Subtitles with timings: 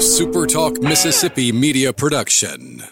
[0.00, 2.82] SuperTalk Mississippi media production.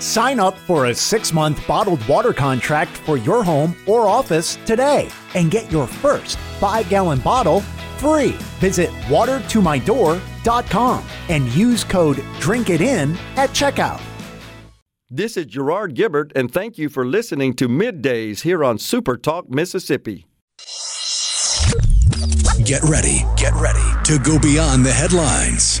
[0.00, 5.08] Sign up for a six month bottled water contract for your home or office today
[5.34, 7.62] and get your first five gallon bottle
[7.96, 8.32] free.
[8.60, 14.02] Visit watertomydoor.com and use code DRINKITIN at checkout.
[15.08, 19.48] This is Gerard Gibbert, and thank you for listening to Middays here on Super Talk
[19.48, 20.26] Mississippi.
[22.64, 25.80] Get ready, get ready to go beyond the headlines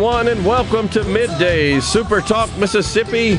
[0.00, 3.38] Everyone, and welcome to Middays Super Talk Mississippi.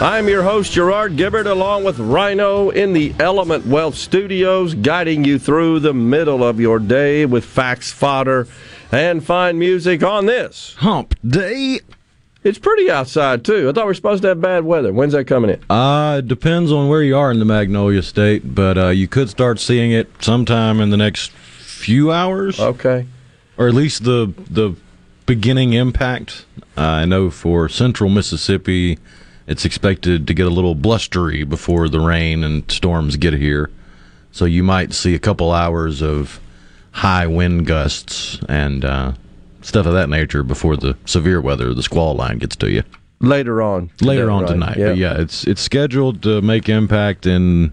[0.00, 5.40] I'm your host, Gerard Gibbert, along with Rhino in the Element Wealth Studios, guiding you
[5.40, 8.46] through the middle of your day with facts, fodder,
[8.92, 11.80] and fine music on this Hump Day.
[12.44, 13.68] It's pretty outside, too.
[13.68, 14.92] I thought we were supposed to have bad weather.
[14.92, 15.60] When's that coming in?
[15.68, 19.28] Uh, it depends on where you are in the Magnolia State, but uh, you could
[19.28, 23.06] start seeing it sometime in the next few hours, Okay.
[23.58, 24.76] or at least the the
[25.26, 26.46] beginning impact.
[26.76, 28.98] Uh, I know for central Mississippi,
[29.46, 33.70] it's expected to get a little blustery before the rain and storms get here.
[34.32, 36.40] So you might see a couple hours of
[36.92, 39.12] high wind gusts and uh,
[39.62, 42.82] stuff of that nature before the severe weather, the squall line, gets to you.
[43.20, 43.90] Later on.
[44.00, 44.50] later on right?
[44.50, 44.76] tonight.
[44.76, 47.72] But yeah, it's it's scheduled to make impact in,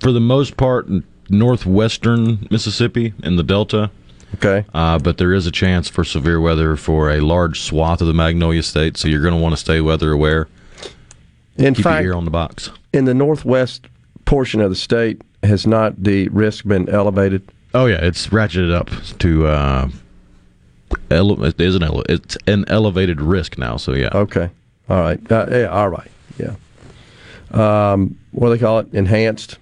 [0.00, 0.88] for the most part,
[1.28, 3.90] northwestern Mississippi in the Delta.
[4.34, 4.64] Okay.
[4.74, 8.12] Uh, but there is a chance for severe weather for a large swath of the
[8.14, 10.48] Magnolia State, so you're going to want to stay weather aware.
[11.56, 12.70] In Keep fact, your ear on the box.
[12.92, 13.86] in the northwest
[14.26, 17.48] portion of the state, has not the risk been elevated?
[17.72, 19.46] Oh yeah, it's ratcheted up to.
[19.46, 19.88] Uh,
[21.10, 23.76] ele- it is an ele- it's an elevated risk now.
[23.76, 24.50] So yeah, Okay.
[24.88, 25.32] All right.
[25.32, 26.10] Uh, yeah, all right.
[26.38, 26.54] Yeah.
[27.52, 28.88] Um, what do they call it?
[28.92, 29.58] Enhanced.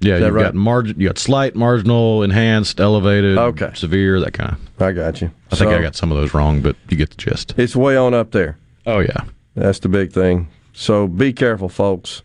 [0.00, 0.18] Yeah.
[0.18, 0.44] You've right?
[0.44, 1.00] got margin.
[1.00, 3.70] You got slight, marginal, enhanced, elevated, Okay.
[3.74, 4.82] severe, that kind of.
[4.82, 5.30] I got you.
[5.50, 7.54] I think I got some of those wrong, but you get the gist.
[7.56, 8.58] It's way on up there.
[8.86, 9.24] Oh yeah.
[9.54, 10.48] That's the big thing.
[10.72, 12.22] So be careful, folks.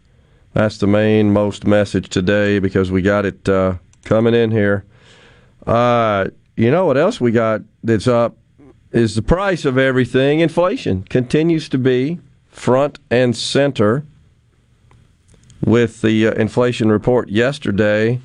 [0.53, 4.85] That's the main most message today because we got it uh, coming in here.
[5.65, 8.37] Uh, you know what else we got that's up
[8.91, 10.39] is the price of everything.
[10.41, 14.05] Inflation continues to be front and center
[15.65, 18.19] with the uh, inflation report yesterday.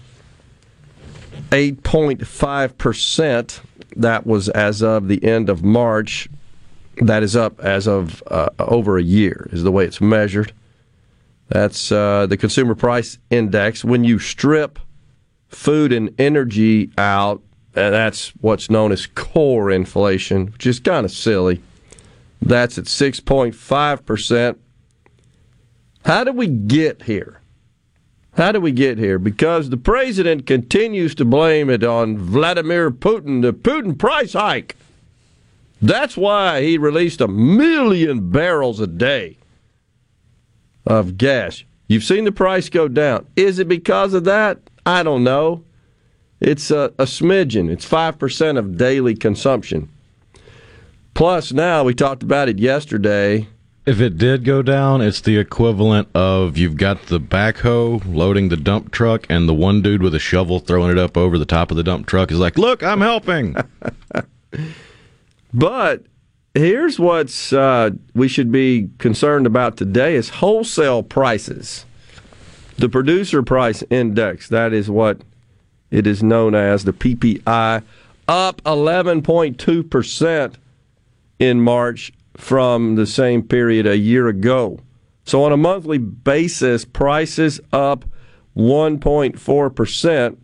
[1.51, 3.61] 8.5%.
[3.97, 6.29] That was as of the end of March.
[6.99, 10.53] That is up as of uh, over a year, is the way it's measured.
[11.49, 13.85] That's uh, the consumer price index.
[13.85, 14.79] When you strip
[15.49, 17.43] food and energy out,
[17.75, 21.63] and that's what's known as core inflation, which is kind of silly.
[22.43, 24.57] That's at 6.5%.
[26.05, 27.41] How did we get here?
[28.35, 29.19] How did we get here?
[29.19, 34.77] Because the president continues to blame it on Vladimir Putin, the Putin price hike.
[35.83, 39.39] That's why he released a million barrels a day
[40.87, 41.65] of gas.
[41.89, 43.27] You've seen the price go down.
[43.37, 44.59] Is it because of that?
[44.85, 45.65] I don't know.
[46.41, 47.71] It's a, a smidgen.
[47.71, 49.89] It's 5% of daily consumption.
[51.15, 53.49] Plus, now we talked about it yesterday.
[53.89, 58.57] If it did go down, it's the equivalent of you've got the backhoe loading the
[58.59, 61.71] dump truck, and the one dude with a shovel throwing it up over the top
[61.71, 63.57] of the dump truck is like, "Look, I'm helping."
[65.55, 66.05] But
[66.53, 71.87] here's what's uh, we should be concerned about today is wholesale prices.
[72.77, 75.23] The producer price index, that is what
[75.91, 77.83] it is known as, the PPI,
[78.29, 80.55] up 11.2%
[81.39, 84.79] in March from the same period a year ago.
[85.25, 88.05] So on a monthly basis, prices up
[88.57, 90.37] 1.4%,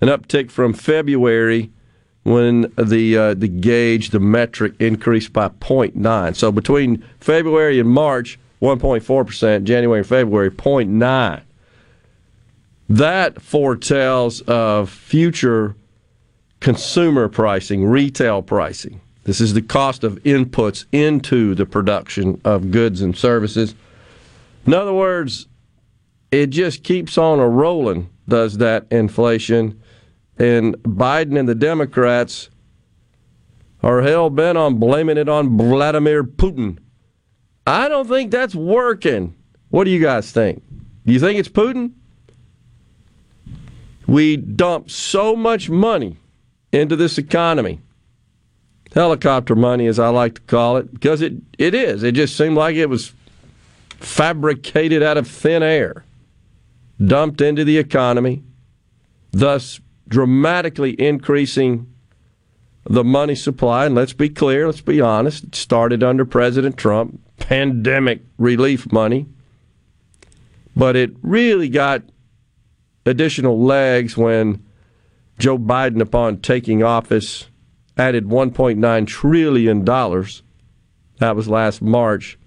[0.00, 1.70] an uptick from February
[2.22, 6.34] when the uh, the gauge, the metric increased by 0.9.
[6.34, 11.42] So between February and March, 1.4%, January and February, 0.9.
[12.88, 15.76] That foretells of future
[16.58, 19.00] consumer pricing, retail pricing.
[19.24, 23.74] This is the cost of inputs into the production of goods and services.
[24.66, 25.46] In other words,
[26.30, 29.80] it just keeps on a rolling, does that inflation.
[30.38, 32.48] And Biden and the Democrats
[33.82, 36.78] are hell bent on blaming it on Vladimir Putin.
[37.66, 39.34] I don't think that's working.
[39.68, 40.62] What do you guys think?
[41.06, 41.92] Do you think it's Putin?
[44.06, 46.16] We dump so much money
[46.72, 47.80] into this economy.
[48.94, 52.02] Helicopter money, as I like to call it, because it, it is.
[52.02, 53.12] It just seemed like it was
[53.88, 56.04] fabricated out of thin air,
[57.04, 58.42] dumped into the economy,
[59.30, 61.86] thus dramatically increasing
[62.84, 63.86] the money supply.
[63.86, 69.26] And let's be clear, let's be honest, it started under President Trump, pandemic relief money.
[70.74, 72.02] But it really got
[73.06, 74.64] additional legs when
[75.38, 77.46] Joe Biden, upon taking office,
[78.00, 79.84] added $1.9 trillion.
[79.84, 82.38] That was last March.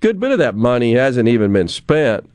[0.00, 2.30] Good bit of that money hasn't even been spent,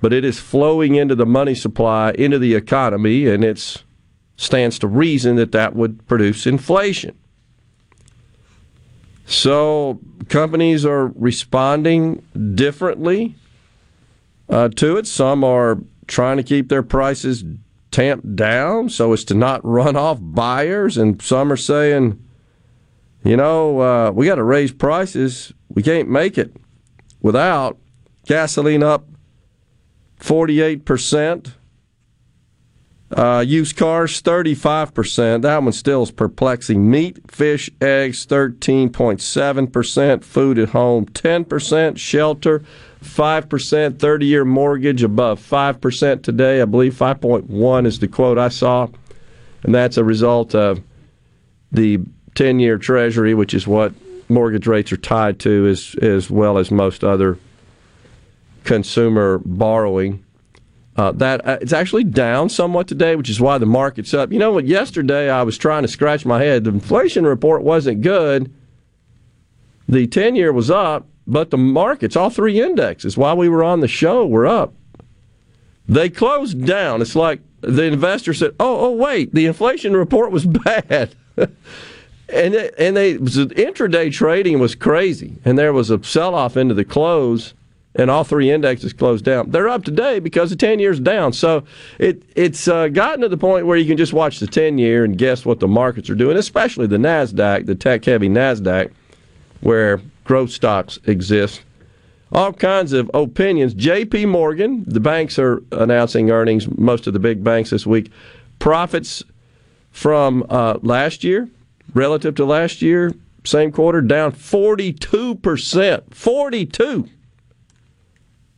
[0.00, 3.82] but it is flowing into the money supply, into the economy, and it
[4.36, 7.18] stands to reason that that would produce inflation.
[9.24, 9.98] So
[10.28, 12.22] companies are responding
[12.54, 13.34] differently
[14.48, 15.08] uh, to it.
[15.08, 17.42] Some are trying to keep their prices
[17.90, 22.22] tamped down so as to not run off buyers, and some are saying,
[23.24, 25.52] you know, uh, we got to raise prices.
[25.68, 26.54] We can't make it
[27.20, 27.76] without
[28.26, 29.08] gasoline up
[30.20, 31.52] 48%.
[33.16, 35.42] Uh, used cars, 35%.
[35.42, 36.90] That one still is perplexing.
[36.90, 40.24] Meat, fish, eggs, 13.7%.
[40.24, 41.98] Food at home, 10%.
[41.98, 42.64] Shelter,
[43.06, 43.98] 5%.
[43.98, 46.60] 30 year mortgage above 5% today.
[46.60, 48.88] I believe 5.1 is the quote I saw.
[49.62, 50.82] And that's a result of
[51.72, 52.00] the
[52.34, 53.92] 10 year treasury, which is what
[54.28, 57.38] mortgage rates are tied to, as, as well as most other
[58.64, 60.22] consumer borrowing.
[60.96, 64.32] Uh, that uh, it's actually down somewhat today, which is why the market's up.
[64.32, 64.66] You know what?
[64.66, 66.64] Yesterday I was trying to scratch my head.
[66.64, 68.52] The inflation report wasn't good.
[69.88, 73.88] The ten-year was up, but the markets, all three indexes, while we were on the
[73.88, 74.74] show, were up.
[75.88, 77.00] They closed down.
[77.00, 82.74] It's like the investor said, "Oh, oh, wait, the inflation report was bad." and it,
[82.78, 87.54] and they intraday trading was crazy, and there was a sell-off into the close
[87.96, 89.50] and all three indexes closed down.
[89.50, 91.32] They're up today because the 10 year's down.
[91.32, 91.64] So
[91.98, 95.04] it it's uh, gotten to the point where you can just watch the 10 year
[95.04, 98.92] and guess what the markets are doing, especially the NASDAQ, the tech heavy NASDAQ,
[99.62, 101.62] where growth stocks exist.
[102.32, 103.74] All kinds of opinions.
[103.74, 108.10] JP Morgan, the banks are announcing earnings, most of the big banks this week.
[108.58, 109.22] Profits
[109.90, 111.48] from uh, last year,
[111.94, 113.14] relative to last year,
[113.44, 116.14] same quarter, down 42%.
[116.14, 117.08] 42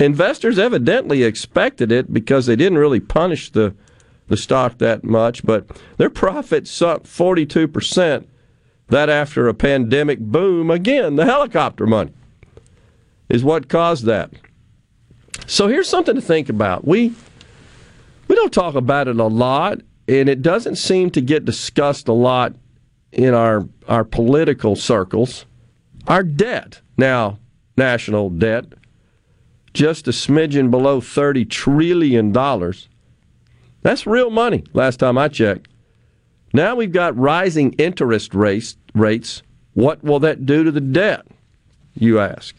[0.01, 3.75] investors evidently expected it because they didn't really punish the
[4.29, 5.67] the stock that much, but
[5.97, 8.27] their profits sunk 42%.
[8.89, 12.13] That after a pandemic boom, again, the helicopter money
[13.29, 14.31] is what caused that.
[15.47, 16.87] So here's something to think about.
[16.87, 17.15] We
[18.29, 22.13] we don't talk about it a lot, and it doesn't seem to get discussed a
[22.13, 22.55] lot
[23.13, 25.45] in our our political circles.
[26.07, 27.39] Our debt now,
[27.77, 28.67] national debt,
[29.73, 32.33] just a smidgen below $30 trillion.
[33.83, 35.69] That's real money, last time I checked.
[36.59, 38.77] Now we've got rising interest rates.
[38.93, 39.45] rates.
[39.75, 41.25] What will that do to the debt,
[41.95, 42.53] you ask?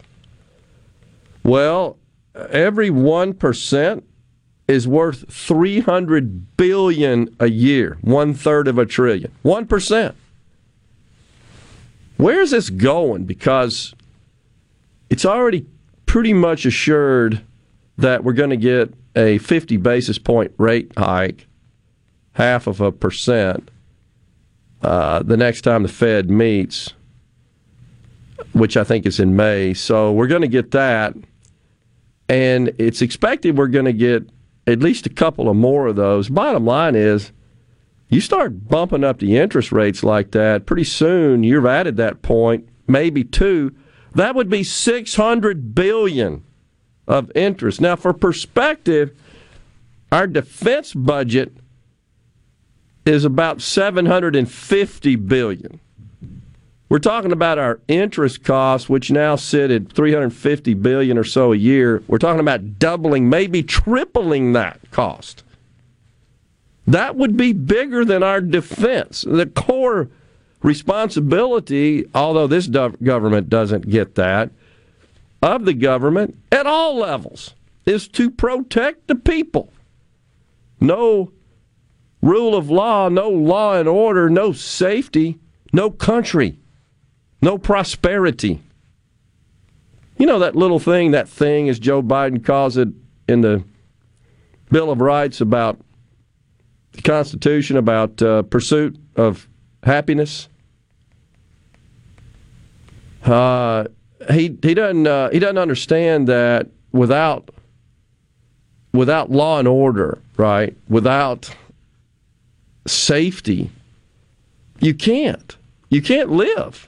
[1.43, 1.97] Well,
[2.33, 4.03] every 1%
[4.69, 9.33] is worth 300 billion a year, one third of a trillion.
[9.43, 10.15] 1%.
[12.15, 13.25] Where's this going?
[13.25, 13.93] Because
[15.09, 15.65] it's already
[16.05, 17.41] pretty much assured
[17.97, 21.47] that we're going to get a 50 basis point rate hike,
[22.35, 23.69] half of a percent,
[24.81, 26.93] uh, the next time the Fed meets,
[28.53, 29.73] which I think is in May.
[29.73, 31.15] So we're going to get that.
[32.27, 34.29] And it's expected we're going to get
[34.67, 36.29] at least a couple of more of those.
[36.29, 37.31] Bottom line is,
[38.09, 42.67] you start bumping up the interest rates like that, pretty soon you've added that point,
[42.87, 43.75] maybe two
[44.15, 46.43] that would be 600 billion
[47.07, 47.81] of interest.
[47.81, 49.11] Now, for perspective,
[50.11, 51.53] our defense budget
[53.09, 55.79] is about 750 billion.
[56.89, 61.55] We're talking about our interest costs, which now sit at 350 billion or so a
[61.55, 62.03] year.
[62.07, 65.43] We're talking about doubling, maybe tripling that cost.
[66.87, 69.21] That would be bigger than our defense.
[69.21, 70.09] The core
[70.63, 74.49] responsibility, although this government doesn't get that,
[75.41, 77.53] of the government at all levels
[77.85, 79.71] is to protect the people.
[80.81, 81.31] No
[82.21, 85.39] rule of law, no law and order, no safety,
[85.73, 86.59] no country,
[87.41, 88.61] no prosperity.
[90.17, 92.89] You know that little thing, that thing, as Joe Biden calls it
[93.27, 93.63] in the
[94.69, 95.79] Bill of Rights about
[96.91, 99.47] the Constitution, about uh, pursuit of
[99.83, 100.49] happiness?
[103.23, 103.85] Uh,
[104.31, 107.49] he he doesn't uh, he doesn't understand that without
[108.93, 110.75] without law and order, right?
[110.89, 111.49] Without
[112.89, 113.71] safety,
[114.79, 115.55] you can't.
[115.89, 116.87] You can't live.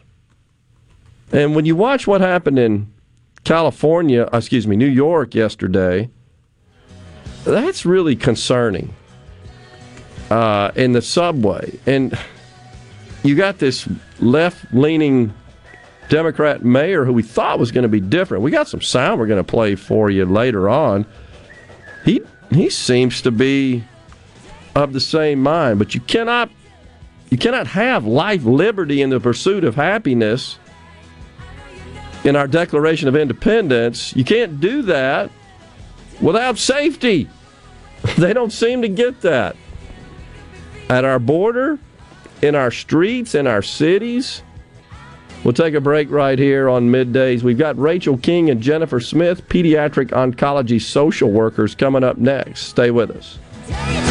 [1.31, 2.91] And when you watch what happened in
[3.43, 6.09] California, uh, excuse me, New York yesterday,
[7.43, 8.93] that's really concerning.
[10.29, 12.17] Uh, in the subway, and
[13.21, 13.85] you got this
[14.21, 15.33] left-leaning
[16.07, 18.41] Democrat mayor who we thought was going to be different.
[18.41, 21.05] We got some sound we're going to play for you later on.
[22.05, 23.83] He he seems to be
[24.75, 26.49] of the same mind, but you cannot
[27.29, 30.59] you cannot have life, liberty, and the pursuit of happiness
[32.25, 34.13] in our Declaration of Independence.
[34.15, 35.31] You can't do that
[36.19, 37.29] without safety.
[38.17, 39.55] They don't seem to get that.
[40.89, 41.77] At our border,
[42.41, 44.41] in our streets, in our cities.
[45.43, 47.43] We'll take a break right here on middays.
[47.43, 52.61] We've got Rachel King and Jennifer Smith, pediatric oncology social workers, coming up next.
[52.61, 54.10] Stay with us.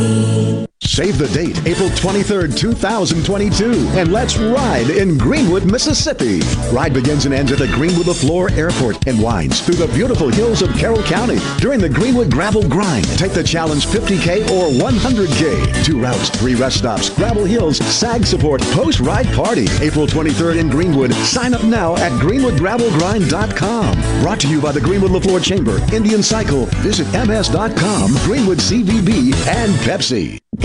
[0.01, 0.50] me.
[0.83, 6.41] Save the date, April 23rd, 2022, and let's ride in Greenwood, Mississippi.
[6.73, 10.61] Ride begins and ends at the Greenwood Leflore Airport and winds through the beautiful hills
[10.63, 11.37] of Carroll County.
[11.59, 15.85] During the Greenwood Gravel Grind, take the challenge 50K or 100K.
[15.85, 19.67] Two routes, three rest stops, Gravel Hills, SAG support, post-ride party.
[19.81, 21.13] April 23rd in Greenwood.
[21.13, 24.23] Sign up now at greenwoodgravelgrind.com.
[24.23, 29.71] Brought to you by the Greenwood Leflore Chamber, Indian Cycle, Visit ms.com, Greenwood CVB, and
[29.85, 30.39] Pepsi.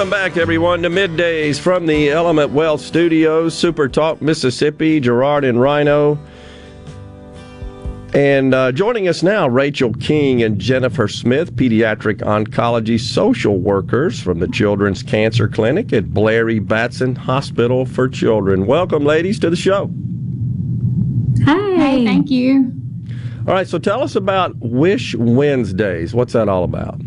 [0.00, 4.98] Welcome back, everyone, to middays from the Element Wealth Studios, Super Talk, Mississippi.
[4.98, 6.18] Gerard and Rhino.
[8.14, 14.38] And uh, joining us now, Rachel King and Jennifer Smith, pediatric oncology social workers from
[14.38, 18.64] the Children's Cancer Clinic at Blairy Batson Hospital for Children.
[18.64, 19.90] Welcome, ladies, to the show.
[21.44, 22.02] Hi.
[22.06, 22.72] thank you.
[23.46, 26.14] All right, so tell us about Wish Wednesdays.
[26.14, 27.02] What's that all about?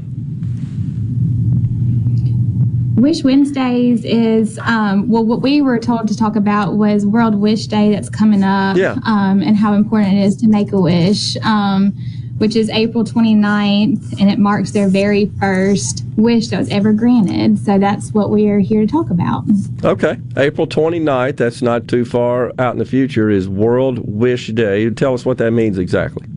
[2.95, 7.67] Wish Wednesdays is, um, well, what we were told to talk about was World Wish
[7.67, 8.97] Day that's coming up Yeah.
[9.03, 11.93] um, and how important it is to make a wish, um,
[12.37, 17.57] which is April 29th, and it marks their very first wish that was ever granted.
[17.57, 19.43] So that's what we are here to talk about.
[19.83, 20.17] Okay.
[20.37, 24.89] April 29th, that's not too far out in the future, is World Wish Day.
[24.91, 26.27] Tell us what that means exactly.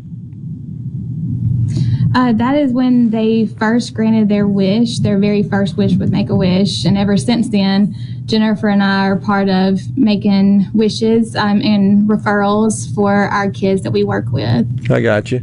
[2.17, 5.01] Uh, that is when they first granted their wish.
[5.01, 7.95] Their very first wish was make a wish, and ever since then,
[8.25, 13.91] Jennifer and I are part of making wishes um, and referrals for our kids that
[13.91, 14.91] we work with.
[14.91, 15.43] I got you.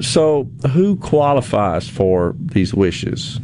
[0.00, 3.38] So, who qualifies for these wishes?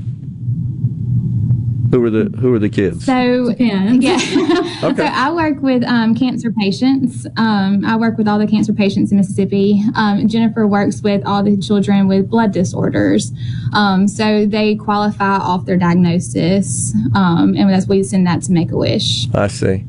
[1.91, 3.05] Who are the Who are the kids?
[3.05, 3.91] So yeah,
[4.83, 4.97] Okay.
[4.97, 7.27] so I work with um, cancer patients.
[7.37, 9.83] Um, I work with all the cancer patients in Mississippi.
[9.97, 13.33] Um, Jennifer works with all the children with blood disorders.
[13.73, 18.71] Um, so they qualify off their diagnosis, um, and that's we send that to Make
[18.71, 19.27] a Wish.
[19.35, 19.85] I see.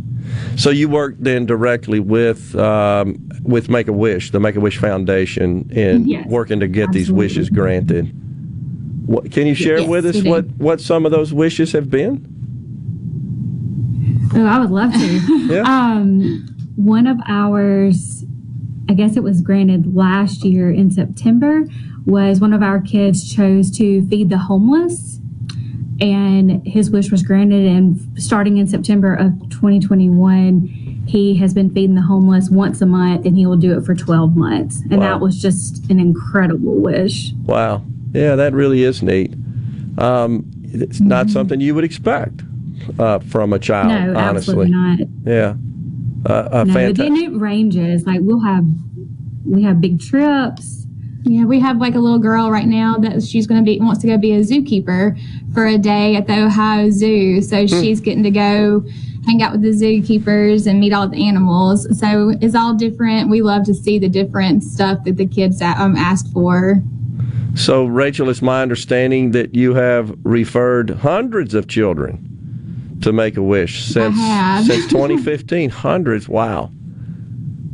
[0.56, 4.78] So you work then directly with um, with Make a Wish, the Make a Wish
[4.78, 8.12] Foundation, in Yes, working to get these wishes granted.
[9.12, 12.26] What, can you share Yes, with us what what some of those wishes have been?
[14.34, 15.48] Oh, I would love to.
[15.52, 15.64] Yeah.
[15.68, 16.48] Um,
[16.78, 18.24] one of ours,
[18.90, 21.66] I guess it was granted last year in September,
[22.06, 25.20] was one of our kids chose to feed the homeless,
[26.00, 27.66] and his wish was granted.
[27.66, 33.26] And starting in September of 2021, he has been feeding the homeless once a month,
[33.26, 34.80] and he will do it for 12 months.
[34.90, 35.00] And Wow.
[35.00, 37.34] that was just an incredible wish.
[37.44, 37.84] Wow.
[38.14, 39.34] Yeah, that really is neat.
[39.98, 42.42] Um, it's not something you would expect
[43.00, 44.70] uh, from a child, no, honestly.
[44.70, 45.00] absolutely not.
[45.26, 45.56] Yeah.
[46.26, 48.06] Uh, no, but then it ranges.
[48.06, 48.66] Like we'll have,
[49.46, 50.86] we have big trips.
[51.24, 54.02] Yeah, we have like a little girl right now that she's going to be wants
[54.02, 55.20] to go be a zookeeper
[55.54, 57.42] for a day at the Ohio Zoo.
[57.42, 58.84] So she's getting to go
[59.26, 61.88] hang out with the zookeepers and meet all the animals.
[62.00, 63.30] So it's all different.
[63.30, 66.82] We love to see the different stuff that the kids um, ask for.
[67.56, 73.44] So, Rachel, it's my understanding that you have referred hundreds of children to Make a
[73.44, 74.16] Wish since
[74.68, 75.70] since 2015.
[75.70, 76.30] hundreds.
[76.30, 76.72] Wow,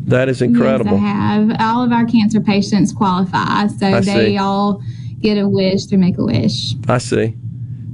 [0.05, 0.93] that is incredible.
[0.97, 1.55] Yes, I have.
[1.59, 4.37] All of our cancer patients qualify, so I they see.
[4.37, 4.81] all
[5.21, 6.75] get a wish through Make a Wish.
[6.87, 7.35] I see.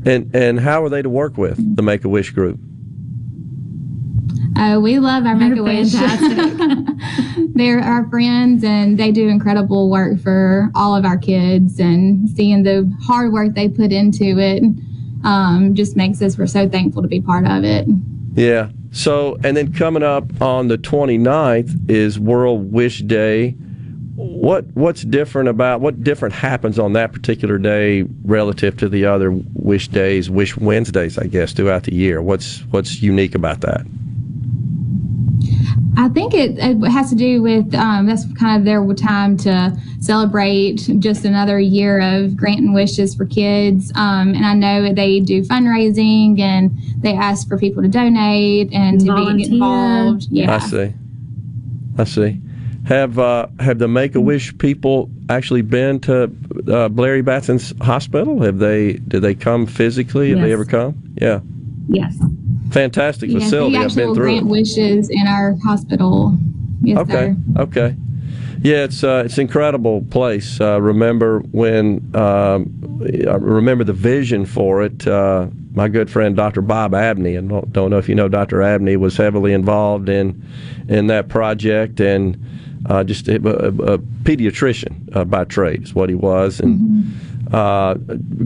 [0.06, 2.60] And and how are they to work with the Make a Wish group?
[4.56, 5.94] Uh, we love our Make a Wish.
[7.56, 11.80] They're our friends, and they do incredible work for all of our kids.
[11.80, 14.64] And seeing the hard work they put into it
[15.24, 17.88] um, just makes us we're so thankful to be part of it.
[18.34, 18.70] Yeah.
[18.92, 23.52] So, and then coming up on the 29th is World Wish Day.
[24.16, 29.32] What what's different about what different happens on that particular day relative to the other
[29.32, 32.22] Wish Days, Wish Wednesdays, I guess, throughout the year?
[32.22, 33.86] What's what's unique about that?
[35.96, 39.78] I think it, it has to do with um, that's kind of their time to
[40.00, 43.92] celebrate just another year of granting wishes for kids.
[43.96, 49.00] Um, and I know they do fundraising and they ask for people to donate and
[49.02, 50.28] to be involved.
[50.32, 50.56] Yeah.
[50.56, 50.94] I see.
[51.98, 52.42] I see.
[52.86, 56.24] Have uh, have the Make a Wish people actually been to
[56.68, 58.42] uh, Blairy Batson's hospital?
[58.42, 58.94] Have they?
[58.94, 60.32] Did they come physically?
[60.32, 61.02] Have they ever come?
[61.16, 61.40] Yeah.
[61.88, 62.18] Yes.
[62.74, 63.78] Fantastic Yes, facility.
[63.78, 64.24] I've been through.
[64.26, 66.38] grant wishes in our hospital.
[66.82, 67.36] Yes, Okay.
[67.56, 67.62] sir.
[67.62, 67.96] Okay.
[68.64, 70.60] Yeah, it's uh, it's incredible place.
[70.60, 75.06] Uh, remember when um, I remember the vision for it.
[75.06, 76.62] Uh, my good friend Dr.
[76.62, 78.62] Bob Abney, and don't, don't know if you know Dr.
[78.62, 80.44] Abney was heavily involved in
[80.88, 82.38] in that project and
[82.86, 87.14] uh, just a, a, a pediatrician uh, by trade is what he was, and
[87.54, 87.96] uh,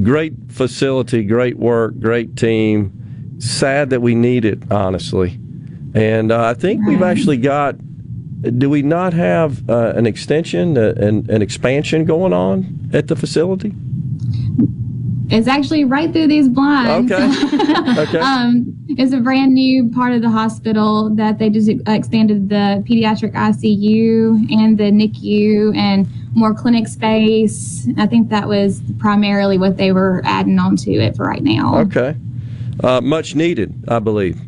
[0.03, 2.91] great facility, great work, great team.
[3.39, 5.39] Sad that we need it, honestly,
[5.93, 7.75] and uh, I think we've actually got.
[8.59, 13.15] Do we not have uh, an extension, uh, an, an expansion going on at the
[13.15, 13.73] facility?
[15.29, 17.11] It's actually right through these blinds.
[17.11, 17.27] Okay.
[17.97, 18.19] Okay.
[18.19, 23.33] um, it's a brand new part of the hospital that they just expanded the pediatric
[23.33, 27.87] ICU and the NICU and more clinic space.
[27.97, 31.79] I think that was primarily what they were adding on to it for right now.
[31.79, 32.15] Okay.
[32.83, 34.39] Uh, much needed, I believe.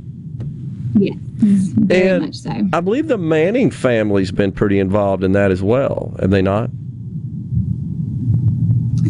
[0.94, 1.14] Yeah.
[1.42, 2.52] Very and much so.
[2.74, 6.70] I believe the Manning family's been pretty involved in that as well, have they not?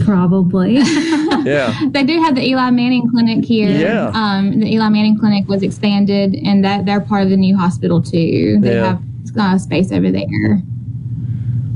[0.06, 0.80] Probably.
[1.46, 1.74] Yeah.
[1.92, 3.70] They do have the Eli Manning Clinic here.
[3.70, 4.12] Yeah.
[4.14, 8.02] Um, the Eli Manning Clinic was expanded, and that they're part of the new hospital
[8.02, 8.58] too.
[8.60, 8.86] They Yeah.
[8.86, 9.02] have
[9.38, 10.62] uh, space over there.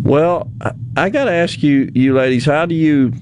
[0.04, 3.14] Well, I, I got to ask you, you ladies, how do you,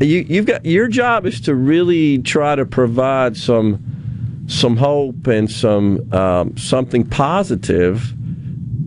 [0.00, 5.50] you, you've got your job is to really try to provide some, some hope and
[5.50, 8.12] some um, something positive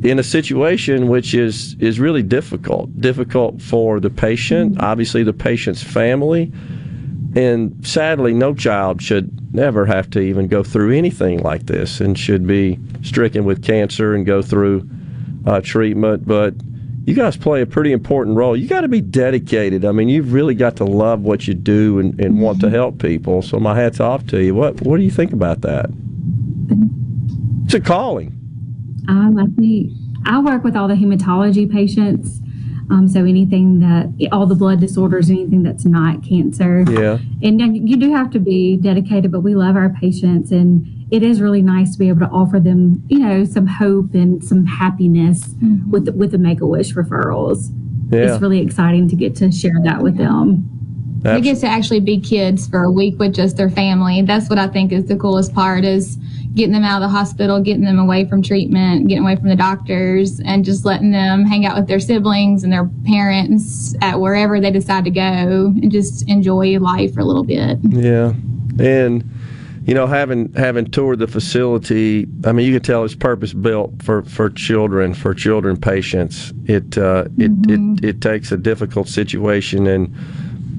[0.04, 3.00] in a situation which is is really difficult.
[3.00, 6.52] Difficult for the patient, obviously the patient's family,
[7.36, 12.18] and sadly, no child should never have to even go through anything like this, and
[12.18, 14.88] should be stricken with cancer and go through
[15.46, 16.28] uh, treatment.
[16.28, 16.54] But
[17.08, 18.56] you guys play a pretty important role.
[18.58, 19.86] You got to be dedicated.
[19.86, 23.00] I mean, you've really got to love what you do and, and want to help
[23.00, 23.42] people.
[23.42, 24.54] So my hat's off to you.
[24.54, 25.90] What What do you think about that?
[27.64, 28.34] It's a calling.
[29.08, 29.94] Um, I think
[30.26, 32.42] I work with all the hematology patients.
[32.92, 36.84] Um, so anything that, all the blood disorders, anything that's not cancer.
[36.90, 37.20] Yeah.
[37.42, 41.42] And you do have to be dedicated, but we love our patients, and it is
[41.42, 45.48] really nice to be able to offer them, you know, some hope and some happiness
[45.48, 45.90] mm-hmm.
[45.90, 47.72] with the, with the Make a Wish referrals.
[48.10, 48.34] Yeah.
[48.34, 50.70] It's really exciting to get to share that with them.
[51.22, 54.22] They get to actually be kids for a week with just their family.
[54.22, 56.16] That's what I think is the coolest part is
[56.54, 59.56] getting them out of the hospital, getting them away from treatment, getting away from the
[59.56, 64.62] doctors, and just letting them hang out with their siblings and their parents at wherever
[64.62, 67.78] they decide to go and just enjoy life for a little bit.
[67.84, 68.34] Yeah,
[68.80, 69.30] and
[69.88, 74.04] you know, having having toured the facility, I mean, you can tell it's purpose built
[74.04, 76.52] for, for children, for children patients.
[76.66, 80.14] It uh, it, it it takes a difficult situation and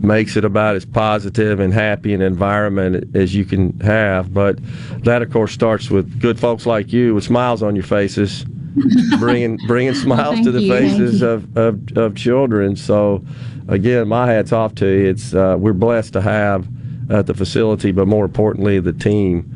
[0.05, 4.35] makes it about as positive and happy an environment as you can have.
[4.35, 4.59] But
[5.05, 8.45] that, of course, starts with good folks like you with smiles on your faces,
[9.19, 10.71] bringing bringing smiles Thank to the you.
[10.71, 12.77] Faces of, of, of children.
[12.77, 13.25] So,
[13.69, 15.09] again, my hat's off to you.
[15.09, 16.69] It's uh, we're blessed to have
[17.11, 19.55] at the facility, but more importantly, the team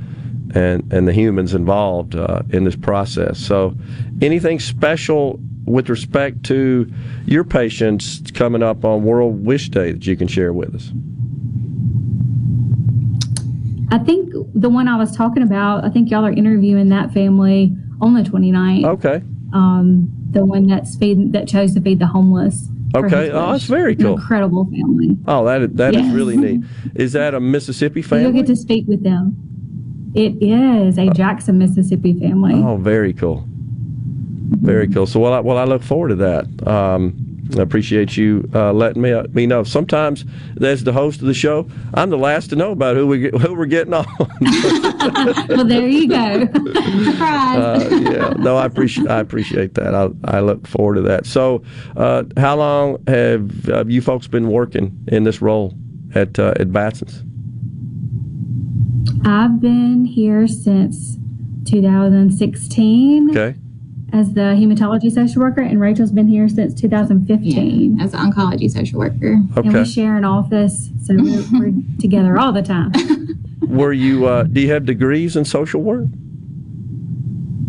[0.55, 3.39] and and the humans involved uh, in this process.
[3.39, 3.75] So,
[4.21, 6.91] anything special with respect to
[7.27, 10.93] your patients coming up on World Wish Day that you can share with us?
[13.91, 17.77] I think the one I was talking about, I think y'all are interviewing that family
[18.01, 18.85] on the 29th.
[18.87, 19.23] Okay.
[19.53, 22.69] Um, the one that's feed, that chose to feed the homeless.
[22.95, 23.31] Okay.
[23.31, 24.15] Oh, that's very An cool.
[24.15, 25.17] incredible family.
[25.27, 26.15] Oh, that is, that is Yes.
[26.15, 26.61] really neat.
[26.95, 28.25] Is that a Mississippi family?
[28.25, 29.37] You'll get to speak with them.
[30.15, 32.55] It is a Jackson, Mississippi family.
[32.55, 33.45] Oh, very cool.
[33.49, 35.07] Very cool.
[35.07, 36.69] So, well, I, well, I look forward to that.
[36.69, 39.65] Um, I appreciate you uh, letting me me know.
[39.65, 40.25] Sometimes,
[40.61, 43.35] as the host of the show, I'm the last to know about who we get,
[43.41, 44.07] who we're getting on.
[45.49, 46.47] well, there you go.
[46.47, 47.59] Surprise.
[47.59, 49.95] uh, yeah, no, I appreciate I appreciate that.
[49.95, 51.27] I, I look forward to that.
[51.27, 51.63] So,
[51.97, 55.75] uh, how long have uh, you folks been working in this role
[56.15, 57.23] at uh, at Batson's?
[59.25, 61.17] I've been here since
[61.65, 63.59] 2016 Okay.
[64.13, 68.99] As the hematology social worker, and Rachel's been here since 2015 as an oncology social
[68.99, 69.41] worker.
[69.57, 72.93] And we share an office, so we're, we're together all the time.
[73.67, 74.27] Were you?
[74.27, 76.07] Uh, do you have degrees in social work?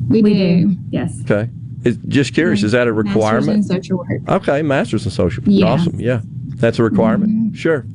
[0.10, 0.75] We, do.
[0.89, 1.21] Yes.
[1.21, 1.49] Okay.
[1.86, 3.65] Is, just curious, is that a Masters in requirement?
[3.65, 4.21] social work.
[4.27, 5.43] Okay, masters in social.
[5.45, 5.65] Yeah.
[5.67, 5.99] Awesome.
[5.99, 6.21] Yeah,
[6.56, 7.56] that's a requirement.
[7.56, 7.86] Sure.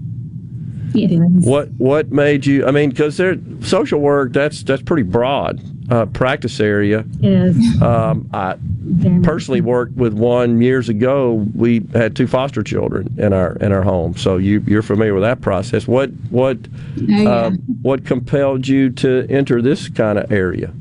[0.94, 1.20] It is.
[1.46, 2.66] What What made you?
[2.66, 4.32] I mean, because they're social work.
[4.32, 7.05] That's that's pretty broad uh, practice area.
[7.22, 7.81] Is.
[7.83, 8.57] Um, I
[9.22, 11.46] personally worked with one years ago.
[11.55, 15.22] We had two foster children in our in our home, so you you're familiar with
[15.22, 15.87] that process.
[15.87, 16.59] What what
[16.96, 17.24] yeah.
[17.24, 20.72] um, what compelled you to enter this kind of area?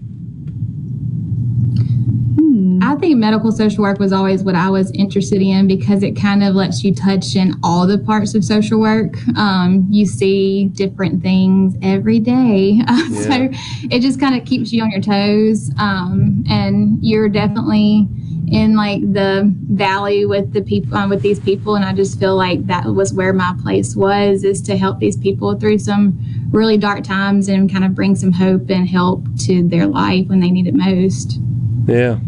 [2.81, 6.43] I think medical social work was always what I was interested in because it kind
[6.43, 9.15] of lets you touch in all the parts of social work.
[9.37, 12.79] Um, you see different things every day.
[13.09, 13.49] so
[13.91, 15.71] it just kind of keeps you on your toes.
[15.77, 18.07] Um, and you're definitely
[18.49, 22.33] in like the valley with the people uh, with these people and i just feel
[22.37, 26.17] like that was where my place was is to help these people through some
[26.51, 30.39] really dark times and kind of bring some hope and help to their life when
[30.39, 31.39] they need it most
[31.87, 32.19] Yeah.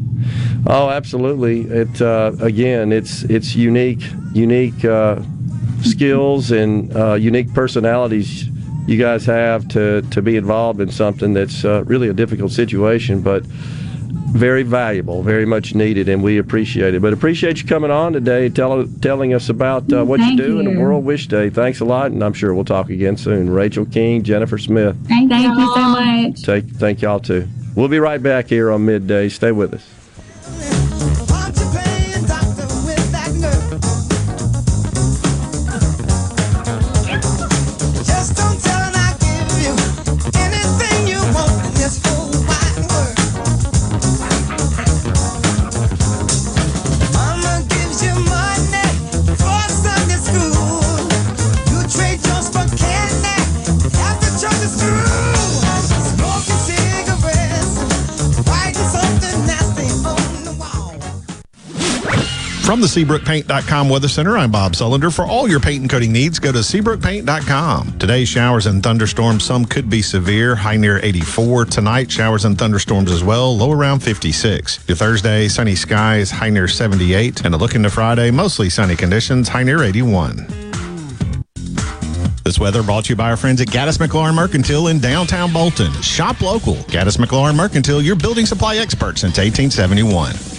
[0.68, 1.62] Oh, absolutely.
[1.62, 4.04] It uh, again, it's it's unique,
[4.34, 5.22] unique uh,
[5.82, 8.50] skills and uh, unique personalities
[8.90, 13.22] you guys have to to be involved in something that's uh, really a difficult situation,
[13.22, 13.44] but
[14.32, 17.02] very valuable, very much needed, and we appreciate it.
[17.02, 20.60] But appreciate you coming on today, tell, telling us about uh, what Thank you do
[20.60, 20.78] in you.
[20.78, 21.50] a World Wish Day.
[21.50, 23.50] Thanks a lot, and I'm sure we'll talk again soon.
[23.50, 24.96] Rachel King, Jennifer Smith.
[25.08, 26.44] thank, Thank you so much.
[26.44, 27.48] Take, thank y'all too.
[27.76, 29.30] We'll be right back here on midday.
[29.30, 29.99] Stay with us.
[62.80, 65.14] From the SeabrookPaint.com Weather Center, I'm Bob Sullender.
[65.14, 68.00] For all your paint and coating needs, go to SeabrookPaint.com.
[68.00, 69.44] Today, showers and thunderstorms.
[69.44, 71.66] Some could be severe, high near 84.
[71.66, 74.88] Tonight, showers and thunderstorms as well, low around 56.
[74.88, 77.44] Your Thursday, sunny skies, high near 78.
[77.44, 80.48] And a look into Friday, mostly sunny conditions, high near 81.
[82.46, 85.92] This weather brought to you by our friends at Gaddis McLaurin Mercantile in downtown Bolton.
[86.02, 86.76] Shop local.
[86.76, 90.59] Gaddis McLaurin Mercantile, your building supply expert since 1871.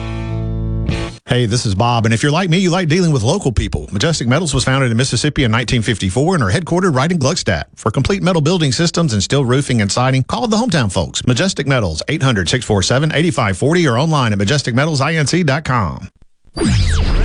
[1.31, 3.87] Hey, this is Bob, and if you're like me, you like dealing with local people.
[3.93, 7.67] Majestic Metals was founded in Mississippi in 1954 and are headquartered right in Gluckstadt.
[7.75, 11.25] For complete metal building systems and steel roofing and siding, call the hometown folks.
[11.25, 16.09] Majestic Metals, 800-647-8540 or online at majesticmetalsinc.com.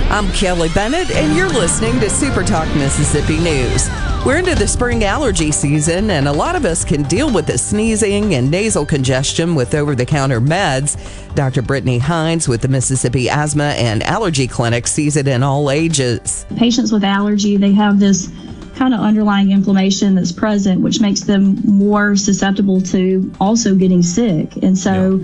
[0.09, 3.89] I'm Kelly Bennett, and you're listening to Super Talk Mississippi News.
[4.25, 7.57] We're into the spring allergy season, and a lot of us can deal with the
[7.57, 10.95] sneezing and nasal congestion with over the counter meds.
[11.35, 11.61] Dr.
[11.61, 16.45] Brittany Hines with the Mississippi Asthma and Allergy Clinic sees it in all ages.
[16.55, 18.31] patients with allergy they have this
[18.75, 24.55] kind of underlying inflammation that's present which makes them more susceptible to also getting sick
[24.57, 25.19] and so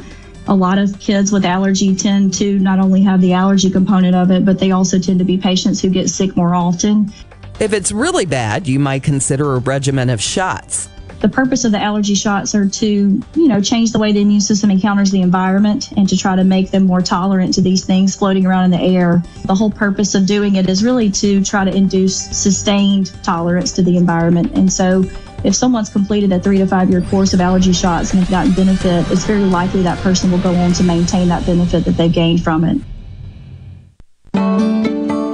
[0.48, 4.32] a lot of kids with allergy tend to not only have the allergy component of
[4.32, 7.12] it, but they also tend to be patients who get sick more often.
[7.60, 10.90] If it's really bad, you might consider a regimen of shots.
[11.22, 14.42] The purpose of the allergy shots are to, you know, change the way the immune
[14.42, 18.14] system encounters the environment and to try to make them more tolerant to these things
[18.14, 19.24] floating around in the air.
[19.46, 23.82] The whole purpose of doing it is really to try to induce sustained tolerance to
[23.82, 24.52] the environment.
[24.58, 25.06] And so
[25.44, 28.54] if someone's completed a three to five year course of allergy shots and have gotten
[28.54, 32.10] benefit, it's very likely that person will go on to maintain that benefit that they
[32.10, 32.78] gained from it.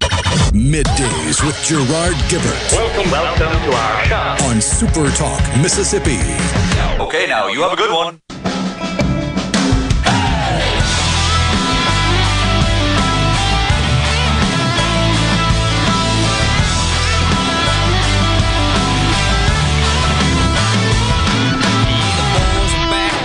[0.00, 4.42] Middays with Gerard Gibert Welcome, welcome to our shop.
[4.42, 6.18] on Super Talk Mississippi.
[7.02, 8.20] Okay, now you have a good one.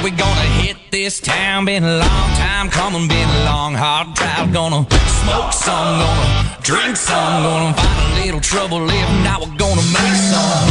[0.03, 1.65] We gonna hit this town.
[1.65, 4.53] Been a long time coming, been a long hard drive.
[4.53, 4.87] Gonna
[5.23, 9.41] smoke some, gonna drink some, gonna find a little trouble if not.
[9.43, 10.63] We're gonna make some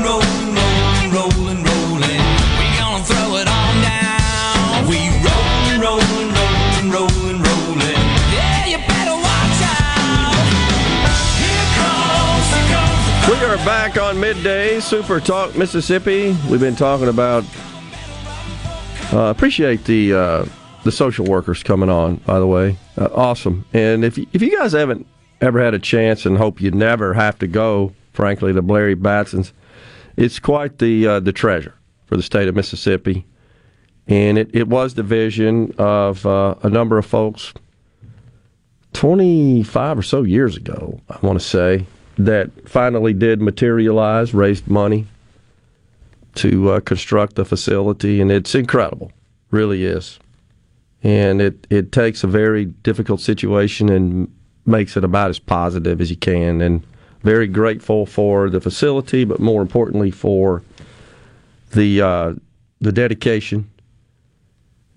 [0.00, 2.24] rolling, rolling, rolling, rolling.
[2.56, 4.88] We gonna throw it on down.
[4.88, 8.00] We rolling, rolling, rolling, rolling, rolling.
[8.32, 10.40] Yeah, you better watch out.
[11.36, 13.28] Here comes, here comes.
[13.28, 16.34] We are back on midday Super Talk Mississippi.
[16.48, 17.44] We've been talking about.
[19.12, 20.46] Uh, appreciate the uh,
[20.86, 22.16] the social workers coming on.
[22.16, 23.66] By the way, uh, awesome.
[23.74, 25.06] And if you, if you guys haven't
[25.40, 29.52] ever had a chance, and hope you never have to go, frankly, to Blair Batson's,
[30.16, 31.74] it's quite the uh, the treasure
[32.06, 33.26] for the state of Mississippi.
[34.08, 37.52] And it, it was the vision of uh, a number of folks
[38.92, 45.06] 25 or so years ago, I want to say, that finally did materialize, raised money
[46.36, 49.10] to uh, construct the facility, and it's incredible,
[49.50, 50.20] really is.
[51.06, 54.28] And it, it takes a very difficult situation and
[54.64, 56.60] makes it about as positive as you can.
[56.60, 56.84] And
[57.22, 60.64] very grateful for the facility, but more importantly for
[61.72, 62.34] the uh,
[62.80, 63.70] the dedication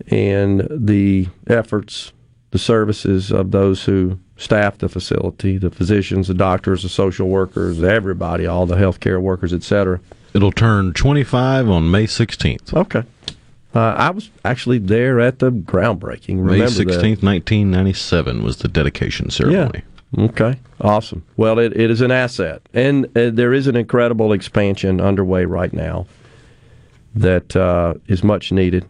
[0.08, 2.12] and the efforts,
[2.50, 7.82] the services of those who staff the facility, the physicians, the doctors, the social workers,
[7.82, 10.00] everybody, all the healthcare workers, etc.
[10.34, 12.74] It'll turn 25 on May 16th.
[12.74, 13.04] Okay.
[13.74, 16.38] Uh, I was actually there at the groundbreaking.
[16.38, 16.70] Remember May that.
[16.70, 19.82] 16th, 1997 was the dedication ceremony.
[20.16, 20.24] Yeah.
[20.24, 21.24] Okay, awesome.
[21.36, 25.72] Well, it, it is an asset, and uh, there is an incredible expansion underway right
[25.72, 26.06] now
[27.14, 28.86] that uh, is much needed.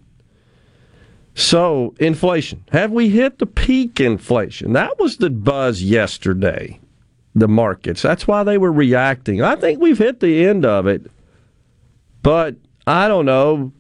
[1.35, 2.65] So, inflation.
[2.73, 4.73] Have we hit the peak inflation?
[4.73, 6.81] That was the buzz yesterday.
[7.35, 8.03] The markets.
[8.03, 9.43] That's why they were reacting.
[9.43, 11.11] I think we've hit the end of it.
[12.23, 13.73] But I don't know.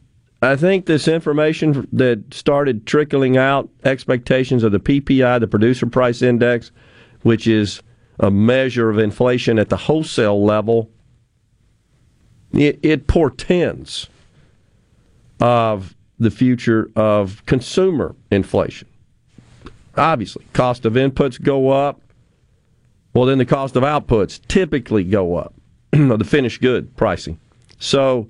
[0.43, 6.23] I think this information that started trickling out, expectations of the PPI, the producer price
[6.23, 6.71] index,
[7.23, 7.83] which is
[8.19, 10.91] a measure of inflation at the wholesale level,
[12.53, 14.09] it, it portends
[15.41, 18.89] of the future of consumer inflation.
[19.97, 22.01] Obviously, cost of inputs go up.
[23.13, 25.55] Well, then the cost of outputs typically go up,
[25.91, 27.39] the finished good pricing.
[27.79, 28.29] So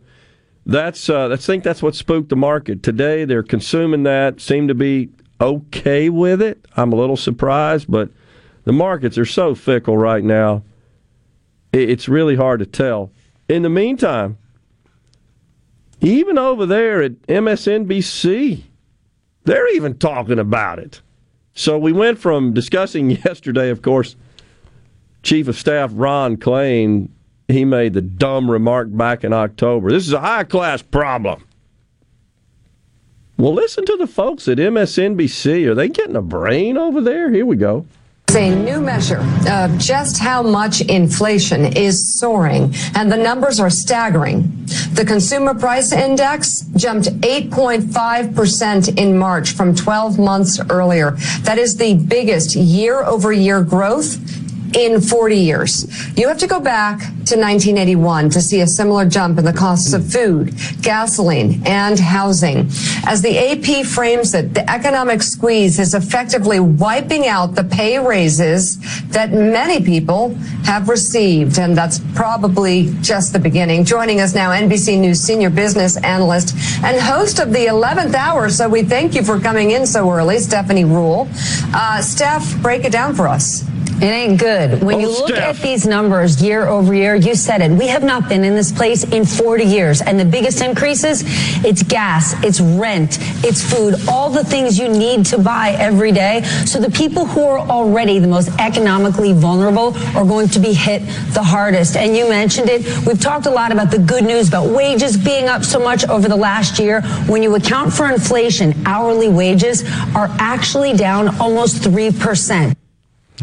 [0.71, 3.25] that's uh, I think that's what spooked the market today.
[3.25, 4.41] They're consuming that.
[4.41, 5.11] Seem to be
[5.41, 6.64] okay with it.
[6.77, 8.11] I'm a little surprised, but
[8.64, 10.62] the markets are so fickle right now.
[11.73, 13.11] It's really hard to tell.
[13.49, 14.39] In the meantime,
[16.01, 18.62] even over there at MSNBC,
[19.45, 21.01] they're even talking about it.
[21.55, 24.14] So we went from discussing yesterday, of course,
[25.23, 27.09] Chief of Staff Ron Klain,
[27.53, 29.90] he made the dumb remark back in October.
[29.90, 31.44] This is a high class problem.
[33.36, 35.66] Well, listen to the folks at MSNBC.
[35.66, 37.30] Are they getting a brain over there?
[37.30, 37.86] Here we go.
[38.36, 44.42] A new measure of just how much inflation is soaring, and the numbers are staggering.
[44.92, 51.16] The consumer price index jumped 8.5% in March from 12 months earlier.
[51.40, 54.18] That is the biggest year over year growth
[54.75, 56.18] in 40 years.
[56.18, 59.93] You have to go back to 1981 to see a similar jump in the costs
[59.93, 62.68] of food, gasoline, and housing.
[63.07, 68.79] As the AP frames it, the economic squeeze is effectively wiping out the pay raises
[69.09, 71.59] that many people have received.
[71.59, 73.85] And that's probably just the beginning.
[73.85, 78.49] Joining us now, NBC News senior business analyst and host of the 11th hour.
[78.49, 81.29] So we thank you for coming in so early, Stephanie Ruhle.
[81.75, 83.62] Uh, Steph, break it down for us.
[84.03, 84.59] It ain't good.
[84.68, 85.56] When Oh, you look Steph.
[85.56, 87.70] at these numbers year over year, you said it.
[87.70, 90.02] We have not been in this place in 40 years.
[90.02, 91.24] And the biggest increases,
[91.64, 96.42] it's gas, it's rent, it's food, all the things you need to buy every day.
[96.66, 101.00] So the people who are already the most economically vulnerable are going to be hit
[101.32, 101.96] the hardest.
[101.96, 102.84] And you mentioned it.
[103.06, 106.28] We've talked a lot about the good news about wages being up so much over
[106.28, 107.02] the last year.
[107.26, 109.84] When you account for inflation, hourly wages
[110.14, 112.74] are actually down almost 3%.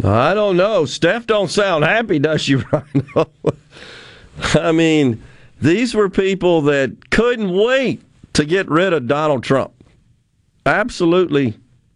[0.03, 0.85] I don't know.
[0.85, 3.29] Steph don't sound happy, does she, Rhino?
[4.53, 5.23] I mean,
[5.61, 8.01] these were people that couldn't wait
[8.33, 9.73] to get rid of Donald Trump.
[10.65, 11.55] Absolutely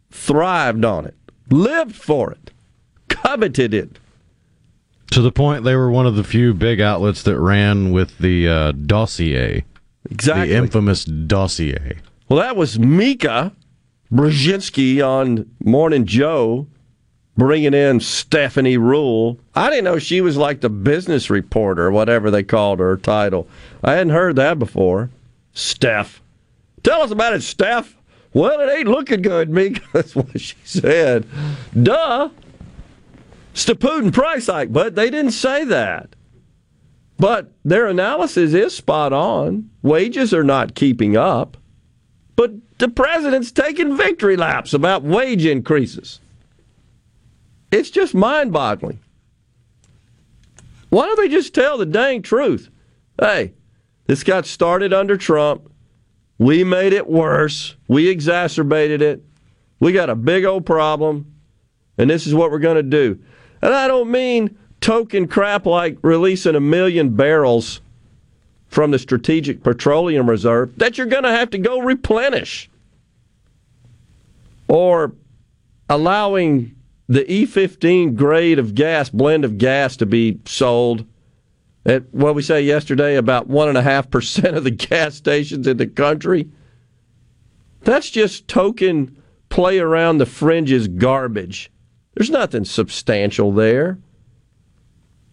[0.10, 1.16] thrived on it,
[1.50, 2.52] lived for it,
[3.10, 4.00] coveted it.
[5.12, 8.48] To the point they were one of the few big outlets that ran with the
[8.48, 9.66] uh, dossier.
[10.10, 10.50] Exactly.
[10.50, 12.00] The infamous dossier.
[12.30, 13.52] Well, that was Mika
[14.12, 16.68] Brzezinski on Morning Joe
[17.38, 19.38] bringing in Stephanie Ruhle.
[19.56, 23.48] I didn't know she was like the business reporter, or whatever they called her title.
[23.84, 25.10] I hadn't heard that before.
[25.54, 26.22] Steph.
[26.84, 27.96] Tell us about it, Steph.
[28.34, 29.82] Well, it ain't looking good, Mika.
[29.94, 31.28] That's what she said.
[31.82, 32.30] Duh.
[33.54, 36.16] It's the Putin price hike, but they didn't say that.
[37.18, 39.70] But their analysis is spot on.
[39.84, 41.58] Wages are not keeping up.
[42.36, 46.20] But the president's taking victory laps about wage increases.
[47.72, 49.00] It's just mind boggling.
[50.90, 52.70] Why don't they just tell the dang truth?
[53.20, 53.54] Hey,
[54.08, 55.72] this got started under Trump.
[56.38, 57.76] We made it worse.
[57.88, 59.24] We exacerbated it.
[59.80, 61.34] We got a big old problem,
[61.98, 63.20] and this is what we're going to do.
[63.62, 67.80] And I don't mean token crap like releasing a million barrels
[68.68, 72.70] from the Strategic Petroleum Reserve that you're going to have to go replenish.
[74.68, 75.14] Or
[75.90, 76.76] allowing
[77.12, 81.06] the E15 grade of gas, blend of gas, to be sold
[81.86, 86.50] at what we say yesterday about 1.5% of the gas stations in the country.
[87.82, 91.70] That's just token play around the fringes garbage.
[92.14, 94.00] There's nothing substantial there.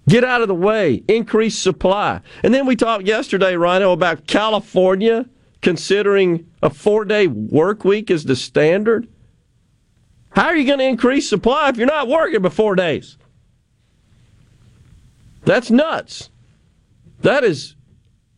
[0.09, 2.23] Get out of the way, increase supply.
[2.43, 5.27] And then we talked yesterday, Rhino, about California
[5.63, 9.07] considering a four day work week as the standard.
[10.39, 13.19] How are you going to increase supply if you're not working for four days?
[15.45, 16.31] That's nuts.
[17.23, 17.75] That is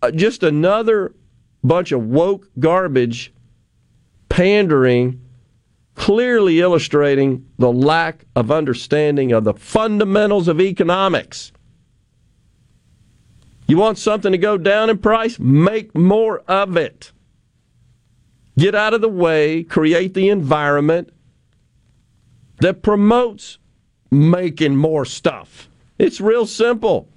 [0.00, 1.14] uh, just another
[1.62, 3.34] bunch of woke garbage
[4.30, 5.20] pandering,
[5.94, 11.52] clearly illustrating the lack of understanding of the fundamentals of economics.
[13.66, 15.38] You want something to go down in price?
[15.38, 17.12] Make more of it.
[18.56, 21.12] Get out of the way, create the environment
[22.60, 23.58] that promotes
[24.10, 25.68] making more stuff.
[25.98, 27.08] It's real simple.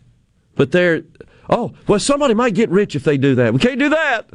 [0.55, 1.03] But they're,
[1.49, 3.53] oh, well, somebody might get rich if they do that.
[3.53, 4.29] We can't do that.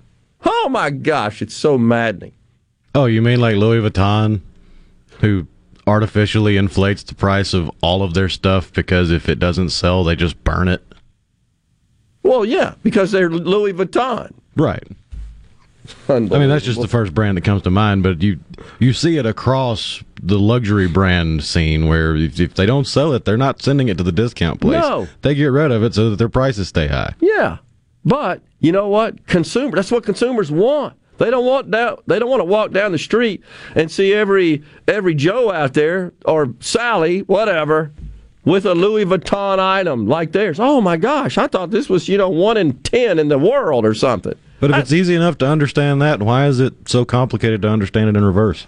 [0.45, 2.33] Oh my gosh, it's so maddening.
[2.95, 4.41] Oh, you mean like Louis Vuitton,
[5.21, 5.47] who
[5.87, 10.17] artificially inflates the price of all of their stuff because if it doesn't sell, they
[10.17, 10.83] just burn it?
[12.23, 14.33] Well, yeah, because they're Louis Vuitton.
[14.57, 14.83] Right.
[16.09, 18.39] I mean, that's just the first brand that comes to mind, but you
[18.79, 23.25] you see it across the luxury brand scene where if, if they don't sell it,
[23.25, 24.81] they're not sending it to the discount place.
[24.81, 25.09] No.
[25.23, 27.15] They get rid of it so that their prices stay high.
[27.21, 27.59] Yeah.
[28.05, 29.27] But you know what?
[29.27, 30.95] Consumer that's what consumers want.
[31.19, 33.43] They don't want down, they don't want to walk down the street
[33.75, 37.93] and see every every Joe out there or Sally, whatever,
[38.45, 40.59] with a Louis Vuitton item like theirs.
[40.61, 43.85] Oh my gosh, I thought this was, you know, one in 10 in the world
[43.85, 44.35] or something.
[44.61, 48.09] But if it's easy enough to understand that, why is it so complicated to understand
[48.09, 48.67] it in reverse?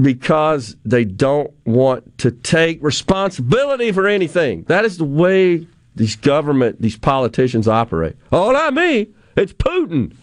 [0.00, 4.64] Because they don't want to take responsibility for anything.
[4.68, 5.66] That is the way
[5.96, 8.16] these government, these politicians operate.
[8.30, 9.08] Oh, not me.
[9.36, 10.14] It's Putin.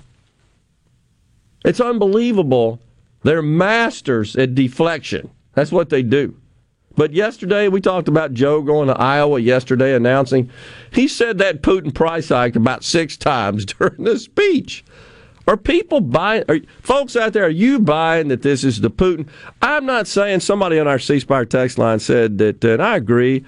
[1.65, 2.79] It's unbelievable.
[3.23, 5.29] They're masters at deflection.
[5.53, 6.37] That's what they do.
[6.95, 10.49] But yesterday, we talked about Joe going to Iowa yesterday announcing
[10.91, 14.85] he said that Putin price hike about six times during the speech.
[15.47, 16.43] Are people buying?
[16.49, 19.27] Are, folks out there, are you buying that this is the Putin?
[19.61, 23.45] I'm not saying somebody on our C Spire text line said that, and I agree,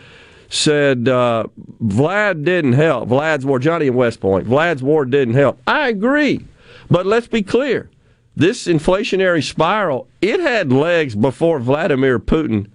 [0.49, 1.45] said uh,
[1.83, 3.09] Vlad didn't help.
[3.09, 5.59] Vlad's war, Johnny in West Point, Vlad's war didn't help.
[5.65, 6.45] I agree.
[6.89, 7.89] But let's be clear
[8.37, 12.67] this inflationary spiral, it had legs before Vladimir Putin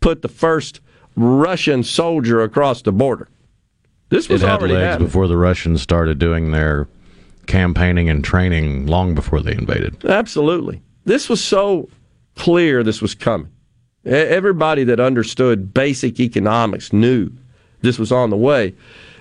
[0.00, 0.80] put the first
[1.14, 3.28] Russian soldier across the border.
[4.08, 5.08] This was it had legs happening.
[5.08, 6.88] before the Russians started doing their
[7.46, 10.04] campaigning and training long before they invaded.
[10.04, 10.82] Absolutely.
[11.04, 11.88] This was so
[12.36, 13.50] clear this was coming.
[14.04, 17.30] Everybody that understood basic economics knew
[17.82, 18.74] this was on the way.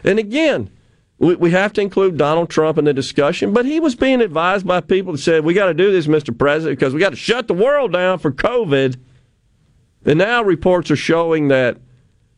[0.04, 0.72] And again,
[1.20, 4.66] we, we have to include Donald Trump in the discussion, but he was being advised
[4.66, 6.36] by people that said, we got to do this, Mr.
[6.36, 8.98] President, because we got to shut the world down for COVID.
[10.06, 11.78] And now reports are showing that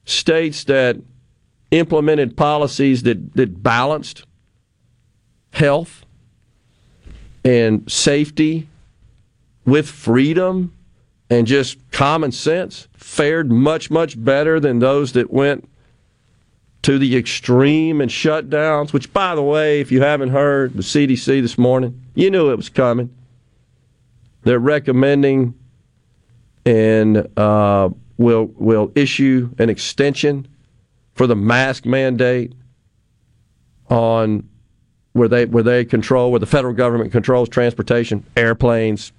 [0.04, 0.98] states that
[1.72, 4.26] implemented policies that, that balanced
[5.54, 6.04] health
[7.45, 8.68] and safety
[9.66, 10.74] with freedom
[11.30, 15.70] and just common sense fared much, much better than those that went
[16.82, 21.41] to the extreme and shutdowns, which, by the way, if you haven't heard, the CDC
[21.41, 23.14] this morning, you knew it was coming.
[24.41, 25.54] They're recommending
[26.66, 30.47] and uh, will will issue an extension
[31.14, 32.54] for the mask mandate
[33.89, 34.49] on
[35.14, 39.11] where they where they control where the federal government controls transportation, airplanes,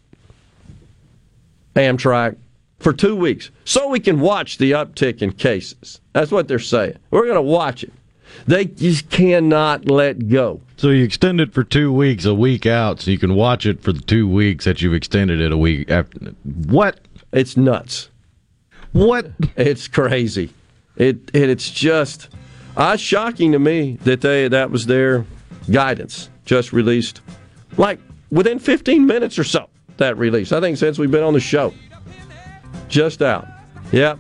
[1.74, 2.36] Amtrak
[2.78, 6.01] for two weeks, so we can watch the uptick in cases.
[6.12, 6.99] That's what they're saying.
[7.11, 7.92] We're going to watch it.
[8.47, 10.61] They just cannot let go.
[10.76, 13.80] So you extend it for two weeks, a week out, so you can watch it
[13.80, 16.18] for the two weeks that you've extended it a week after.
[16.66, 17.01] What?
[17.32, 18.11] It's nuts.
[18.92, 19.30] What?
[19.57, 20.51] It's crazy.
[20.97, 22.28] It and it's just
[22.76, 25.24] uh, shocking to me that they that was their
[25.71, 27.21] guidance just released
[27.77, 27.99] like
[28.31, 30.53] within 15 minutes or so that release.
[30.53, 31.73] I think since we've been on the show.
[32.89, 33.47] Just out.
[33.93, 34.19] Yep.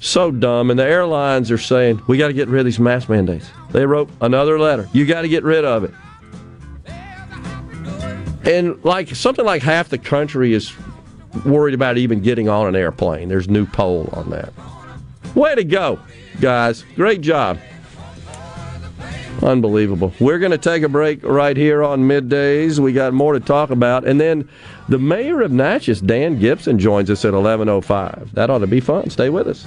[0.00, 0.70] So dumb.
[0.70, 3.48] And the airlines are saying, we got to get rid of these mask mandates.
[3.70, 4.88] They wrote another letter.
[4.92, 5.94] You got to get rid of it.
[8.44, 10.74] And like something like half the country is
[11.46, 13.28] worried about even getting on an airplane.
[13.28, 14.52] There's new poll on that.
[15.34, 15.98] Way to go,
[16.40, 16.84] guys.
[16.94, 17.58] Great job.
[19.44, 20.12] Unbelievable.
[20.18, 22.78] We're going to take a break right here on middays.
[22.78, 24.06] We got more to talk about.
[24.06, 24.48] And then
[24.88, 28.32] the mayor of Natchez, Dan Gibson, joins us at 11.05.
[28.32, 29.10] That ought to be fun.
[29.10, 29.66] Stay with us.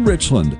[0.05, 0.57] Richland.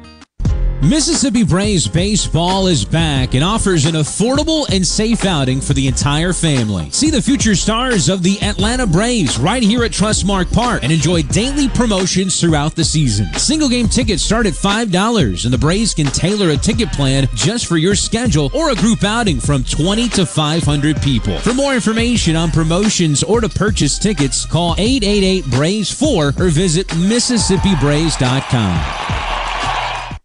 [0.83, 6.33] Mississippi Braves Baseball is back and offers an affordable and safe outing for the entire
[6.33, 6.89] family.
[6.89, 11.21] See the future stars of the Atlanta Braves right here at Trustmark Park and enjoy
[11.21, 13.31] daily promotions throughout the season.
[13.37, 17.67] Single game tickets start at $5 and the Braves can tailor a ticket plan just
[17.67, 21.37] for your schedule or a group outing from 20 to 500 people.
[21.41, 26.87] For more information on promotions or to purchase tickets, call 888 Braves 4 or visit
[26.87, 29.40] MississippiBraves.com.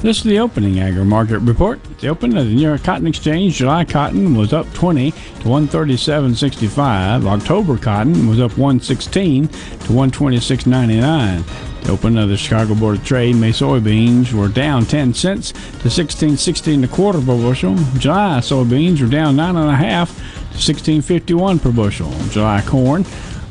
[0.00, 1.82] This is the opening agri market report.
[1.98, 7.26] The open of the New York Cotton Exchange, July cotton was up 20 to 137.65.
[7.26, 11.82] October cotton was up 116 to 126.99.
[11.82, 15.88] The open of the Chicago Board of Trade, May soybeans were down 10 cents to
[15.88, 17.74] 16.60 and a quarter per bushel.
[17.98, 20.16] July soybeans were down nine and a half
[20.52, 22.12] to 16.51 per bushel.
[22.28, 23.04] July corn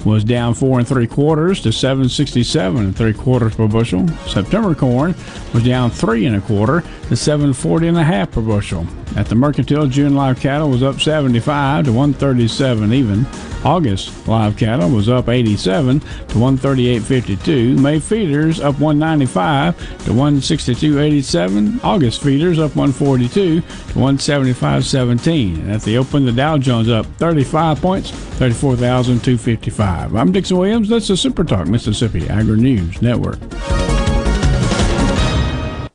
[0.06, 4.08] was down four and three quarters to 767 and three quarters per bushel.
[4.28, 5.16] September corn
[5.54, 8.86] was down three and a quarter to 740 and a half per bushel.
[9.16, 13.26] At the Mercantile, June live cattle was up 75 to 137 even.
[13.64, 17.80] August live cattle was up 87 to 138.52.
[17.80, 21.84] May feeders up 195 to 162.87.
[21.84, 25.56] August feeders up 142 to 175.17.
[25.56, 29.87] And at the open, the Dow Jones up 35 points, 34,255.
[29.88, 30.90] I'm Dixon Williams.
[30.90, 33.40] That's the Super Talk Mississippi Agri News Network.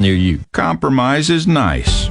[0.00, 0.40] near you.
[0.52, 2.10] Compromise is nice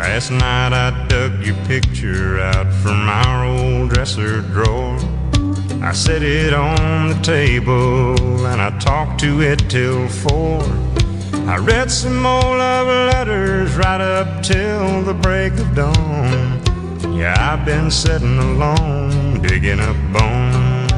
[0.00, 4.98] Last night I dug your picture out from our old dresser drawer.
[5.82, 10.62] I set it on the table and I talked to it till four.
[11.46, 16.62] I read some more love letters right up till the break of dawn.
[17.14, 20.90] Yeah, I've been sitting alone, digging up bones.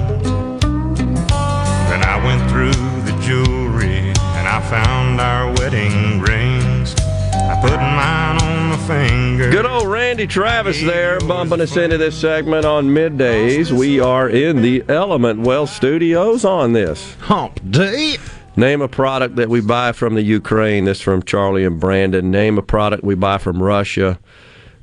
[1.90, 6.94] Then I went through the jewelry and I found our wedding rings.
[7.34, 9.50] I put mine on my finger.
[9.50, 13.70] Good old Randy Travis there, bumping us into this segment on middays.
[13.70, 18.16] We are in the Element Wealth Studios on this hump day.
[18.56, 20.84] Name a product that we buy from the Ukraine.
[20.84, 22.30] This from Charlie and Brandon.
[22.30, 24.18] Name a product we buy from Russia.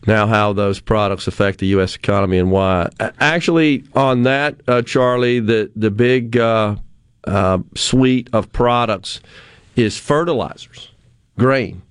[0.07, 1.95] Now, how those products affect the U.S.
[1.95, 2.89] economy and why.
[3.19, 6.75] Actually, on that, uh, Charlie, the the big uh,
[7.25, 9.19] uh, suite of products
[9.75, 10.91] is fertilizers,
[11.37, 11.81] grain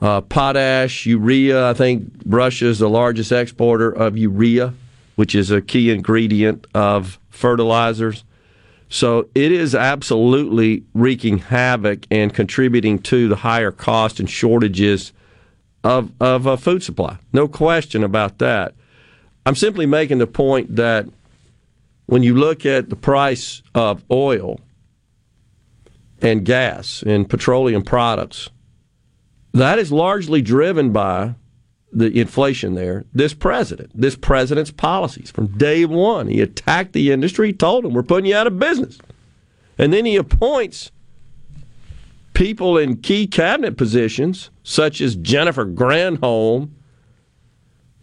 [0.00, 1.70] uh, potash, urea.
[1.70, 4.74] I think Russia is the largest exporter of urea,
[5.16, 8.24] which is a key ingredient of fertilizers.
[8.88, 15.12] So it is absolutely wreaking havoc and contributing to the higher cost and shortages
[15.82, 17.18] of of a food supply.
[17.32, 18.74] No question about that.
[19.46, 21.06] I'm simply making the point that
[22.06, 24.60] when you look at the price of oil
[26.22, 28.48] and gas and petroleum products,
[29.54, 31.36] that is largely driven by
[31.92, 33.04] the inflation there.
[33.14, 38.02] This president, this president's policies from day one, he attacked the industry, told them, we're
[38.02, 38.98] putting you out of business.
[39.78, 40.90] And then he appoints
[42.34, 46.70] people in key cabinet positions, such as Jennifer Granholm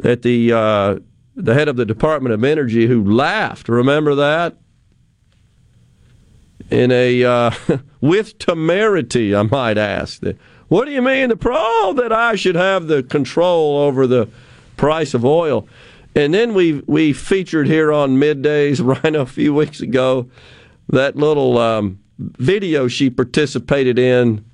[0.03, 0.99] at the uh,
[1.35, 3.69] the head of the Department of Energy, who laughed.
[3.69, 4.57] Remember that?
[6.69, 7.51] In a uh,
[8.01, 10.21] with temerity, I might ask.
[10.71, 14.29] What do you mean the pro that I should have the control over the
[14.77, 15.67] price of oil?
[16.15, 20.29] And then we we featured here on middays, Rhino, a few weeks ago,
[20.87, 24.45] that little um, video she participated in.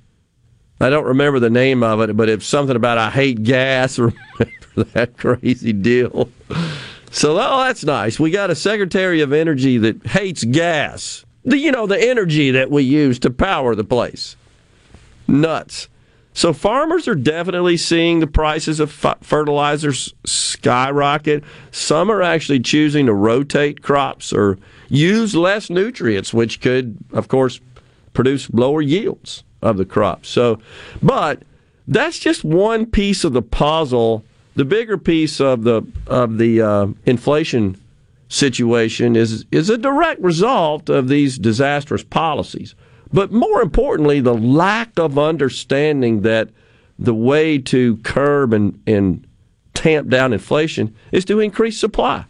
[0.80, 3.96] I don't remember the name of it, but it's something about I hate gas.
[4.00, 4.12] Remember
[4.94, 6.30] that crazy deal?
[7.12, 8.18] So, oh, that's nice.
[8.18, 11.24] We got a Secretary of Energy that hates gas.
[11.44, 14.34] The, you know, the energy that we use to power the place.
[15.28, 15.88] Nuts.
[16.38, 21.42] So, farmers are definitely seeing the prices of fertilizers skyrocket.
[21.72, 24.56] Some are actually choosing to rotate crops or
[24.88, 27.58] use less nutrients, which could, of course,
[28.12, 30.28] produce lower yields of the crops.
[30.28, 30.60] So,
[31.02, 31.42] but
[31.88, 34.24] that's just one piece of the puzzle.
[34.54, 37.76] The bigger piece of the of the uh, inflation
[38.28, 42.76] situation is is a direct result of these disastrous policies.
[43.12, 46.50] But more importantly, the lack of understanding that
[46.98, 49.26] the way to curb and, and
[49.74, 52.26] tamp down inflation is to increase supply.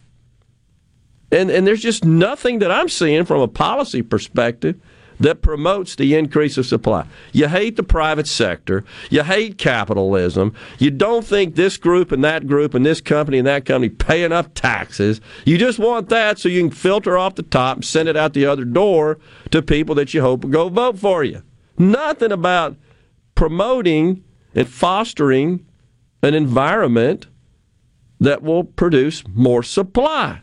[1.31, 4.81] And and there's just nothing that I'm seeing from a policy perspective
[5.21, 7.07] that promotes the increase of supply.
[7.33, 8.85] You hate the private sector.
[9.11, 10.55] You hate capitalism.
[10.79, 14.25] You don't think this group and that group and this company and that company pay
[14.25, 15.21] enough taxes.
[15.45, 18.33] You just want that so you can filter off the top and send it out
[18.33, 19.19] the other door
[19.51, 21.43] to people that you hope will go vote for you.
[21.77, 22.77] Nothing about
[23.35, 25.65] promoting and fostering
[26.23, 27.27] an environment
[28.21, 30.41] that will produce more supply.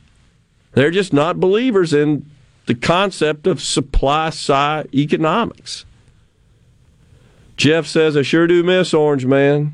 [0.73, 2.29] They're just not believers in
[2.65, 5.85] the concept of supply side economics.
[7.57, 9.73] Jeff says, I sure do miss Orange Man.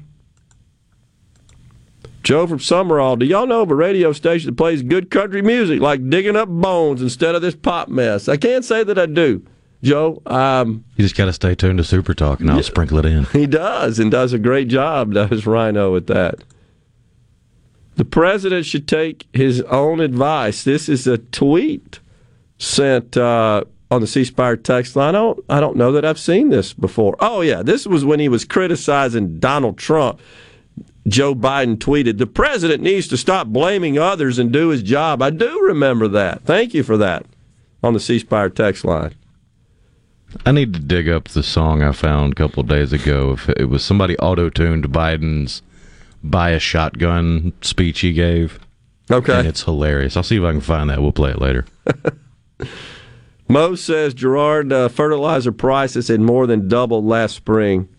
[2.24, 5.80] Joe from Sumrall, do y'all know of a radio station that plays good country music
[5.80, 8.28] like digging up bones instead of this pop mess?
[8.28, 9.44] I can't say that I do.
[9.82, 13.00] Joe, um, you just got to stay tuned to Super Talk, and I'll yeah, sprinkle
[13.00, 13.24] it in.
[13.32, 15.14] He does, and does a great job.
[15.14, 16.44] Does Rhino at that?
[17.96, 20.64] The president should take his own advice.
[20.64, 22.00] This is a tweet
[22.62, 25.16] sent uh, on the C Spire text line.
[25.16, 27.16] I don't, I don't know that I've seen this before.
[27.20, 30.20] Oh, yeah, this was when he was criticizing Donald Trump.
[31.08, 35.22] Joe Biden tweeted, The president needs to stop blaming others and do his job.
[35.22, 36.44] I do remember that.
[36.44, 37.26] Thank you for that
[37.84, 39.16] on the C Spire text line.
[40.46, 43.32] I need to dig up the song I found a couple days ago.
[43.32, 45.62] If it was somebody auto tuned Biden's
[46.24, 48.60] buy a shotgun speech he gave.
[49.10, 49.40] Okay.
[49.40, 50.16] And it's hilarious.
[50.16, 51.02] I'll see if I can find that.
[51.02, 51.66] We'll play it later.
[53.48, 57.90] Mo says Gerard uh, fertilizer prices had more than doubled last spring.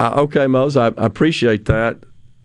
[0.00, 1.98] Uh, okay, Mose, I, I, appreciate that.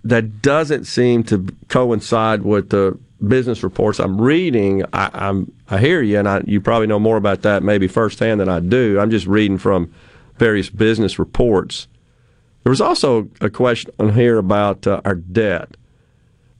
[0.03, 4.83] That doesn't seem to coincide with the business reports I'm reading.
[4.93, 8.41] I, am I hear you, and I, you probably know more about that maybe firsthand
[8.41, 8.99] than I do.
[8.99, 9.91] I'm just reading from
[10.37, 11.87] various business reports.
[12.63, 15.77] There was also a question on here about uh, our debt.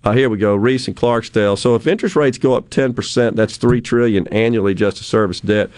[0.06, 1.58] Uh, here we go, Reese and Clarksdale.
[1.58, 5.72] So if interest rates go up 10%, that's 3 trillion annually just to service debt.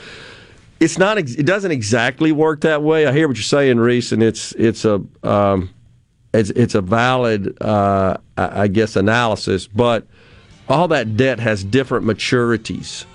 [0.82, 3.08] It's not it doesn't exactly work that way.
[3.08, 5.74] I hear what you're saying, Reese, and it's it's a um,
[6.36, 10.06] it's it's a valid uh, I guess analysis, but
[10.70, 13.06] all that debt has different maturities.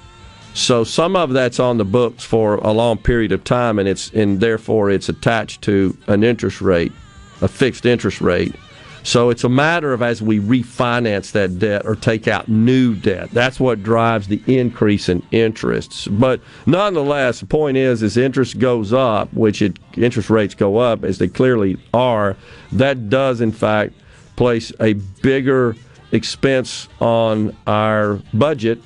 [0.55, 4.11] So some of that's on the books for a long period of time, and it's
[4.11, 6.93] and therefore it's attached to an interest rate,
[7.43, 8.57] a fixed interest rate.
[9.05, 13.31] So it's a matter of as we refinance that debt or take out new debt.
[13.33, 16.07] That's what drives the increase in interests.
[16.07, 21.05] But nonetheless, the point is, as interest goes up, which it, interest rates go up
[21.05, 22.37] as they clearly are,
[22.73, 23.95] that does in fact
[24.37, 24.93] place a
[25.23, 25.75] bigger
[26.13, 28.81] expense on our budget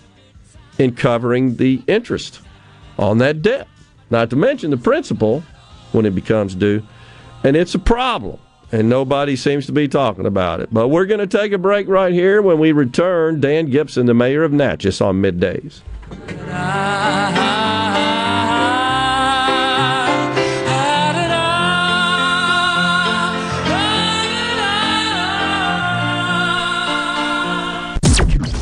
[0.79, 2.41] in covering the interest
[2.99, 3.69] on that debt.
[4.09, 5.43] Not to mention the principal
[5.93, 6.83] when it becomes due.
[7.45, 8.39] And it's a problem
[8.73, 10.73] and nobody seems to be talking about it.
[10.73, 12.43] But we're going to take a break right here.
[12.43, 15.81] When we return, Dan Gibson, the mayor of Natchez, on middays.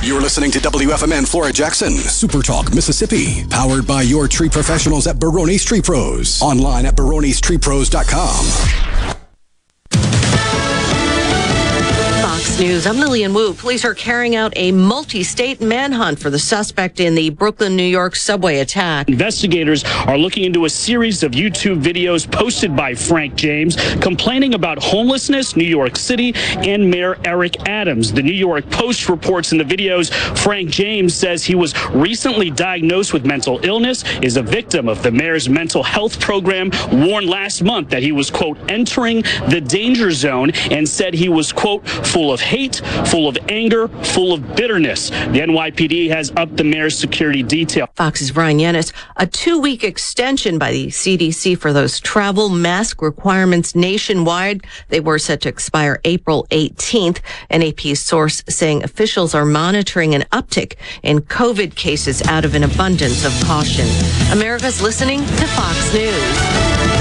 [0.02, 5.18] You're listening to WFMN Flora Jackson, Super Talk, Mississippi, powered by your tree professionals at
[5.18, 6.42] Barone's Tree Pros.
[6.42, 9.23] Online at baronestreepros.com.
[12.58, 12.86] News.
[12.86, 13.52] I'm Lillian Wu.
[13.52, 18.14] Police are carrying out a multi-state manhunt for the suspect in the Brooklyn, New York
[18.14, 19.08] subway attack.
[19.08, 24.80] Investigators are looking into a series of YouTube videos posted by Frank James complaining about
[24.80, 28.12] homelessness, New York City, and Mayor Eric Adams.
[28.12, 33.12] The New York Post reports in the videos Frank James says he was recently diagnosed
[33.12, 37.88] with mental illness, is a victim of the mayor's mental health program, warned last month
[37.90, 42.43] that he was, quote, entering the danger zone and said he was, quote, full of
[42.44, 42.76] hate,
[43.06, 45.10] full of anger, full of bitterness.
[45.10, 47.88] The NYPD has upped the mayor's security detail.
[47.94, 48.92] Fox's Bryan Llenas.
[49.16, 54.64] A two-week extension by the CDC for those travel mask requirements nationwide.
[54.88, 57.20] They were set to expire April 18th.
[57.50, 62.64] An AP source saying officials are monitoring an uptick in COVID cases out of an
[62.64, 63.86] abundance of caution.
[64.30, 66.93] America's listening to Fox News.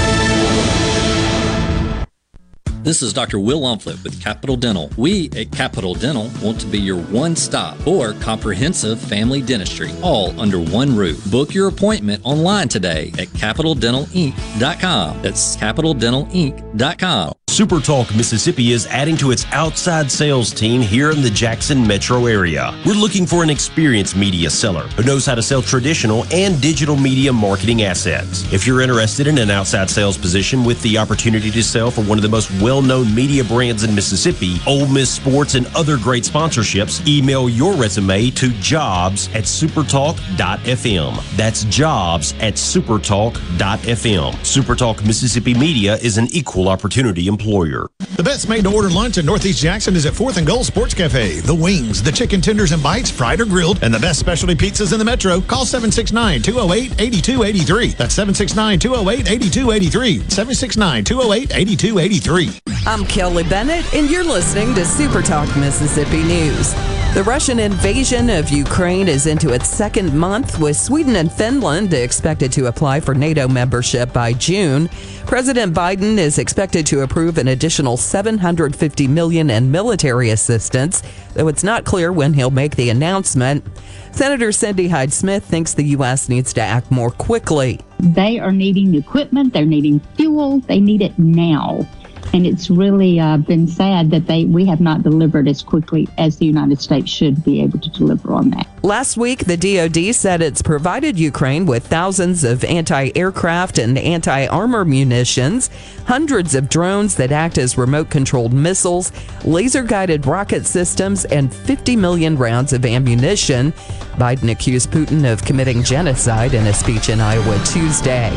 [2.84, 3.38] This is Dr.
[3.38, 4.90] Will Umflett with Capital Dental.
[4.98, 10.38] We at Capital Dental want to be your one stop for comprehensive family dentistry, all
[10.38, 11.24] under one roof.
[11.30, 15.22] Book your appointment online today at capitaldentalinc.com.
[15.22, 17.32] That's capitaldentalinc.com.
[17.54, 22.76] SuperTalk Mississippi is adding to its outside sales team here in the Jackson metro area.
[22.84, 26.96] We're looking for an experienced media seller who knows how to sell traditional and digital
[26.96, 28.52] media marketing assets.
[28.52, 32.18] If you're interested in an outside sales position with the opportunity to sell for one
[32.18, 36.24] of the most well known media brands in Mississippi, Ole Miss Sports, and other great
[36.24, 41.36] sponsorships, email your resume to jobs at supertalk.fm.
[41.36, 44.32] That's jobs at supertalk.fm.
[44.32, 47.88] Supertalk Mississippi Media is an equal opportunity employer.
[48.16, 50.94] The best made to order lunch in Northeast Jackson is at 4th and Gold Sports
[50.94, 51.40] Cafe.
[51.40, 54.92] The wings, the chicken tenders and bites, fried or grilled, and the best specialty pizzas
[54.92, 55.40] in the metro.
[55.40, 57.88] Call 769 208 8283.
[57.88, 60.18] That's 769 208 8283.
[60.30, 62.63] 769 208 8283.
[62.86, 66.74] I'm Kelly Bennett, and you're listening to Super Talk Mississippi News.
[67.14, 72.52] The Russian invasion of Ukraine is into its second month, with Sweden and Finland expected
[72.52, 74.88] to apply for NATO membership by June.
[75.26, 81.02] President Biden is expected to approve an additional 750 million in military assistance,
[81.34, 83.64] though it's not clear when he'll make the announcement.
[84.12, 86.28] Senator Cindy Hyde Smith thinks the U.S.
[86.28, 87.80] needs to act more quickly.
[87.98, 91.86] They are needing equipment, they're needing fuel, they need it now.
[92.32, 96.38] And it's really uh, been sad that they we have not delivered as quickly as
[96.38, 98.66] the United States should be able to deliver on that.
[98.82, 104.46] Last week, the DoD said it's provided Ukraine with thousands of anti aircraft and anti
[104.46, 105.70] armor munitions,
[106.06, 109.10] hundreds of drones that act as remote controlled missiles,
[109.44, 113.72] laser guided rocket systems, and 50 million rounds of ammunition.
[114.16, 118.36] Biden accused Putin of committing genocide in a speech in Iowa Tuesday.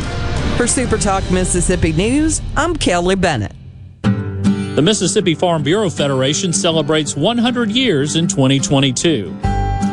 [0.56, 3.52] For Super Talk Mississippi News, I'm Kelly Bennett.
[4.78, 9.36] The Mississippi Farm Bureau Federation celebrates 100 years in 2022.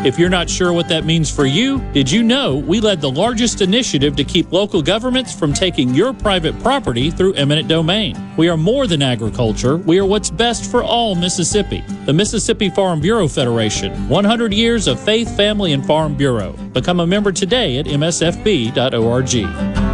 [0.05, 3.11] If you're not sure what that means for you, did you know we led the
[3.11, 8.14] largest initiative to keep local governments from taking your private property through eminent domain?
[8.37, 11.82] We are more than agriculture, we are what's best for all Mississippi.
[12.05, 16.53] The Mississippi Farm Bureau Federation 100 years of faith, family, and farm bureau.
[16.74, 19.93] Become a member today at msfb.org.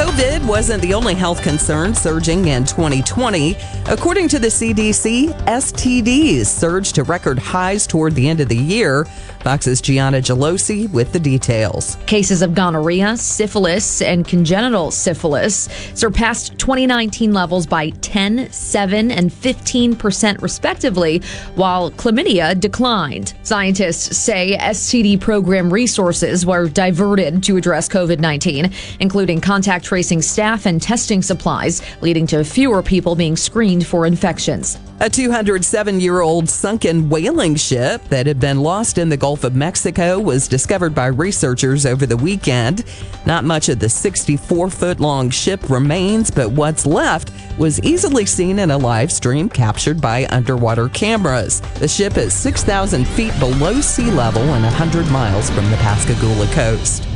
[0.00, 0.09] Coast.
[0.10, 3.56] COVID wasn't the only health concern surging in 2020.
[3.86, 9.06] According to the CDC, STDs surged to record highs toward the end of the year.
[9.42, 11.96] Fox's Gianna Gelosi with the details.
[12.06, 20.42] Cases of gonorrhea, syphilis, and congenital syphilis surpassed 2019 levels by 10, 7, and 15%
[20.42, 21.22] respectively,
[21.54, 23.32] while chlamydia declined.
[23.42, 30.64] Scientists say STD program resources were diverted to address COVID 19, including contact tracing staff
[30.64, 34.78] and testing supplies, leading to fewer people being screened for infections.
[35.02, 39.54] A 207 year old sunken whaling ship that had been lost in the Gulf of
[39.54, 42.84] Mexico was discovered by researchers over the weekend.
[43.24, 48.58] Not much of the 64 foot long ship remains, but what's left was easily seen
[48.58, 51.60] in a live stream captured by underwater cameras.
[51.78, 57.09] The ship is 6,000 feet below sea level and 100 miles from the Pascagoula coast.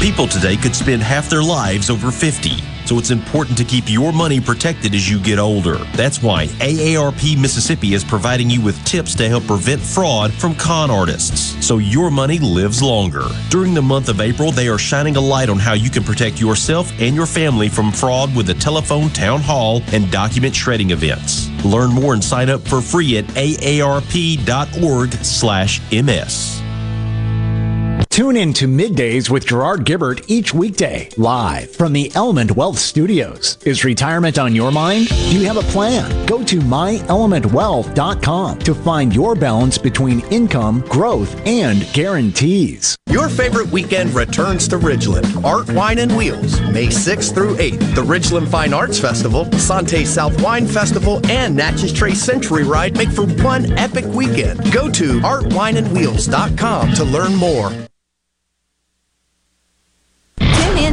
[0.00, 2.62] People today could spend half their lives over 50.
[2.86, 5.74] so it's important to keep your money protected as you get older.
[5.94, 10.90] That's why AARP Mississippi is providing you with tips to help prevent fraud from con
[10.90, 13.24] artists, so your money lives longer.
[13.50, 16.40] During the month of April, they are shining a light on how you can protect
[16.40, 21.50] yourself and your family from fraud with a telephone town hall and document shredding events.
[21.64, 23.88] Learn more and sign up for free at aarp.org/ms.
[28.18, 33.58] Tune in to Middays with Gerard Gibert each weekday, live from the Element Wealth Studios.
[33.64, 35.06] Is retirement on your mind?
[35.06, 36.26] Do you have a plan?
[36.26, 42.96] Go to myelementwealth.com to find your balance between income, growth, and guarantees.
[43.08, 45.44] Your favorite weekend returns to Ridgeland.
[45.44, 47.94] Art, Wine, and Wheels, May 6th through 8th.
[47.94, 53.10] The Ridgeland Fine Arts Festival, Sante South Wine Festival, and Natchez Trace Century Ride make
[53.10, 54.72] for one epic weekend.
[54.72, 57.70] Go to artwineandwheels.com to learn more.
[60.78, 60.87] Tune in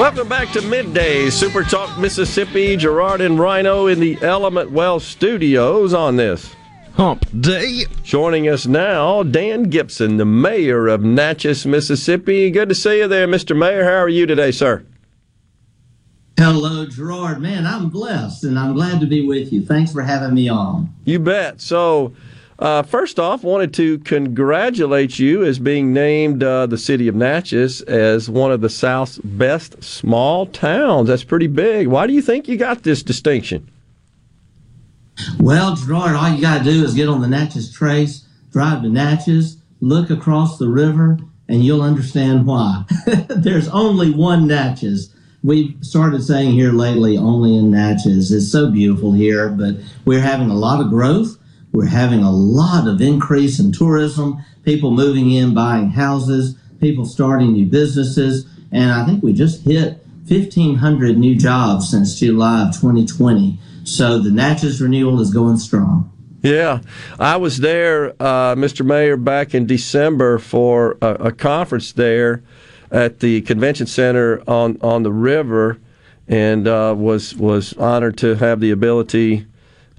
[0.00, 2.74] Welcome back to Midday Super Talk Mississippi.
[2.74, 6.56] Gerard and Rhino in the Element Wealth studios on this
[6.94, 7.84] hump day.
[8.02, 12.50] Joining us now, Dan Gibson, the mayor of Natchez, Mississippi.
[12.50, 13.54] Good to see you there, Mr.
[13.54, 13.84] Mayor.
[13.84, 14.86] How are you today, sir?
[16.38, 17.42] Hello, Gerard.
[17.42, 19.66] Man, I'm blessed and I'm glad to be with you.
[19.66, 20.94] Thanks for having me on.
[21.04, 21.60] You bet.
[21.60, 22.14] So,
[22.60, 27.80] uh, first off, wanted to congratulate you as being named uh, the city of Natchez
[27.82, 31.08] as one of the South's best small towns.
[31.08, 31.86] That's pretty big.
[31.86, 33.70] Why do you think you got this distinction?
[35.38, 38.88] Well, Gerard, all you got to do is get on the Natchez Trace, drive to
[38.88, 42.84] Natchez, look across the river, and you'll understand why.
[43.28, 45.14] There's only one Natchez.
[45.42, 48.30] We've started saying here lately, only in Natchez.
[48.30, 51.38] It's so beautiful here, but we're having a lot of growth.
[51.72, 57.52] We're having a lot of increase in tourism, people moving in, buying houses, people starting
[57.52, 58.46] new businesses.
[58.72, 63.58] And I think we just hit 1,500 new jobs since July of 2020.
[63.84, 66.10] So the Natchez renewal is going strong.
[66.42, 66.80] Yeah,
[67.18, 68.84] I was there, uh, Mr.
[68.84, 72.42] Mayor, back in December for a, a, conference there
[72.90, 75.78] at the convention center on on the river,
[76.28, 79.46] and uh, was was honored to have the ability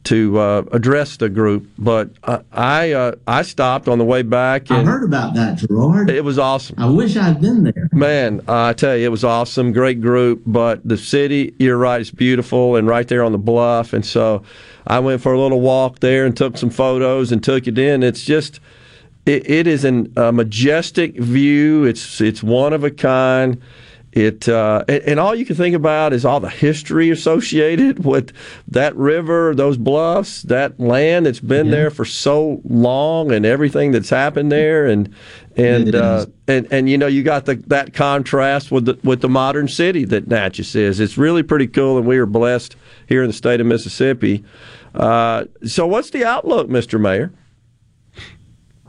[0.03, 1.69] to uh, address the group.
[1.77, 4.71] But I I, uh, I, stopped on the way back.
[4.71, 6.09] I heard about that, Gerard.
[6.09, 6.75] It was awesome.
[6.79, 7.89] I wish I'd been there.
[7.91, 9.71] Man, I tell you, it was awesome.
[9.71, 10.41] Great group.
[10.45, 13.93] But the city, you're right, it's beautiful and right there on the bluff.
[13.93, 14.43] And so
[14.87, 18.03] I went for a little walk there and took some photos and took it in.
[18.03, 18.59] It's just.
[19.23, 21.83] It, it is an, a majestic view.
[21.83, 23.61] It's it's one of a kind.
[24.13, 28.33] It uh, and, all you can think about is all the history associated with
[28.67, 31.71] that river, those bluffs, that land that's been yeah.
[31.71, 35.15] there for so long, and everything that's happened there, and
[35.55, 39.29] and uh, and and you know you got the, that contrast with the with the
[39.29, 40.99] modern city that Natchez is.
[40.99, 42.75] It's really pretty cool, and we are blessed
[43.07, 44.43] here in the state of Mississippi.
[44.93, 46.99] Uh, so, what's the outlook, Mr.
[46.99, 47.31] Mayor?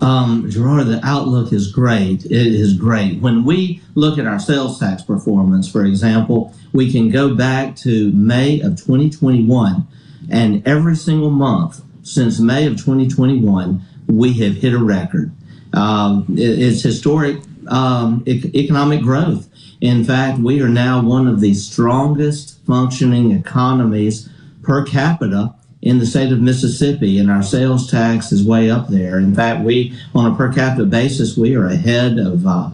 [0.03, 2.24] Um, Gerard, the outlook is great.
[2.24, 3.20] It is great.
[3.20, 8.11] When we look at our sales tax performance, for example, we can go back to
[8.11, 9.86] May of 2021,
[10.28, 15.30] and every single month since May of 2021, we have hit a record.
[15.72, 19.48] Um, it, it's historic um, e- economic growth.
[19.80, 24.28] In fact, we are now one of the strongest functioning economies
[24.62, 29.18] per capita in the state of Mississippi, and our sales tax is way up there.
[29.18, 32.46] In fact, we, on a per capita basis, we are ahead of.
[32.46, 32.70] Uh,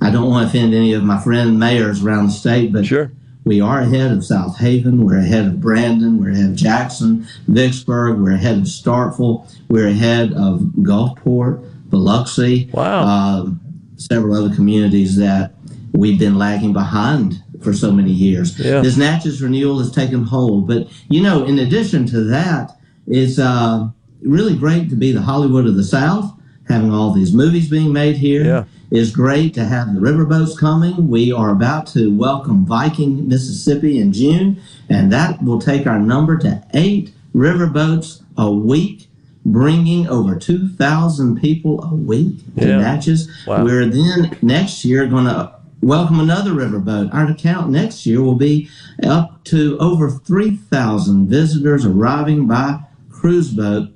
[0.00, 3.12] I don't want to offend any of my friend mayors around the state, but sure.
[3.44, 5.04] we are ahead of Southaven.
[5.04, 6.20] We're ahead of Brandon.
[6.20, 8.18] We're ahead of Jackson, Vicksburg.
[8.18, 9.48] We're ahead of Starkville.
[9.68, 12.68] We're ahead of Gulfport, Biloxi.
[12.72, 13.04] Wow.
[13.04, 13.50] Uh,
[13.96, 15.54] several other communities that
[15.92, 18.58] we've been lagging behind for so many years.
[18.58, 18.80] Yeah.
[18.80, 20.66] This Natchez renewal has taken hold.
[20.66, 23.88] But, you know, in addition to that, it's uh,
[24.22, 26.32] really great to be the Hollywood of the South,
[26.68, 28.44] having all these movies being made here.
[28.44, 28.64] Yeah.
[28.90, 31.08] It's great to have the riverboats coming.
[31.08, 36.36] We are about to welcome Viking, Mississippi in June, and that will take our number
[36.38, 39.08] to eight riverboats a week
[39.44, 42.78] bringing over 2,000 people a week to Yeah.
[42.78, 43.28] Natchez.
[43.46, 43.64] Wow.
[43.64, 45.52] We're then next year going to
[45.82, 47.12] welcome another riverboat.
[47.12, 48.70] Our count next year will be
[49.04, 52.80] up to over 3,000 visitors arriving by
[53.10, 53.88] cruise boat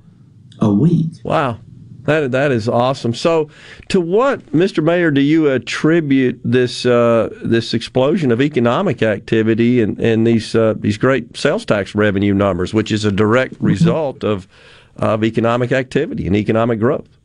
[0.60, 1.12] a week.
[1.22, 1.60] Wow.
[2.02, 3.14] That, that is awesome.
[3.14, 3.50] So,
[3.88, 4.82] to what, Mr.
[4.82, 10.74] Mayor, do you attribute this uh, this explosion of economic activity and, and these uh,
[10.78, 13.66] these great sales tax revenue numbers, which is a direct Mm-hmm.
[13.66, 14.46] result of
[14.94, 17.15] of economic activity and economic growth?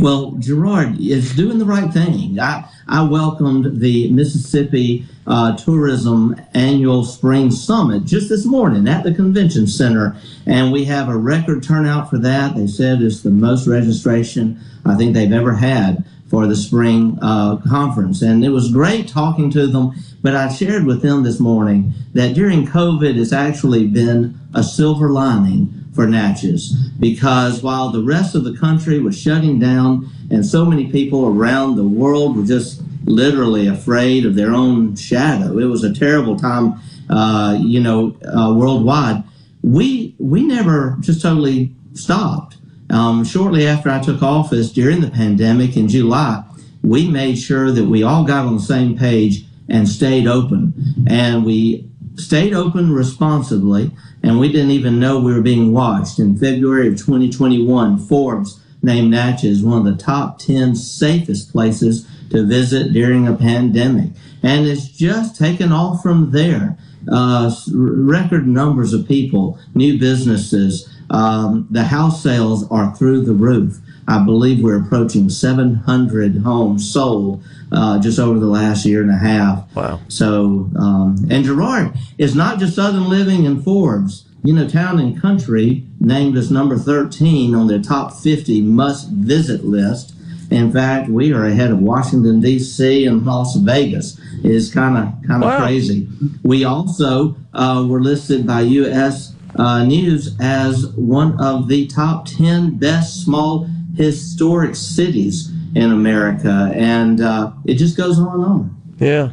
[0.00, 2.38] Well, Gerard is doing the right thing.
[2.38, 9.12] I, I welcomed the Mississippi uh, Tourism Annual Spring Summit just this morning at the
[9.12, 12.54] convention center, and we have a record turnout for that.
[12.54, 17.56] They said it's the most registration I think they've ever had for the spring uh,
[17.68, 19.96] conference, and it was great talking to them.
[20.22, 25.10] But I shared with them this morning that during COVID, it's actually been a silver
[25.10, 26.70] lining for Natchez
[27.00, 31.74] because while the rest of the country was shutting down and so many people around
[31.74, 36.80] the world were just literally afraid of their own shadow, it was a terrible time,
[37.10, 39.24] uh, you know, uh, worldwide.
[39.64, 42.58] We we never just totally stopped.
[42.90, 46.44] Um, shortly after I took office during the pandemic in July,
[46.84, 50.74] we made sure that we all got on the same page and stayed open,
[51.08, 53.90] and we stayed open responsibly,
[54.22, 56.18] and we didn't even know we were being watched.
[56.18, 62.46] In February of 2021, Forbes named Natchez one of the top 10 safest places to
[62.46, 64.10] visit during a pandemic.
[64.42, 66.78] And it's just taken off from there.
[67.10, 73.78] Uh, record numbers of people, new businesses, um, the house sales are through the roof.
[74.06, 77.42] I believe we're approaching 700 homes sold
[77.72, 79.64] uh, just over the last year and a half.
[79.74, 80.00] Wow.
[80.08, 84.24] So, um, and Gerard is not just Southern Living and Forbes.
[84.44, 89.64] You know, Town and Country named us number 13 on their top 50 must visit
[89.64, 90.14] list.
[90.50, 93.04] In fact, we are ahead of Washington D.C.
[93.04, 94.18] and Las Vegas.
[94.44, 95.58] It's kind of kind of Wow.
[95.58, 96.08] crazy.
[96.42, 99.34] We also uh, were listed by U.S.
[99.56, 107.20] Uh, News as one of the top 10 best small historic cities in America, and
[107.20, 108.82] uh, it just goes on and on.
[108.98, 109.30] Yeah.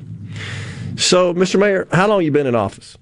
[0.95, 1.59] So, Mr.
[1.59, 2.97] Mayor, how long you been in office?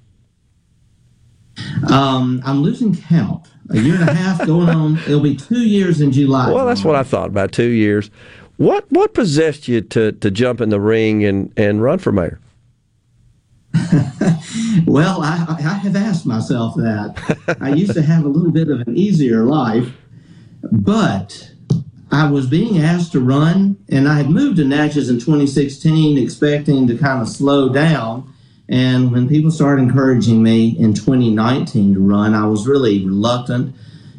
[1.90, 3.48] Um, I'm losing count.
[3.70, 4.98] A year and a half going on.
[5.06, 6.52] It'll be two years in July.
[6.52, 7.28] Well, that's what I thought.
[7.28, 8.10] About two years.
[8.58, 12.40] What what possessed you to, to jump in the ring and, and run for mayor?
[14.86, 17.58] Well, I, I have asked myself that.
[17.62, 19.92] I used to have a little bit of an easier life,
[20.72, 21.53] but
[22.14, 26.86] I was being asked to run, and I had moved to Natchez in 2016, expecting
[26.86, 28.32] to kind of slow down.
[28.70, 33.76] And when people started encouraging me in 2019 to run, I was really reluctant.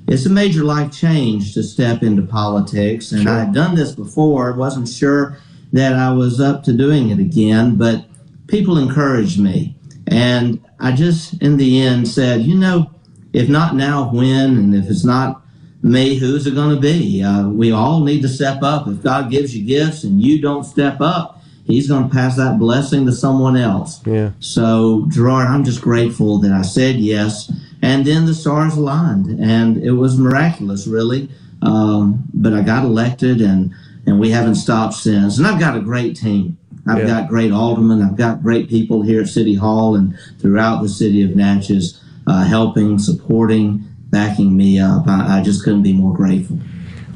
[0.08, 4.52] It's a major life change to step into politics, and I had done this before.
[4.54, 5.38] wasn't sure
[5.72, 8.06] that I was up to doing it again, but
[8.48, 9.76] people encouraged me.
[10.08, 12.90] And I just, in the end, said, you know,
[13.32, 14.56] if not now, when?
[14.56, 15.43] And if it's not
[15.84, 17.22] me, who's it going to be?
[17.22, 18.88] Uh, we all need to step up.
[18.88, 22.58] If God gives you gifts and you don't step up, He's going to pass that
[22.58, 24.06] blessing to someone else.
[24.06, 24.32] Yeah.
[24.38, 27.50] So, Gerard, I'm just grateful that I said yes.
[27.80, 31.30] And then the stars aligned, and it was miraculous, really.
[31.62, 33.74] Um, but I got elected, and,
[34.06, 35.38] and we haven't stopped since.
[35.38, 36.58] And I've got a great team.
[36.86, 37.06] I've Yeah.
[37.06, 38.02] got great aldermen.
[38.02, 42.44] I've got great people here at City Hall and throughout the city of Natchez uh,
[42.44, 45.06] helping, supporting, backing me up.
[45.08, 46.58] I, I just couldn't be more grateful.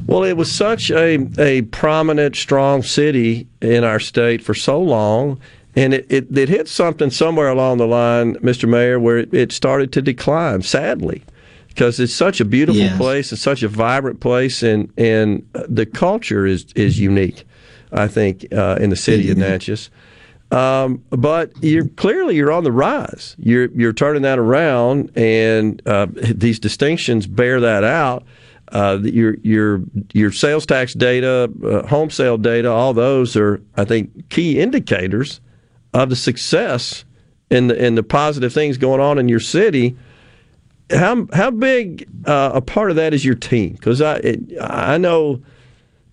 [0.05, 5.39] Well, it was such a, a prominent, strong city in our state for so long,
[5.75, 8.67] and it, it, it hit something somewhere along the line, Mr.
[8.67, 11.23] Mayor, where it, it started to decline, sadly,
[11.69, 12.97] because it's such a beautiful Yes.
[12.97, 17.45] place and such a vibrant place, and, and the culture is, is unique,
[17.91, 19.89] I think, uh, in the city of Natchez.
[20.51, 23.35] Um, but you're clearly you're on the rise.
[23.37, 28.23] You're you're turning that around, and uh, these distinctions bear that out.
[28.71, 29.81] Uh, your your
[30.13, 35.41] your sales tax data, uh, home sale data, all those are, I think, key indicators
[35.93, 37.03] of the success
[37.51, 39.97] and the and the positive things going on in your city.
[40.91, 43.73] How how big uh, a part of that is your team?
[43.73, 45.41] Because I it, I know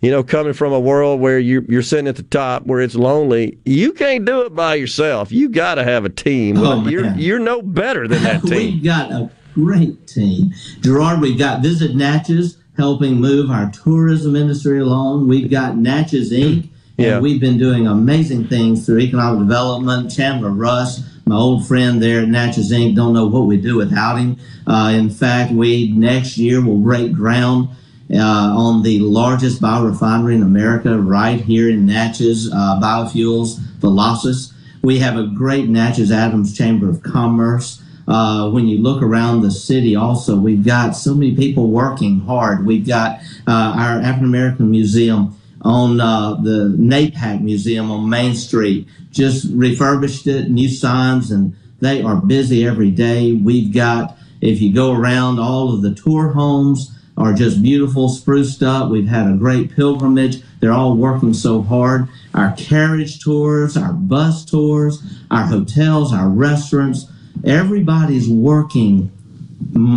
[0.01, 2.95] you know, coming from a world where you're, you're sitting at the top where it's
[2.95, 5.33] lonely, you can't do it by yourself.
[5.33, 6.59] You got to have a team.
[6.59, 8.75] Oh, you're you're no better than that team.
[8.75, 10.53] We've got a great team.
[10.81, 15.29] Gerard, we've got Visit Natchez helping move our tourism industry along.
[15.29, 16.69] We've got Natchez Inc.
[16.99, 17.15] Yeah.
[17.15, 20.11] And we've been doing amazing things through economic development.
[20.11, 22.95] Chandler Russ my old friend there at Natchez Inc.
[22.95, 24.39] Don't know what we'd do without him.
[24.65, 27.69] Uh, in fact, we next year will break ground
[28.13, 34.53] uh, on the largest biorefinery in America, right here in Natchez, uh, Biofuels Velocys.
[34.83, 37.83] We have a great Natchez Adams Chamber of Commerce.
[38.07, 42.65] Uh, when you look around the city, also, we've got so many people working hard.
[42.65, 43.19] We've got
[43.49, 50.29] uh, our African American Museum on uh, the NAPAC Museum on Main Street, just refurbished
[50.29, 53.33] it, new signs, and they are busy every day.
[53.33, 58.63] We've got, if you go around, all of the tour homes are just beautiful, spruced
[58.63, 58.91] up.
[58.91, 60.43] We've had a great pilgrimage.
[60.61, 62.09] They're all working so hard.
[62.35, 67.07] Our carriage tours, our bus tours, our hotels, our restaurants,
[67.45, 69.11] everybody's working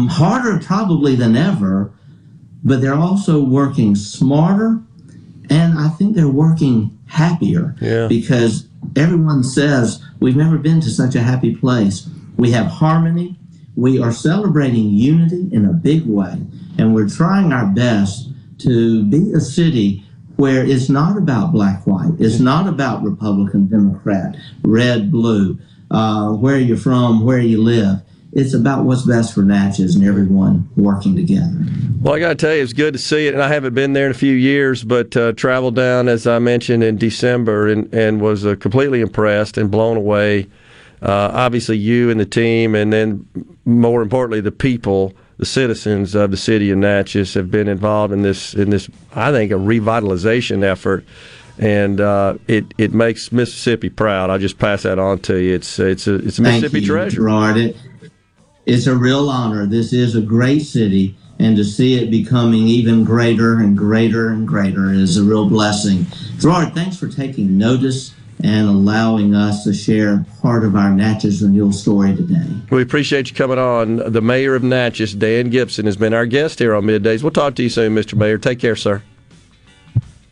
[0.10, 1.91] harder probably than ever,
[2.64, 4.80] but they're also working smarter
[5.50, 8.08] and I think they're working happier Yeah.
[8.08, 12.08] because everyone says we've never been to such a happy place.
[12.38, 13.39] We have harmony.
[13.80, 16.38] We are celebrating unity in a big way,
[16.78, 20.04] and we're trying our best to be a city
[20.36, 22.12] where it's not about black white.
[22.20, 25.58] It's not about Republican, Democrat, red, blue,
[25.92, 28.02] uh, where you're from, where you live.
[28.34, 31.64] It's about what's best for Natchez and everyone working together.
[32.02, 33.94] Well, I got to tell you, it's good to see it, and I haven't been
[33.94, 37.94] there in a few years, but uh, traveled down as I mentioned in December, and
[37.94, 40.50] and was uh, completely impressed and blown away.
[41.02, 43.26] Uh, obviously, you and the team, and then
[43.66, 48.22] more importantly, the people, the citizens of the city of Natchez, have been involved in
[48.22, 48.90] this in this.
[49.14, 51.06] I think a revitalization effort.
[51.58, 54.30] And uh, it it makes Mississippi proud.
[54.30, 55.56] I'll just pass that on to you.
[55.56, 57.18] It's it's a it's a Thank Mississippi you, treasure.
[57.18, 57.58] Gerard.
[57.58, 57.76] It,
[58.66, 59.66] it's a real honor.
[59.66, 64.48] This is a great city, and to see it becoming even greater and greater and
[64.48, 66.06] greater is a real blessing.
[66.38, 68.14] Gerard, thanks for taking notice
[68.44, 72.45] and allowing us to share part of our Natchez Renewal story today.
[72.72, 73.98] We appreciate you coming on.
[73.98, 77.22] The mayor of Natchez, Dan Gibson, has been our guest here on Middays.
[77.22, 78.16] We'll talk to you soon, Mr.
[78.16, 78.38] Mayor.
[78.38, 79.03] Take care, sir.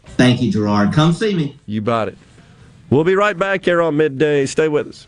[0.06, 0.94] Thank you, Gerard.
[0.94, 1.58] Come see me.
[1.66, 2.18] You bought it.
[2.90, 4.46] We'll be right back here on Midday.
[4.46, 5.08] Stay with us.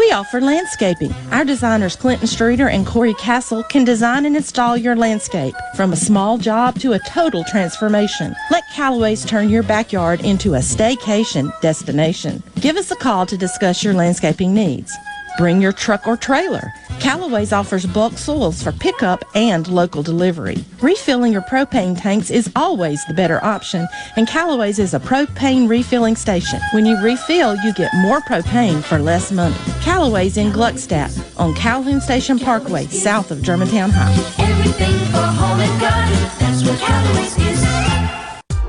[0.00, 1.12] We offer landscaping.
[1.30, 5.96] Our designers Clinton Streeter and Corey Castle can design and install your landscape from a
[5.96, 8.34] small job to a total transformation.
[8.50, 12.42] Let Callaway's turn your backyard into a staycation destination.
[12.60, 14.90] Give us a call to discuss your landscaping needs.
[15.38, 16.72] Bring your truck or trailer.
[17.00, 20.64] Callaway's offers bulk soils for pickup and local delivery.
[20.82, 26.16] Refilling your propane tanks is always the better option, and Callaway's is a propane refilling
[26.16, 26.60] station.
[26.72, 29.56] When you refill, you get more propane for less money.
[29.80, 34.12] Callaway's in Gluckstadt on Calhoun Station Parkway, south of Germantown High.
[34.44, 37.50] Everything for home and garden, that's what Callaway's is.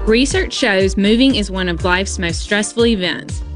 [0.07, 3.43] Research shows moving is one of life's most stressful events,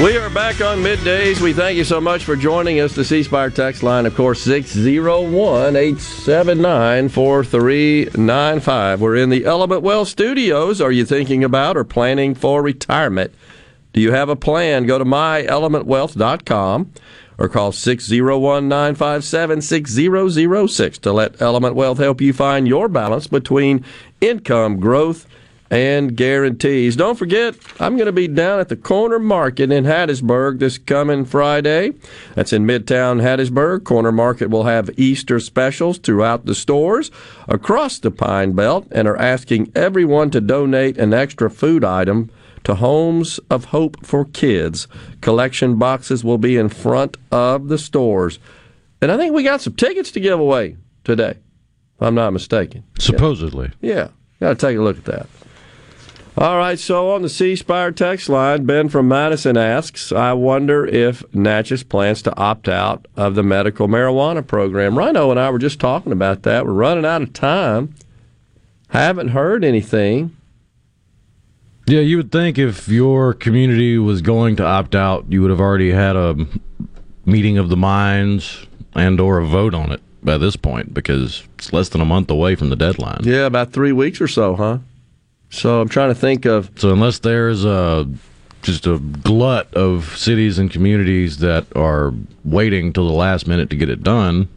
[0.00, 1.40] We are back on middays.
[1.40, 2.94] We thank you so much for joining us.
[2.94, 9.00] The C Spire text line, of course, 601 879 4395.
[9.00, 10.80] We're in the Element Wealth studios.
[10.80, 13.32] Are you thinking about or planning for retirement?
[13.92, 14.86] Do you have a plan?
[14.86, 16.92] Go to myelementwealth.com
[17.38, 23.84] or call 601 957 6006 to let Element Wealth help you find your balance between
[24.20, 25.28] income, growth,
[25.72, 26.96] and guarantees.
[26.96, 31.24] Don't forget, I'm going to be down at the Corner Market in Hattiesburg this coming
[31.24, 31.94] Friday.
[32.34, 33.84] That's in Midtown Hattiesburg.
[33.84, 37.10] Corner Market will have Easter specials throughout the stores
[37.48, 42.30] across the Pine Belt and are asking everyone to donate an extra food item
[42.64, 44.86] to Homes of Hope for Kids.
[45.22, 48.38] Collection boxes will be in front of the stores.
[49.00, 51.38] And I think we got some tickets to give away today,
[51.96, 52.84] if I'm not mistaken.
[52.98, 53.70] Supposedly.
[53.80, 54.08] Yeah,
[54.38, 55.26] got to take a look at that.
[56.36, 60.86] All right, so on the C Spire text line, Ben from Madison asks, I wonder
[60.86, 64.96] if Natchez plans to opt out of the medical marijuana program.
[64.96, 66.64] Rhino and I were just talking about that.
[66.64, 67.94] We're running out of time.
[68.88, 70.34] Haven't heard anything.
[71.86, 75.60] Yeah, you would think if your community was going to opt out, you would have
[75.60, 76.46] already had a
[77.26, 81.72] meeting of the minds and or a vote on it by this point because it's
[81.72, 83.20] less than a month away from the deadline.
[83.22, 84.78] Yeah, about three weeks or so, huh?
[85.52, 86.70] So I'm trying to think of.
[86.76, 88.08] So unless there's a
[88.62, 92.14] just a glut of cities and communities that are
[92.44, 94.48] waiting till the last minute to get it done,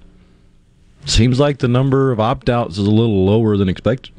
[1.05, 4.13] seems like the number of opt outs is a little lower than expected.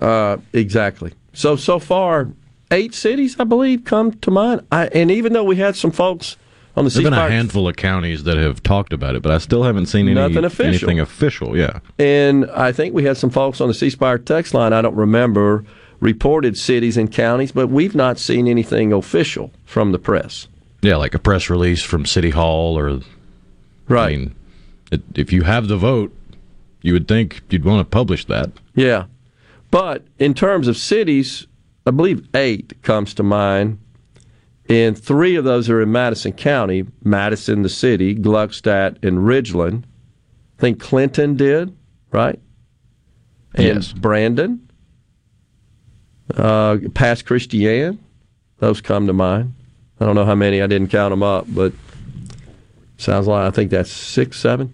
[0.00, 1.12] Uh, exactly.
[1.34, 2.28] So so far,
[2.72, 4.66] eight cities, I believe, come to mind.
[4.72, 6.36] I, and even though we had some folks
[6.76, 9.38] on the There's been a handful of counties that have talked about it, but I
[9.38, 10.88] still haven't seen any, Nothing official.
[10.88, 11.56] anything official.
[11.56, 11.78] Yeah.
[11.98, 14.72] And I think we had some folks on the C Spire text line.
[14.72, 15.64] I don't remember
[16.02, 20.48] reported cities and counties, but we've not seen anything official from the press.
[20.82, 23.00] Yeah, like a press release from City Hall or.
[23.88, 24.12] Right.
[24.12, 24.34] I mean,
[24.90, 26.12] it, if you have the vote,
[26.82, 28.50] you would think you'd want to publish that.
[28.74, 29.04] Yeah.
[29.70, 31.46] But in terms of cities,
[31.86, 33.78] I believe eight comes to mind.
[34.68, 39.84] And three of those are in Madison County Madison, the city, Gluckstadt, and Ridgeland.
[40.58, 41.76] I think Clinton did,
[42.10, 42.40] right?
[43.54, 43.92] And Yes.
[43.92, 44.68] Brandon.
[46.36, 47.98] Uh, Pass Christian.
[48.58, 49.54] Those come to mind.
[50.00, 50.62] I don't know how many.
[50.62, 51.72] I didn't count them up, but
[52.96, 54.72] sounds like I think that's six, seven.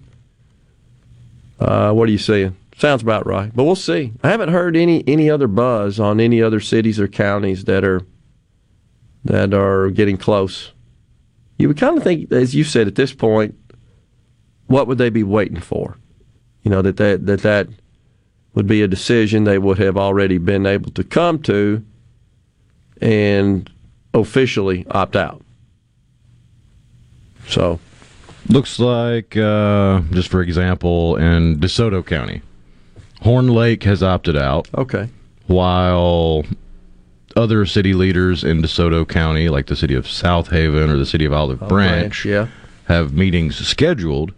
[1.58, 2.56] Uh, what are you saying?
[2.76, 4.12] Sounds about right, but we'll see.
[4.22, 8.02] I haven't heard any any other buzz on any other cities or counties that are
[9.24, 10.72] that are getting close.
[11.58, 13.56] You would kind of think, as you said, at this point,
[14.68, 15.96] what would they be waiting for?
[16.62, 17.68] You know that that that that
[18.54, 21.84] would be a decision they would have already been able to come to
[23.00, 23.70] and
[24.14, 25.42] officially opt out.
[27.46, 27.78] So,
[28.48, 32.40] Looks like, uh, just for example, in DeSoto County,
[33.20, 34.68] Horn Lake has opted out.
[34.74, 35.10] Okay.
[35.46, 36.44] While
[37.36, 41.32] other city leaders in DeSoto County, like the city of Southaven or the city of
[41.34, 42.48] Olive Olive Branch, Branch, yeah.
[42.86, 44.32] have meetings scheduled,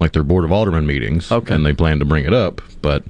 [0.00, 1.30] like their Board of Aldermen meetings.
[1.30, 1.54] Okay.
[1.54, 3.04] And they plan to bring it up, but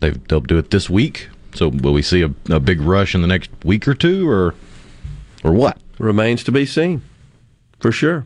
[0.00, 1.28] they they'll do it this week.
[1.54, 4.54] So will we see a, a big rush in the next week or two, or
[5.44, 5.78] or what?
[5.98, 7.02] Remains to be seen.
[7.78, 8.24] for sure.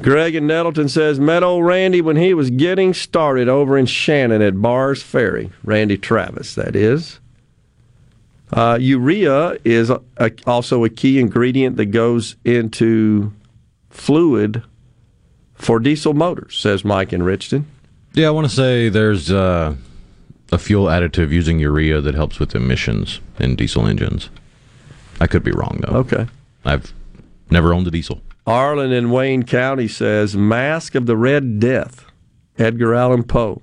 [0.00, 4.42] Greg in Nettleton says, Met old Randy when he was getting started over in Shannon
[4.42, 5.50] at Bars Ferry.
[5.64, 7.18] Randy Travis, that is.
[8.52, 13.32] Uh, urea is a, a, also a key ingredient that goes into
[13.90, 14.62] fluid
[15.54, 17.64] for diesel motors, says Mike in Richton.
[18.14, 19.74] Yeah, I want to say there's uh,
[20.50, 24.30] a fuel additive using urea that helps with emissions in diesel engines.
[25.20, 25.98] I could be wrong, though.
[25.98, 26.26] Okay.
[26.64, 26.92] I've
[27.50, 28.20] never owned a diesel.
[28.46, 32.06] Arlen in Wayne County says, Mask of the Red Death,
[32.58, 33.62] Edgar Allan Poe,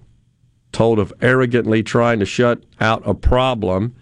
[0.72, 3.96] told of arrogantly trying to shut out a problem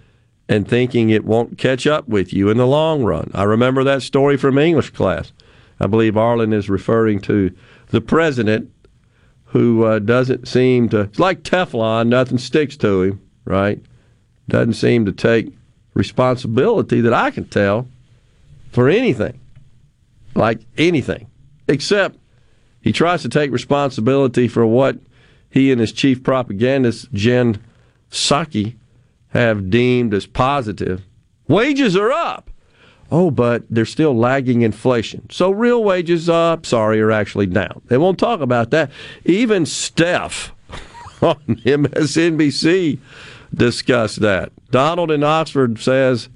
[0.50, 3.32] and thinking it won't catch up with you in the long run.
[3.34, 5.32] I remember that story from English class.
[5.80, 7.56] I believe Arlen is referring to
[7.88, 8.72] the president
[9.54, 13.80] who uh, doesn't seem to, it's like Teflon, nothing sticks to him, right?
[14.50, 15.54] Doesn't seem to take
[15.94, 17.88] responsibility that I can tell
[18.72, 19.40] for anything
[20.34, 21.28] like anything,
[21.68, 22.18] except
[22.82, 24.98] he tries to take responsibility for what
[25.52, 27.64] he and his chief propagandist, Jen
[28.10, 28.76] Psaki,
[29.30, 31.04] have deemed as positive.
[31.48, 32.50] Wages are up.
[33.12, 35.30] Oh, but they're still lagging inflation.
[35.30, 37.82] So real wages sorry, are actually down.
[37.88, 38.92] They won't talk about that.
[39.26, 40.52] Even Steph
[41.22, 43.00] on MSNBC
[43.54, 44.52] discussed that.
[44.72, 46.30] Donald in Oxford says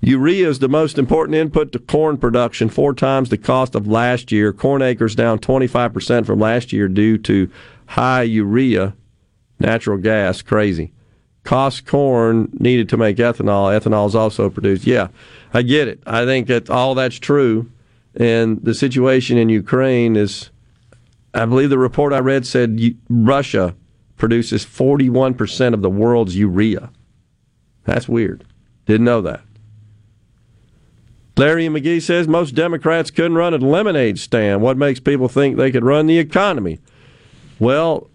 [0.00, 4.30] Urea is the most important input to corn production, four times the cost of last
[4.30, 4.52] year.
[4.52, 7.50] Corn acres down 25% from last year due to
[7.86, 8.94] high urea,
[9.58, 10.92] natural gas, crazy.
[11.42, 13.76] Cost corn needed to make ethanol.
[13.76, 14.86] Ethanol is also produced.
[14.86, 15.08] Yeah,
[15.52, 16.02] I get it.
[16.06, 17.70] I think that all that's true.
[18.14, 20.50] And the situation in Ukraine is,
[21.34, 23.74] I believe the report I read said Russia
[24.16, 26.90] produces 41% of the world's urea.
[27.84, 28.44] That's weird.
[28.86, 29.42] Didn't know that.
[31.36, 34.60] Larry McGee says most Democrats couldn't run a lemonade stand.
[34.60, 36.80] What makes people think they could run the economy?
[37.60, 38.10] Well,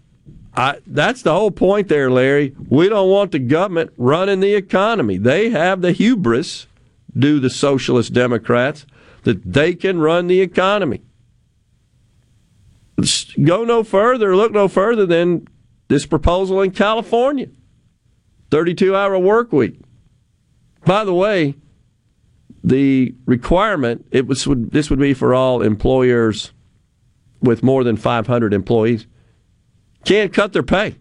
[0.54, 2.54] I, that's the whole point there, Larry.
[2.68, 5.16] We don't want the government running the economy.
[5.16, 6.66] They have the hubris,
[7.16, 8.86] do the socialist Democrats,
[9.22, 11.02] that they can run the economy.
[13.42, 15.48] Go no further, look no further than
[15.88, 17.48] this proposal in California
[18.50, 19.80] 32 hour work week.
[20.84, 21.54] By the way,
[22.62, 26.52] the requirement it was would, this would be for all employers
[27.40, 29.06] with more than 500 employees
[30.04, 30.96] can't cut their pay.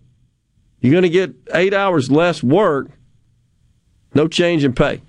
[0.80, 2.90] You're going to get eight hours less work,
[4.14, 5.02] no change in pay.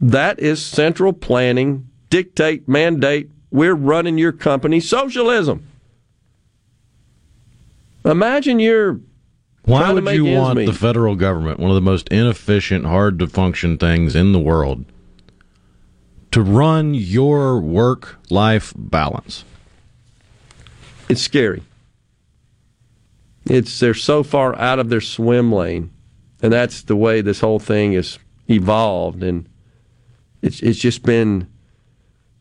[0.00, 3.30] That is central planning, dictate, mandate.
[3.50, 5.66] We're running your company socialism.
[8.04, 9.00] Imagine you're.
[9.64, 10.66] Why would you want meet.
[10.66, 14.86] the federal government, one of the most inefficient, hard to function things in the world,
[16.30, 19.44] to run your work life balance?
[21.08, 21.62] It's scary.
[23.44, 25.90] It's they're so far out of their swim lane,
[26.42, 28.18] and that's the way this whole thing has
[28.48, 29.47] evolved, and
[30.42, 31.48] it's it's just been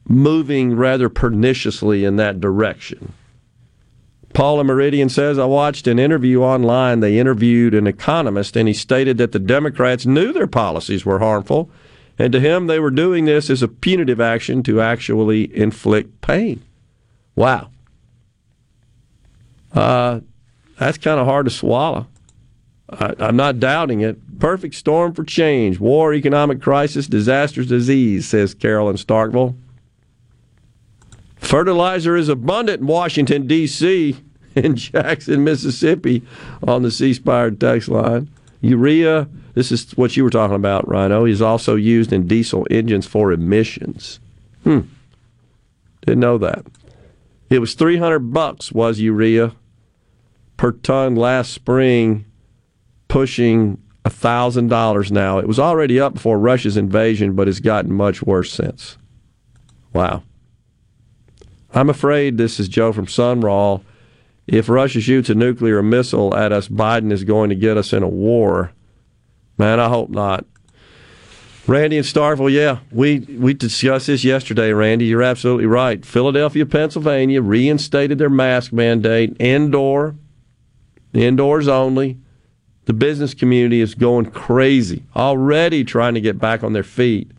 [0.07, 3.13] moving rather perniciously in that direction.
[4.33, 6.99] Paula Meridian says, I watched an interview online.
[6.99, 11.71] They interviewed an economist, and he stated that the Democrats knew their policies were harmful
[12.19, 16.63] and to him, they were doing this as a punitive action to actually inflict pain.
[17.35, 17.69] Wow.
[19.71, 20.21] Uh,
[20.79, 22.07] that's kind of hard to swallow.
[22.89, 24.39] I, I'm not doubting it.
[24.39, 25.79] Perfect storm for change.
[25.79, 29.55] War, economic crisis, disasters, disease, says Carolyn Starkville.
[31.35, 34.17] Fertilizer is abundant in Washington, D.C.,
[34.55, 36.23] and Jackson, Mississippi
[36.63, 38.29] on the C Spire text line.
[38.61, 39.27] Urea
[39.57, 41.25] this is what you were talking about, Rhino.
[41.25, 44.19] He's also used in diesel engines for emissions.
[44.63, 44.81] Hmm.
[46.05, 46.63] Didn't know that.
[47.49, 49.55] It was 300 bucks was urea
[50.57, 52.25] per ton last spring,
[53.17, 55.39] pushing $1,000 now.
[55.39, 58.95] It was already up before Russia's invasion, but it's gotten much worse since.
[59.91, 60.21] Wow.
[61.73, 63.83] I'm afraid this is Joe from Sumrall.
[64.45, 68.03] If Russia shoots a nuclear missile at us, Biden is going to get us in
[68.03, 68.71] a war.
[69.57, 70.45] Man, I hope not.
[71.65, 75.05] Randy and Starkville, yeah, we, we discussed this yesterday, Randy.
[75.05, 76.05] You're absolutely right.
[76.05, 80.13] Philadelphia, Pennsylvania reinstated their mask mandate indoor,
[81.13, 82.19] indoors only.
[82.87, 87.31] The business community is going crazy, already trying to get back on their feet.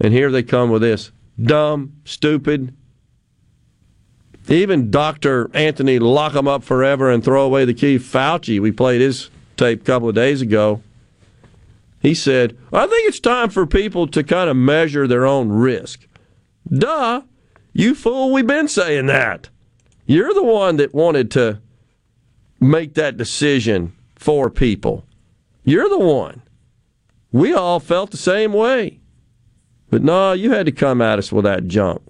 [0.00, 1.10] And here they come with this
[1.42, 2.74] dumb, stupid.
[4.48, 5.50] Even Dr.
[5.54, 7.98] Anthony lock them up forever and throw away the key.
[7.98, 10.82] Fauci, we played his tape a couple of days ago
[12.00, 16.06] he said, I think it's time for people to kind of measure their own risk.
[16.70, 17.22] Duh.
[17.72, 19.48] You fool, we've been saying that.
[20.06, 21.60] You're the one that wanted to
[22.60, 25.04] make that decision for people.
[25.64, 26.42] You're the one.
[27.32, 29.00] We all felt the same way.
[29.90, 32.02] But no, you had to come at us with that junk.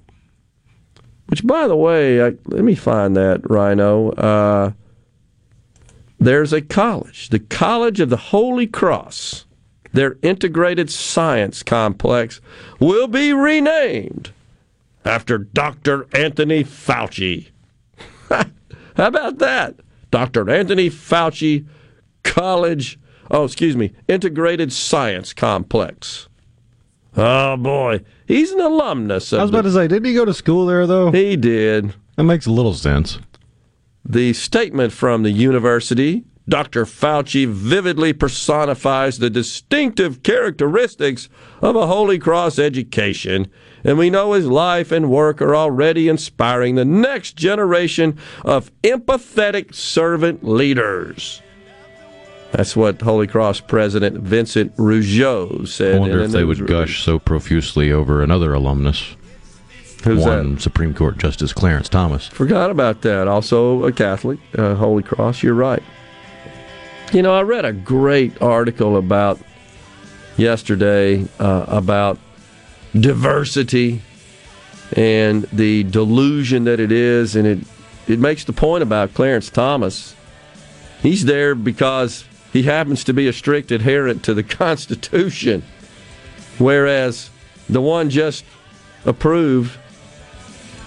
[1.26, 4.10] Which, by the way, I, let me find that, Rhino.
[4.12, 4.72] Uh,
[6.18, 9.44] there's a college, the College of the Holy Cross.
[9.92, 12.40] Their integrated science complex
[12.80, 14.30] will be renamed
[15.04, 16.06] after Dr.
[16.12, 17.48] Anthony Fauci.
[18.28, 18.46] How
[18.96, 19.76] about that?
[20.10, 20.48] Dr.
[20.50, 21.66] Anthony Fauci
[22.28, 22.98] College,
[23.30, 26.28] oh, excuse me, Integrated Science Complex.
[27.16, 28.02] Oh, boy.
[28.26, 29.32] He's an alumnus.
[29.32, 31.10] I was about to say, didn't he go to school there, though?
[31.10, 31.94] He did.
[32.16, 33.18] That makes a little sense.
[34.04, 36.86] The statement from the university Dr.
[36.86, 41.28] Fauci vividly personifies the distinctive characteristics
[41.60, 43.50] of a Holy Cross education,
[43.84, 49.74] and we know his life and work are already inspiring the next generation of empathetic
[49.74, 51.42] servant leaders.
[52.50, 55.96] That's what Holy Cross President Vincent Rougeau said.
[55.96, 59.16] I wonder if they would gush so profusely over another alumnus.
[60.04, 62.28] Who's One Supreme Court Justice Clarence Thomas.
[62.28, 63.26] Forgot about that.
[63.26, 65.42] Also a Catholic, uh, Holy Cross.
[65.42, 65.82] You're right.
[67.12, 69.40] You know, I read a great article about
[70.36, 72.18] yesterday uh, about
[72.98, 74.02] diversity
[74.96, 77.58] and the delusion that it is, and it
[78.06, 80.14] it makes the point about Clarence Thomas.
[81.02, 85.62] He's there because he happens to be a strict adherent to the Constitution,
[86.58, 87.30] whereas
[87.68, 88.44] the one just
[89.04, 89.78] approved,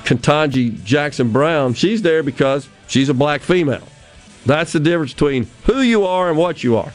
[0.03, 3.87] Ketanji Jackson Brown, she's there because she's a black female.
[4.45, 6.91] That's the difference between who you are and what you are.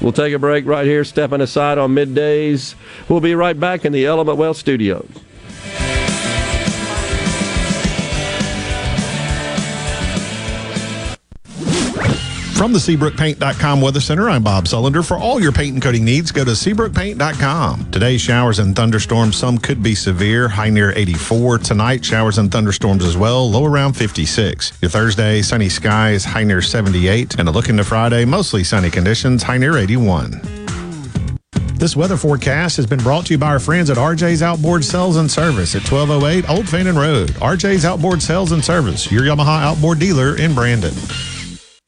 [0.00, 2.74] We'll take a break right here, stepping aside on middays.
[3.08, 5.10] We'll be right back in the Element Wealth studios.
[12.60, 15.02] From the SeabrookPaint.com Weather Center, I'm Bob Sullender.
[15.02, 17.90] For all your paint and coating needs, go to SeabrookPaint.com.
[17.90, 19.34] Today, showers and thunderstorms.
[19.34, 21.56] Some could be severe, high near 84.
[21.56, 24.74] Tonight, showers and thunderstorms as well, low around 56.
[24.82, 27.38] Your Thursday, sunny skies, high near 78.
[27.38, 30.42] And a look into Friday, mostly sunny conditions, high near 81.
[31.76, 35.16] This weather forecast has been brought to you by our friends at RJ's Outboard Sales
[35.16, 37.30] and Service at 1208 Old Fannin Road.
[37.30, 40.92] RJ's Outboard Sales and Service, your Yamaha outboard dealer in Brandon.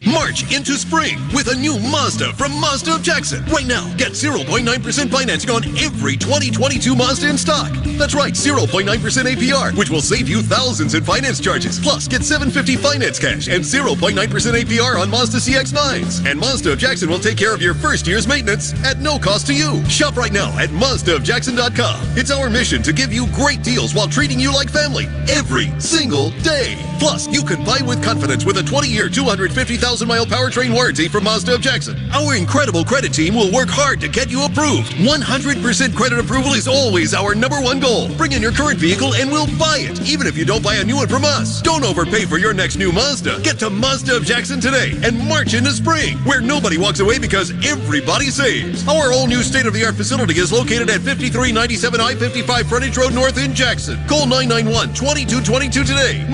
[0.05, 3.45] March into spring with a new Mazda from Mazda of Jackson.
[3.47, 7.70] Right now, get 0.9% financing on every 2022 Mazda in stock.
[7.99, 11.79] That's right, 0.9% APR, which will save you thousands in finance charges.
[11.79, 16.27] Plus, get 750 finance cash and 0.9% APR on Mazda CX-9s.
[16.29, 19.47] And Mazda of Jackson will take care of your first year's maintenance at no cost
[19.49, 19.85] to you.
[19.89, 22.19] Shop right now at MazdaofJackson.com.
[22.19, 26.31] It's our mission to give you great deals while treating you like family every single
[26.43, 26.91] day.
[27.03, 31.57] Plus, you can buy with confidence with a 20-year, 250,000 mile powertrain warranty from Mazda
[31.57, 31.99] of Jackson.
[32.12, 34.93] Our incredible credit team will work hard to get you approved.
[35.03, 38.07] 100% credit approval is always our number one goal.
[38.15, 40.85] Bring in your current vehicle and we'll buy it, even if you don't buy a
[40.85, 41.61] new one from us.
[41.61, 43.41] Don't overpay for your next new Mazda.
[43.43, 47.51] Get to Mazda of Jackson today and march into spring, where nobody walks away because
[47.66, 48.87] everybody saves.
[48.87, 52.97] Our all new state of the art facility is located at 5397 I 55 Frontage
[52.97, 53.99] Road North in Jackson.
[54.07, 56.24] Call 991 2222 today.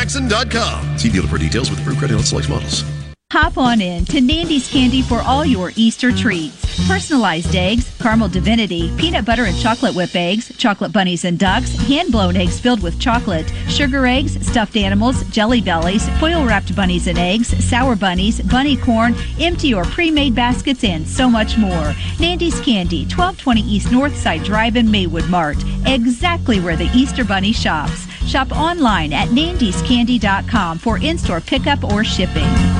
[0.00, 0.98] MazdaofJackson.com.
[0.98, 2.89] See dealer for details with approved credit on select models.
[3.30, 6.88] Hop on in to Nandy's Candy for all your Easter treats.
[6.88, 12.10] Personalized eggs, caramel divinity, peanut butter and chocolate whip eggs, chocolate bunnies and ducks, hand
[12.10, 17.18] blown eggs filled with chocolate, sugar eggs, stuffed animals, jelly bellies, foil wrapped bunnies and
[17.18, 21.94] eggs, sour bunnies, bunny corn, empty or pre made baskets, and so much more.
[22.18, 28.08] Nandy's Candy, 1220 East Northside Drive in Maywood Mart, exactly where the Easter Bunny shops.
[28.26, 32.79] Shop online at nandyscandy.com for in store pickup or shipping.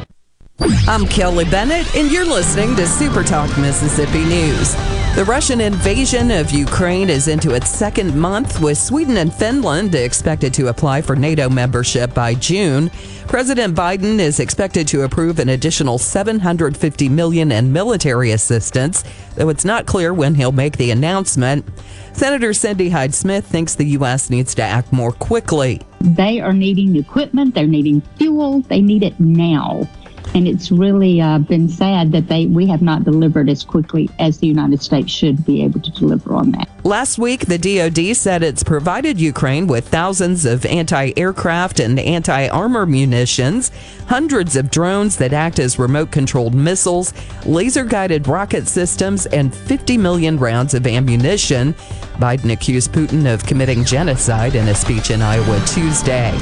[0.63, 4.75] I'm Kelly Bennett, and you're listening to Super Talk Mississippi News.
[5.15, 10.53] The Russian invasion of Ukraine is into its second month, with Sweden and Finland expected
[10.53, 12.91] to apply for NATO membership by June.
[13.27, 19.03] President Biden is expected to approve an additional 750 million in military assistance,
[19.35, 21.65] though it's not clear when he'll make the announcement.
[22.13, 24.29] Senator Cindy Hyde Smith thinks the U.S.
[24.29, 25.81] needs to act more quickly.
[26.01, 29.89] They are needing equipment, they're needing fuel, they need it now
[30.33, 34.39] and it's really uh, been sad that they we have not delivered as quickly as
[34.39, 36.67] the United States should be able to deliver on that.
[36.83, 43.71] Last week, the DoD said it's provided Ukraine with thousands of anti-aircraft and anti-armor munitions,
[44.07, 47.13] hundreds of drones that act as remote-controlled missiles,
[47.45, 51.73] laser-guided rocket systems, and 50 million rounds of ammunition.
[52.15, 56.35] Biden accused Putin of committing genocide in a speech in Iowa Tuesday.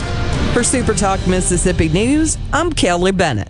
[0.54, 3.50] For Super Talk Mississippi News, I'm Kelly Bennett.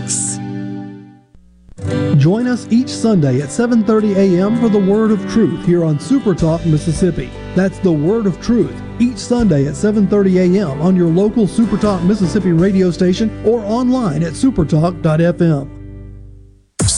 [0.00, 0.38] Polk's.
[2.20, 4.60] Join us each Sunday at 7:30 a.m.
[4.60, 7.30] for the Word of Truth here on Super Talk Mississippi.
[7.54, 10.80] That's the Word of Truth each Sunday at 7:30 a.m.
[10.82, 15.79] on your local Super Talk Mississippi radio station or online at supertalk.fm.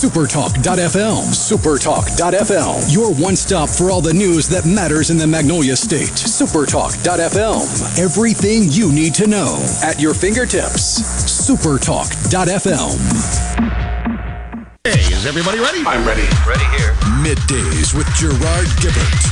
[0.03, 1.31] Supertalk.fm.
[1.31, 2.93] Supertalk.fm.
[2.93, 6.11] Your one stop for all the news that matters in the Magnolia State.
[6.11, 8.01] Supertalk.fm.
[8.01, 10.99] Everything you need to know at your fingertips.
[11.49, 12.99] Supertalk.fm.
[14.83, 15.85] Hey, is everybody ready?
[15.87, 16.27] I'm ready.
[16.49, 16.95] Ready here.
[17.23, 19.23] Middays with Gerard Gibert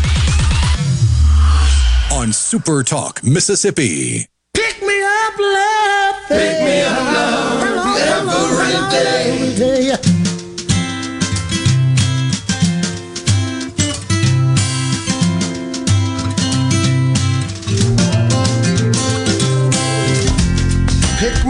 [2.12, 4.28] on Supertalk, Mississippi.
[4.54, 6.14] Pick me up, love.
[6.28, 7.40] Pick me up, love.
[8.92, 9.69] Every day.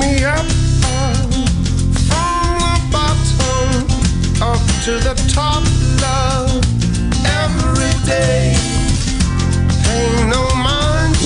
[0.01, 0.47] Me up
[0.81, 1.31] from
[2.09, 3.85] the bottom
[4.43, 5.63] up to the top,
[6.01, 6.65] love,
[7.27, 8.57] every day.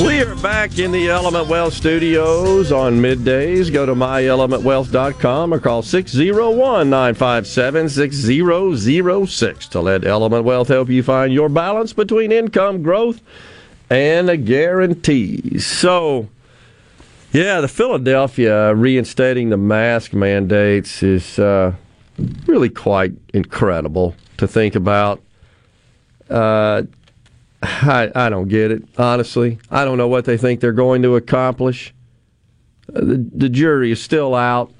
[0.02, 3.72] We are back in the Element Wealth studios on middays.
[3.72, 11.32] Go to myelementwealth.com or call 601 957 6006 to let Element Wealth help you find
[11.32, 13.20] your balance between income growth
[13.88, 15.64] and guarantees.
[15.64, 16.28] So,
[17.34, 21.72] yeah, the Philadelphia reinstating the mask mandates is uh,
[22.46, 25.20] really quite incredible to think about.
[26.30, 26.84] Uh,
[27.60, 29.58] I, I don't get it, honestly.
[29.68, 31.92] I don't know what they think they're going to accomplish.
[32.94, 34.72] Uh, the, the jury is still out.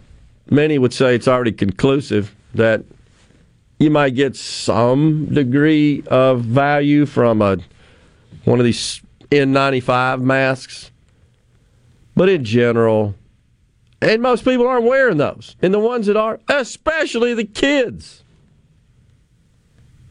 [0.48, 2.84] Many would say it's already conclusive that
[3.80, 7.58] you might get some degree of value from a
[8.44, 9.02] one of these
[9.32, 10.92] N95 masks.
[12.16, 13.14] But in general,
[14.00, 15.56] and most people aren't wearing those.
[15.62, 18.22] And the ones that are, especially the kids,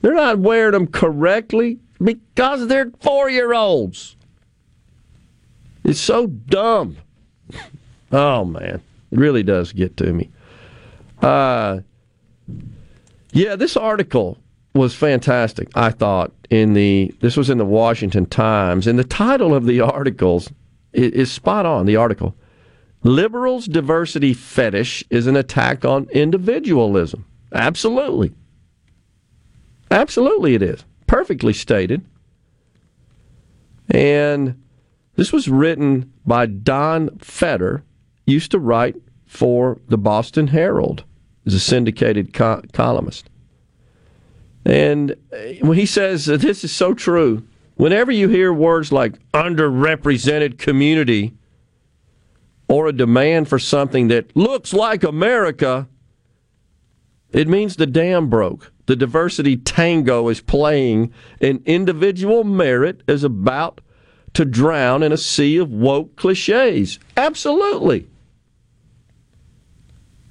[0.01, 4.15] they're not wearing them correctly because they're four year olds.
[5.83, 6.97] It's so dumb.
[8.15, 8.79] Oh, man.
[9.11, 10.29] It really does get to me.
[11.19, 11.79] Uh,
[13.31, 14.37] yeah, this article
[14.75, 16.31] was fantastic, I thought.
[16.51, 18.85] In the This was in the Washington Times.
[18.85, 20.51] And the title of the articles
[20.93, 22.35] is, is spot on, the article.
[23.03, 27.25] Liberals' diversity fetish is an attack on individualism.
[27.51, 28.33] Absolutely.
[29.91, 30.85] Absolutely, it is.
[31.05, 32.05] Perfectly stated.
[33.89, 34.63] And
[35.15, 37.83] this was written by Don Feder,
[38.25, 38.95] used to write
[39.25, 41.03] for the Boston Herald,
[41.45, 43.29] as a syndicated co- columnist.
[44.65, 47.45] And uh, when he says this is so true,
[47.75, 51.33] whenever you hear words like underrepresented community
[52.67, 55.87] or a demand for something that looks like America,
[57.31, 58.71] it means the dam broke.
[58.85, 63.81] The diversity tango is playing, and individual merit is about
[64.33, 66.99] to drown in a sea of woke cliches.
[67.15, 68.07] Absolutely.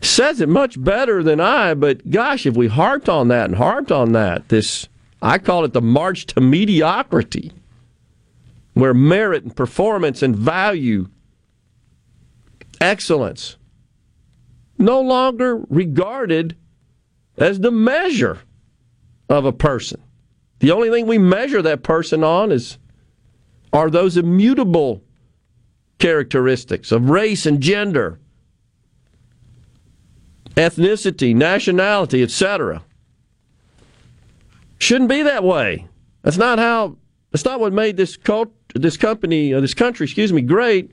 [0.00, 3.92] Says it much better than I, but gosh, if we harped on that and harped
[3.92, 4.88] on that, this,
[5.22, 7.52] I call it the march to mediocrity,
[8.74, 11.08] where merit and performance and value,
[12.80, 13.56] excellence,
[14.78, 16.56] no longer regarded
[17.38, 18.40] as the measure
[19.28, 20.02] of a person.
[20.58, 22.78] The only thing we measure that person on is
[23.72, 25.02] are those immutable
[25.98, 28.18] characteristics of race and gender,
[30.56, 32.82] ethnicity, nationality, etc.
[34.82, 35.86] Shouldn't be that way.
[36.22, 36.96] That's not how.
[37.30, 40.90] That's not what made this cult, this company, uh, this country, excuse me, great.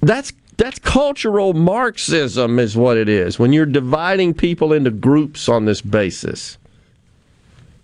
[0.00, 3.38] That's that's cultural Marxism, is what it is.
[3.38, 6.56] When you're dividing people into groups on this basis,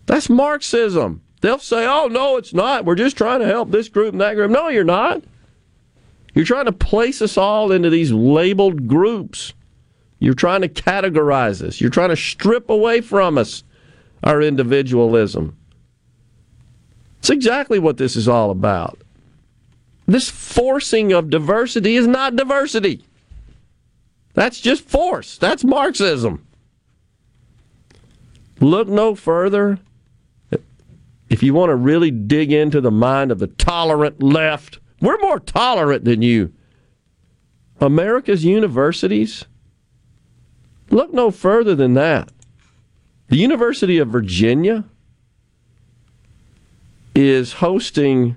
[0.07, 1.21] that's Marxism.
[1.43, 2.87] They'll say, oh, no, it's not.
[2.87, 4.51] We're just trying to help this group and that group.
[4.51, 5.23] No, you're not.
[6.35, 9.53] You're trying to place us all into these labeled groups.
[10.21, 11.81] You're trying to categorize us.
[11.81, 13.65] You're trying to strip away from us
[14.23, 15.57] our individualism.
[17.19, 19.01] It's exactly what this is all about.
[20.07, 23.05] This forcing of diversity is not diversity.
[24.35, 25.37] That's just force.
[25.39, 26.47] That's Marxism.
[28.61, 29.81] Look no further
[31.31, 35.39] if you want to really dig into the mind of the tolerant left, we're more
[35.39, 36.53] tolerant than you.
[37.81, 39.47] America's universities,
[40.91, 42.31] look no further than that.
[43.29, 44.85] The University of Virginia
[47.15, 48.37] is hosting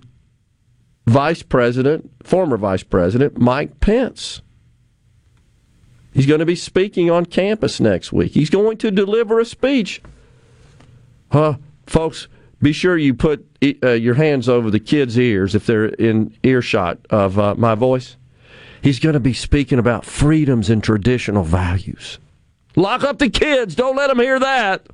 [1.08, 4.42] Vice President, former Vice President Mike Pence.
[6.14, 8.34] He's going to be speaking on campus next week.
[8.34, 10.02] He's going to deliver a speech.
[11.32, 11.56] Huh,
[11.88, 12.28] folks,
[12.62, 13.46] be sure you put
[13.82, 18.16] uh, your hands over the kids' ears if they're in earshot of uh, my voice.
[18.82, 22.20] He's going to be speaking about freedoms and traditional values.
[22.76, 23.76] Lock up the kids.
[23.76, 24.88] Don't let them hear that.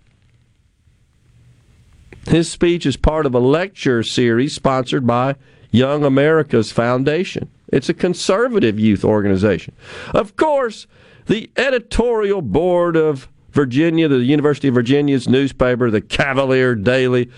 [2.27, 5.35] His speech is part of a lecture series sponsored by
[5.71, 7.49] Young America's Foundation.
[7.71, 9.73] It's a conservative youth organization.
[10.13, 10.87] Of course,
[11.27, 17.29] the editorial board of Virginia, the University of Virginia's newspaper, the Cavalier Daily,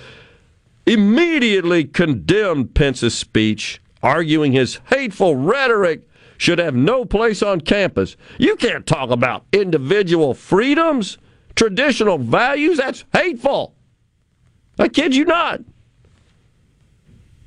[0.85, 6.07] immediately condemned Pence's speech, arguing his hateful rhetoric
[6.41, 8.17] should have no place on campus.
[8.39, 11.19] You can't talk about individual freedoms,
[11.53, 12.79] traditional values.
[12.79, 13.75] That's hateful.
[14.79, 15.61] I kid you not.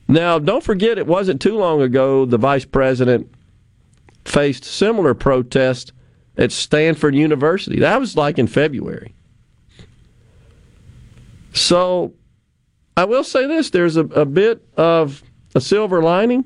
[0.07, 3.35] Now, don't forget, it wasn't too long ago the vice president
[4.25, 5.91] faced similar protests
[6.39, 7.81] at Stanford University.
[7.81, 9.13] That was like in February.
[11.53, 12.15] So
[12.97, 15.25] I will say this there's a, a bit of
[15.57, 16.45] a silver lining.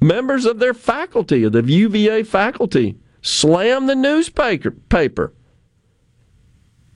[0.00, 5.32] Members of their faculty, of the UVA faculty, slammed the newspaper paper,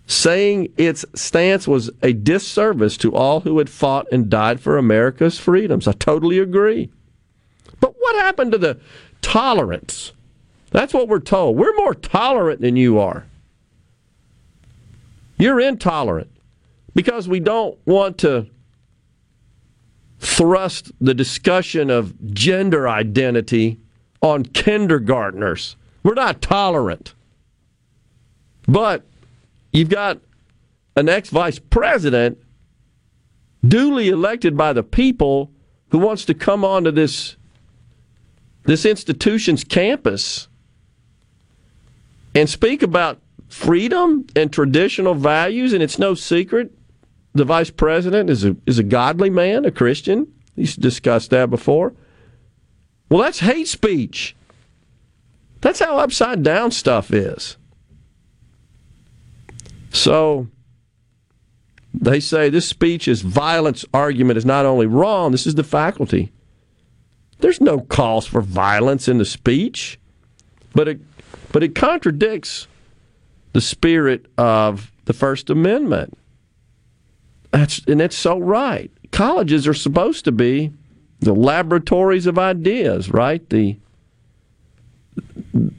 [0.06, 5.38] saying its stance was a disservice to all who had fought and died for America's
[5.38, 5.88] freedoms.
[5.88, 6.90] I totally agree.
[7.80, 8.78] But what happened to the
[9.22, 10.12] tolerance?
[10.70, 11.56] That's what we're told.
[11.56, 13.26] We're more tolerant than you are.
[15.38, 16.30] You're intolerant
[16.94, 18.46] because we don't want to
[20.20, 23.78] thrust the discussion of gender identity
[24.22, 25.76] on kindergartners.
[26.02, 27.14] We're not tolerant.
[28.68, 29.04] But
[29.72, 30.20] you've got
[30.94, 32.38] an ex vice president
[33.66, 35.50] duly elected by the people
[35.90, 37.36] who wants to come onto this
[38.64, 40.48] this institution's campus
[42.34, 46.72] and speak about freedom and traditional values and it's no secret
[47.34, 50.32] the vice president is a is a godly man, a Christian.
[50.56, 51.94] He's discussed that before.
[53.08, 54.36] Well, that's hate speech.
[55.60, 57.56] That's how upside down stuff is.
[59.92, 60.48] So
[61.92, 66.32] they say this speech is violence argument is not only wrong, this is the faculty.
[67.38, 69.98] There's no cause for violence in the speech,
[70.74, 71.00] but it
[71.52, 72.68] but it contradicts
[73.52, 76.16] the spirit of the First Amendment.
[77.50, 78.90] That's and it's so right.
[79.10, 80.72] Colleges are supposed to be
[81.20, 83.48] the laboratories of ideas, right?
[83.50, 83.78] The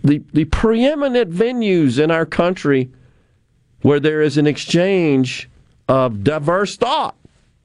[0.03, 2.91] the the preeminent venues in our country
[3.81, 5.49] where there is an exchange
[5.87, 7.15] of diverse thought.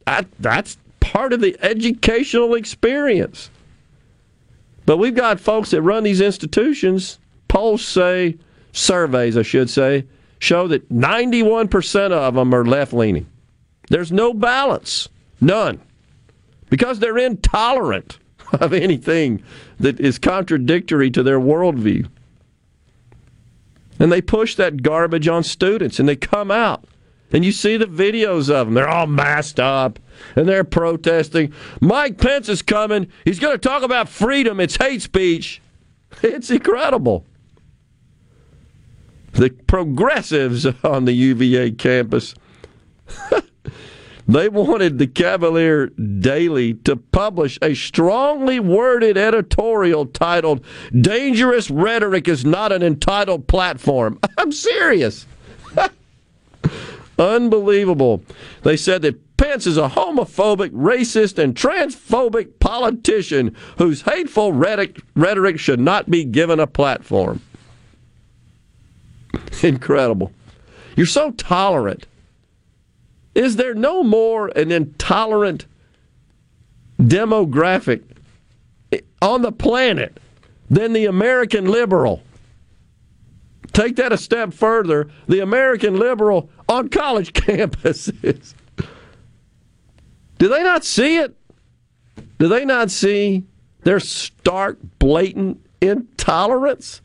[0.06, 3.50] That, that's part of the educational experience.
[4.86, 7.18] But we've got folks that run these institutions,
[7.48, 8.36] polls say,
[8.72, 10.06] surveys, I should say,
[10.38, 13.26] show that 91% of them are left leaning.
[13.88, 15.08] There's no balance,
[15.40, 15.80] none,
[16.70, 18.18] because they're intolerant
[18.52, 19.42] of anything
[19.78, 22.08] that is contradictory to their worldview.
[23.98, 26.84] And they push that garbage on students and they come out.
[27.32, 28.74] And you see the videos of them.
[28.74, 29.98] They're all masked up
[30.36, 31.52] and they're protesting.
[31.80, 33.08] Mike Pence is coming.
[33.24, 34.60] He's going to talk about freedom.
[34.60, 35.60] It's hate speech.
[36.22, 37.26] It's incredible.
[39.32, 42.34] The progressives on the UVA campus.
[44.26, 50.64] They wanted the Cavalier Daily to publish a strongly worded editorial titled
[50.98, 54.18] Dangerous Rhetoric is Not an Entitled Platform.
[54.38, 55.26] I'm serious.
[57.18, 58.22] Unbelievable.
[58.62, 65.80] They said that Pence is a homophobic, racist, and transphobic politician whose hateful rhetoric, should
[65.80, 67.42] not be given a platform.
[69.62, 70.32] Incredible.
[70.96, 72.06] You're so tolerant.
[73.36, 75.66] Is there no more an intolerant
[76.98, 78.02] demographic
[79.20, 80.18] on the planet
[80.70, 82.22] than the American liberal?
[83.74, 88.54] Take that a step further the American liberal on college campuses.
[90.38, 91.36] Do they not see it?
[92.38, 93.44] Do they not see
[93.82, 97.02] their stark, blatant intolerance?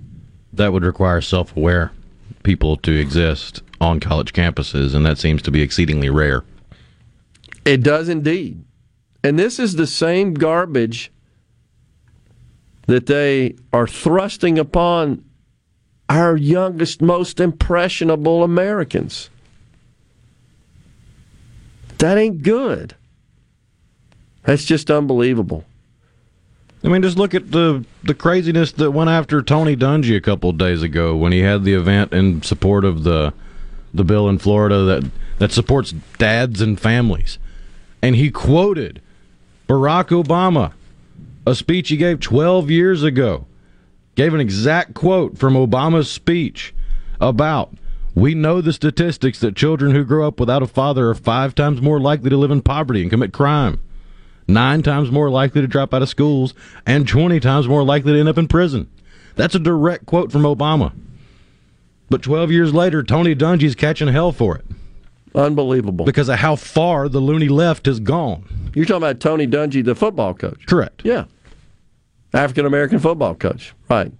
[0.54, 1.92] That would require self aware
[2.44, 6.44] people to exist on college campuses, and that seems to be exceedingly rare.
[7.66, 8.64] It does indeed.
[9.24, 11.12] And this is the same garbage
[12.88, 15.24] that they are thrusting upon
[16.10, 19.30] our youngest, most impressionable Americans.
[22.00, 22.96] That ain't good.
[24.44, 25.66] That's just unbelievable.
[26.84, 30.50] I mean, just look at the the craziness that went after Tony Dungy a couple
[30.50, 33.34] of days ago when he had the event in support of the
[33.94, 37.40] the bill in Florida that that supports dads and families,
[38.02, 39.02] and he quoted
[39.68, 40.74] Barack Obama,
[41.46, 43.46] a speech he gave 12 years ago,
[44.16, 46.74] gave an exact quote from Obama's speech
[47.20, 47.74] about
[48.14, 51.82] we know the statistics that children who grow up without a father are five times
[51.82, 53.80] more likely to live in poverty and commit crime
[54.52, 56.54] nine times more likely to drop out of schools,
[56.86, 58.90] and 20 times more likely to end up in prison.
[59.36, 60.94] That's a direct quote from Obama.
[62.12, 64.66] But 12 years later, Tony Dungy's catching hell for it.
[65.34, 66.04] Unbelievable.
[66.04, 68.44] Because of how far the loony left has gone.
[68.76, 70.66] You're talking about Tony Dungy, the football coach.
[70.66, 71.04] Correct.
[71.06, 71.24] Yeah.
[72.34, 73.74] African American football coach.
[73.90, 74.12] Right.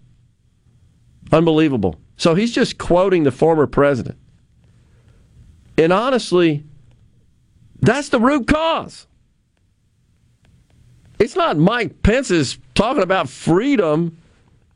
[1.34, 2.00] Unbelievable.
[2.16, 4.18] So he's just quoting the former president.
[5.78, 6.64] And honestly,
[7.82, 9.06] that's the root cause.
[11.20, 14.18] It's not Mike Pence is talking about freedom.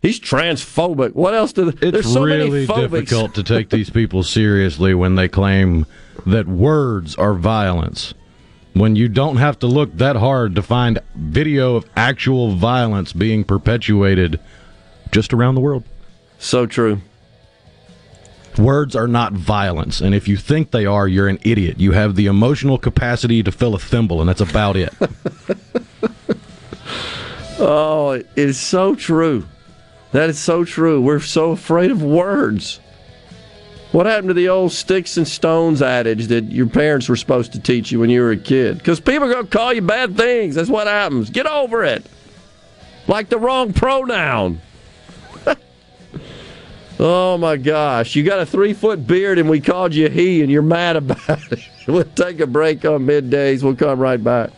[0.06, 1.16] He's transphobic.
[1.16, 5.28] What else do they, It's so really difficult to take these people seriously when they
[5.28, 5.88] claim
[6.28, 8.14] that words are violence.
[8.74, 13.44] When you don't have to look that hard to find video of actual violence being
[13.44, 14.40] perpetuated
[15.12, 15.84] just around the world.
[16.38, 17.02] So true.
[18.60, 21.80] Words are not violence, and if you think they are, you're an idiot.
[21.80, 24.94] You have the emotional capacity to fill a thimble, and that's about it.
[27.58, 29.46] Oh, it is so true.
[30.16, 31.02] That is so true.
[31.02, 32.80] We're so afraid of words.
[33.92, 37.60] What happened to the old sticks and stones adage that your parents were supposed to
[37.60, 38.78] teach you when you were a kid?
[38.78, 40.56] Because people are going to call you bad things.
[40.56, 41.30] That's what happens.
[41.30, 42.06] Get over it.
[43.10, 44.62] Like the wrong pronoun.
[46.98, 48.16] oh my gosh.
[48.16, 51.52] You got a three foot beard and we called you he and you're mad about
[51.52, 51.60] it.
[51.90, 53.64] we'll take a break on middays.
[53.64, 54.52] We'll come right back.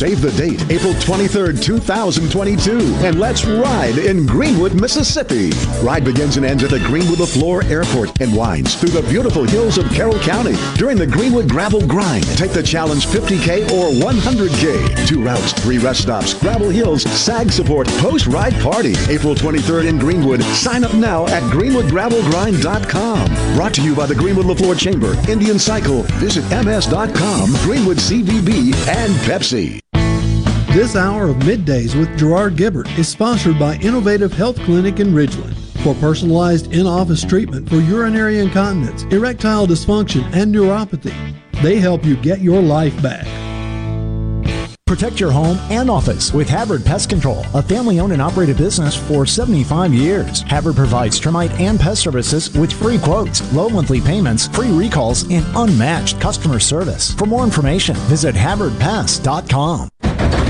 [0.00, 5.50] Save the date, April 23rd, 2022, and let's ride in Greenwood, Mississippi.
[5.84, 9.76] Ride begins and ends at the Greenwood Leflore Airport and winds through the beautiful hills
[9.76, 10.54] of Carroll County.
[10.76, 15.06] During the Greenwood Gravel Grind, take the challenge 50K or 100K.
[15.06, 18.94] Two routes, three rest stops, Gravel Hills, SAG support, post-ride party.
[19.10, 20.42] April 23rd in Greenwood.
[20.42, 23.54] Sign up now at greenwoodgravelgrind.com.
[23.54, 29.12] Brought to you by the Greenwood Leflore Chamber, Indian Cycle, visit ms.com, Greenwood CVB, and
[29.28, 29.78] Pepsi.
[30.70, 35.56] This hour of Middays with Gerard Gibert is sponsored by Innovative Health Clinic in Ridgeland.
[35.82, 42.38] For personalized in-office treatment for urinary incontinence, erectile dysfunction, and neuropathy, they help you get
[42.38, 43.26] your life back.
[44.86, 48.96] Protect your home and office with Havard Pest Control, a family owned and operated business
[48.96, 50.42] for 75 years.
[50.42, 55.44] Havard provides termite and pest services with free quotes, low monthly payments, free recalls, and
[55.56, 57.12] unmatched customer service.
[57.14, 59.89] For more information, visit HavardPest.com.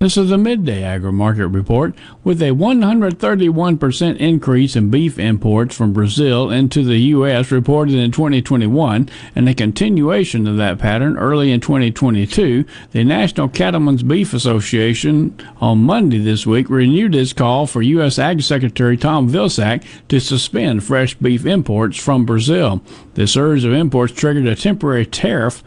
[0.00, 1.94] This is a midday agri market report
[2.24, 7.52] with a 131% increase in beef imports from Brazil into the U.S.
[7.52, 12.64] reported in 2021 and a continuation of that pattern early in 2022.
[12.90, 18.18] The National Cattlemen's Beef Association on Monday this week renewed its call for U.S.
[18.18, 22.82] Ag Secretary Tom Vilsack to suspend fresh beef imports from Brazil.
[23.14, 25.62] The surge of imports triggered a temporary tariff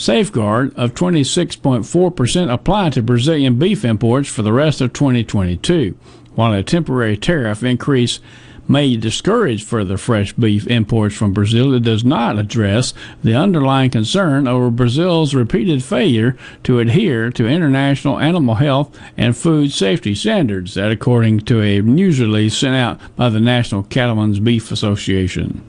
[0.00, 5.94] safeguard of 26.4% applied to Brazilian beef imports for the rest of 2022.
[6.34, 8.18] While a temporary tariff increase
[8.66, 14.46] may discourage further fresh beef imports from Brazil, it does not address the underlying concern
[14.48, 20.90] over Brazil's repeated failure to adhere to international animal health and food safety standards, that
[20.90, 25.62] according to a news release sent out by the National Cattlemen's Beef Association.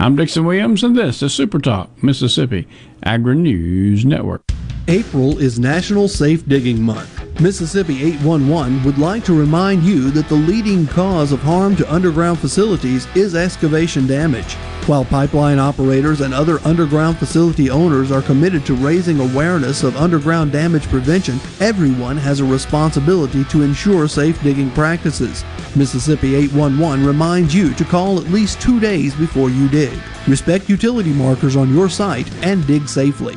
[0.00, 2.68] I'm Dixon Williams, and this is Super Talk, Mississippi
[3.02, 4.42] Agri News Network.
[4.86, 7.40] April is National Safe Digging Month.
[7.40, 12.38] Mississippi 811 would like to remind you that the leading cause of harm to underground
[12.38, 14.56] facilities is excavation damage.
[14.88, 20.50] While pipeline operators and other underground facility owners are committed to raising awareness of underground
[20.50, 25.44] damage prevention, everyone has a responsibility to ensure safe digging practices.
[25.76, 30.00] Mississippi 811 reminds you to call at least two days before you dig.
[30.26, 33.36] Respect utility markers on your site and dig safely.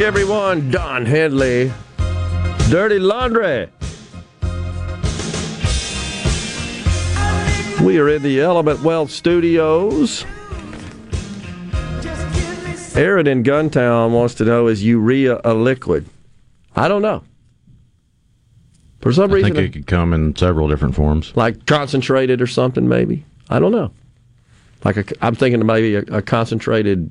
[0.00, 0.70] Back, everyone.
[0.70, 1.72] Don Henley,
[2.70, 3.68] Dirty Laundry.
[7.82, 10.24] We are in the Element Wealth Studios.
[12.94, 16.06] Aaron in Guntown wants to know is urea a liquid?
[16.74, 17.22] I don't know.
[19.00, 21.34] For some reason I reason, think it could come in several different forms.
[21.36, 23.24] like concentrated or something, maybe.
[23.48, 23.92] I don't know.
[24.84, 27.10] Like a, I'm thinking maybe a, a concentrated.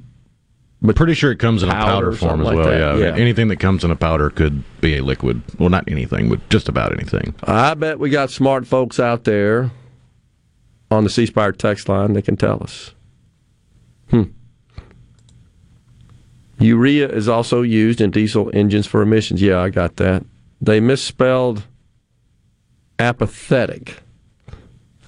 [0.82, 2.66] But pretty sure it comes in a powder powder form as like well.
[2.70, 2.80] that.
[3.00, 3.08] yeah.
[3.08, 3.16] Yeah.
[3.22, 5.42] anything that comes in a powder could be a liquid.
[5.60, 7.36] Well, not anything, but just about anything.
[7.44, 9.72] I bet we got smart folks out there
[10.90, 12.94] on the C Spire text line that can tell us.
[14.10, 14.24] Hmm.
[16.60, 19.42] Urea is also used in diesel engines for emissions.
[19.42, 20.26] Yeah, I got that.
[20.62, 21.64] They misspelled
[22.98, 23.98] apathetic.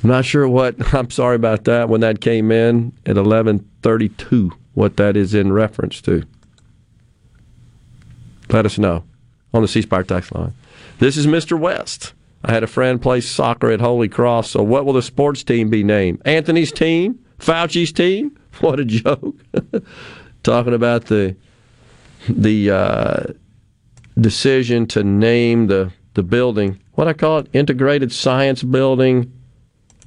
[0.03, 0.93] I'm not sure what.
[0.93, 1.89] I'm sorry about that.
[1.89, 6.23] When that came in at 11:32, what that is in reference to.
[8.49, 9.03] Let us know
[9.53, 10.53] on the C Spire text line.
[10.99, 11.57] This is Mr.
[11.57, 12.13] West.
[12.43, 14.51] I had a friend play soccer at Holy Cross.
[14.51, 16.21] So, what will the sports team be named?
[16.25, 17.19] Anthony's team?
[17.39, 18.37] Fauci's team?
[18.59, 19.37] What a joke!
[20.43, 21.37] Talking about the
[22.27, 23.23] the uh,
[24.19, 26.77] decision to name the the building.
[26.93, 27.47] What I call it?
[27.53, 29.31] Integrated Science Building.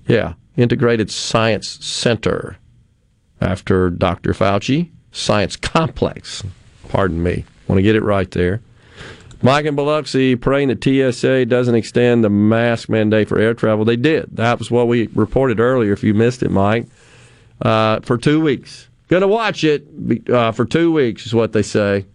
[0.07, 2.59] Yeah, Integrated Science Center
[3.41, 4.33] after Dr.
[4.33, 4.91] Fauci.
[5.13, 6.43] Science Complex.
[6.89, 7.45] Pardon me.
[7.69, 8.61] Want to get it right there.
[9.43, 13.85] Mike and Biloxi praying that TSA doesn't extend the mask mandate for air travel.
[13.85, 14.37] They did.
[14.37, 15.93] That was what we reported earlier.
[15.93, 16.87] If you missed it, Mike,
[17.61, 18.89] uh, for two weeks.
[19.09, 19.87] Going to watch it
[20.31, 22.07] uh, for two weeks is what they say.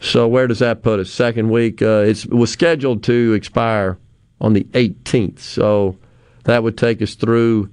[0.00, 1.10] So where does that put us?
[1.10, 1.80] Second week.
[1.80, 3.98] Uh, it was scheduled to expire
[4.40, 5.38] on the 18th.
[5.38, 5.96] So
[6.44, 7.70] that would take us through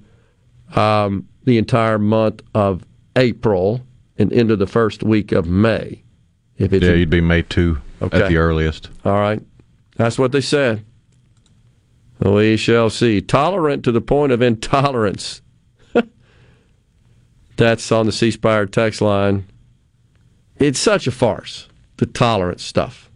[0.74, 2.84] um, the entire month of
[3.16, 3.84] April
[4.18, 6.02] and into the first week of May.
[6.58, 8.22] If it's yeah, you'd be May two okay.
[8.22, 8.88] at the earliest.
[9.04, 9.42] All right,
[9.96, 10.84] that's what they said.
[12.20, 13.20] We shall see.
[13.20, 15.42] Tolerant to the point of intolerance.
[17.56, 19.46] that's on the C Spire text line.
[20.58, 23.10] It's such a farce the tolerance stuff.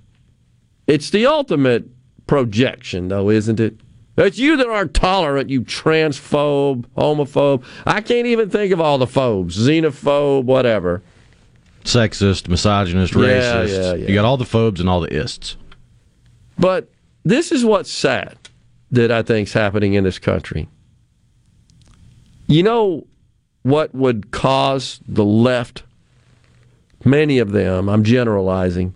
[0.86, 1.88] It's the ultimate
[2.28, 3.80] projection, though, isn't it?
[4.16, 7.62] It's you that aren't tolerant, you transphobe, homophobe.
[7.84, 11.02] I can't even think of all the phobes, xenophobe, whatever.
[11.84, 13.68] Sexist, misogynist, yeah, racist.
[13.68, 14.08] Yeah, yeah.
[14.08, 15.56] You got all the phobes and all the ists.
[16.58, 16.88] But
[17.24, 18.38] this is what's sad
[18.90, 20.68] that I think is happening in this country.
[22.46, 23.06] You know
[23.62, 25.82] what would cause the left
[27.04, 28.94] many of them, I'm generalizing,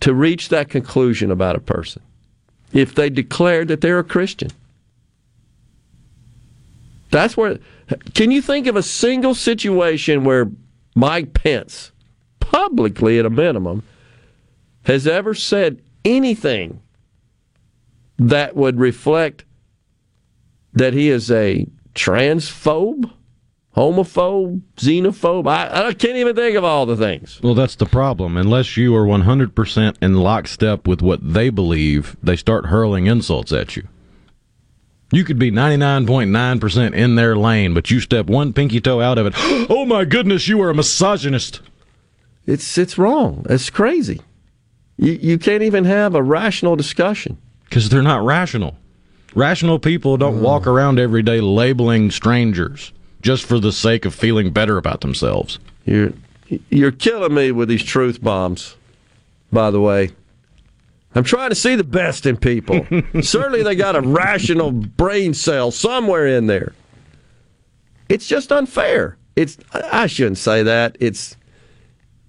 [0.00, 2.02] to reach that conclusion about a person
[2.72, 4.50] if they declare that they're a Christian.
[7.10, 7.58] That's where.
[8.14, 10.50] Can you think of a single situation where
[10.94, 11.90] Mike Pence,
[12.38, 13.82] publicly at a minimum,
[14.84, 16.80] has ever said anything
[18.18, 19.44] that would reflect
[20.72, 23.10] that he is a transphobe?
[23.76, 25.48] Homophobe, xenophobe.
[25.48, 27.40] I, I, can't even think of all the things.
[27.42, 28.36] Well, that's the problem.
[28.36, 33.76] Unless you are 100% in lockstep with what they believe, they start hurling insults at
[33.76, 33.86] you.
[35.12, 39.26] You could be 99.9% in their lane, but you step one pinky toe out of
[39.26, 39.34] it.
[39.70, 41.60] oh my goodness, you are a misogynist.
[42.46, 43.44] It's it's wrong.
[43.48, 44.20] It's crazy.
[44.96, 48.76] You you can't even have a rational discussion because they're not rational.
[49.34, 50.42] Rational people don't mm.
[50.42, 55.58] walk around every day labeling strangers just for the sake of feeling better about themselves.
[55.84, 56.12] You're
[56.68, 58.76] you're killing me with these truth bombs.
[59.52, 60.10] By the way,
[61.14, 62.86] I'm trying to see the best in people.
[63.20, 66.72] Certainly, they got a rational brain cell somewhere in there.
[68.08, 69.16] It's just unfair.
[69.36, 70.96] It's I shouldn't say that.
[71.00, 71.36] It's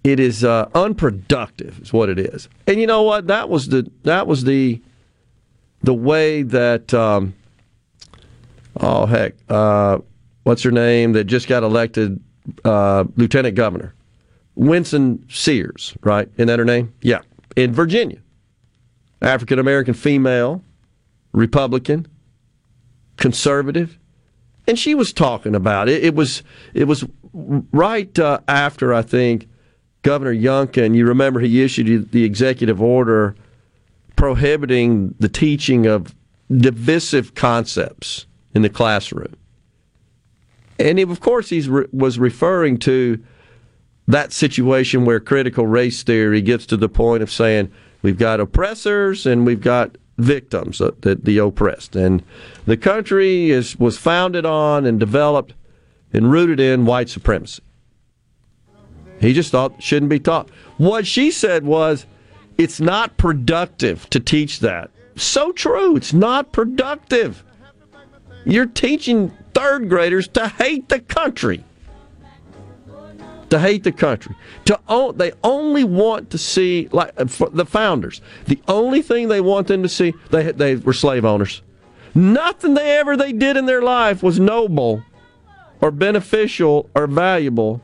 [0.04, 1.80] it is uh, unproductive.
[1.82, 2.50] Is what it is.
[2.68, 3.28] And you know what?
[3.28, 4.82] That was the that was the
[5.84, 6.94] the way that.
[6.94, 7.34] Um,
[8.80, 9.34] oh heck.
[9.50, 10.00] Uh,
[10.44, 12.20] what's her name that just got elected
[12.66, 13.94] uh, lieutenant governor,
[14.56, 16.30] Winsome Sears, right?
[16.36, 16.94] Isn't that her name?
[17.02, 17.22] Yeah,
[17.56, 18.20] in Virginia,
[19.22, 20.64] African American female,
[21.32, 22.08] Republican,
[23.18, 23.98] conservative,
[24.68, 26.04] and she was talking about it.
[26.04, 26.44] It was
[26.74, 29.48] it was right uh, after I think
[30.02, 30.96] Governor Youngkin.
[30.96, 33.36] You remember he issued the executive order
[34.16, 36.14] prohibiting the teaching of
[36.50, 39.34] divisive concepts in the classroom.
[40.82, 43.24] And of course, he re- was referring to
[44.08, 47.72] that situation where critical race theory gets to the point of saying
[48.02, 51.96] we've got oppressors and we've got victims, the, the oppressed.
[51.96, 52.24] And
[52.66, 55.54] the country is, was founded on and developed
[56.14, 57.64] and rooted in white supremacy.
[59.20, 60.50] He just thought shouldn't be taught.
[60.78, 62.06] What she said was,
[62.58, 64.90] it's not productive to teach that.
[65.16, 65.96] So true.
[65.96, 67.44] It's not productive.
[68.46, 71.64] You're teaching third graders to hate the country.
[73.50, 74.36] To hate the country.
[74.66, 78.22] To they only want to see like uh, the founders.
[78.46, 81.62] The only thing they want them to see they they were slave owners.
[82.16, 85.04] Nothing they ever they did in their life was noble
[85.82, 87.82] or beneficial or valuable.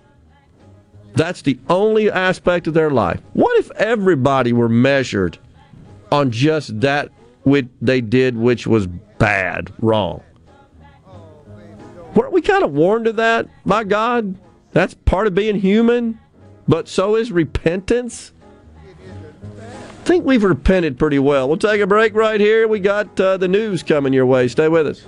[1.15, 3.19] That's the only aspect of their life.
[3.33, 5.37] What if everybody were measured
[6.11, 7.09] on just that
[7.43, 8.87] which they did which was
[9.17, 10.21] bad, wrong?
[12.17, 13.47] Weren't we kind of warned of that?
[13.63, 14.39] My God,
[14.71, 16.19] that's part of being human,
[16.67, 18.31] but so is repentance.
[19.61, 21.47] I think we've repented pretty well.
[21.47, 22.67] We'll take a break right here.
[22.67, 24.47] We got uh, the news coming your way.
[24.47, 25.03] Stay with us.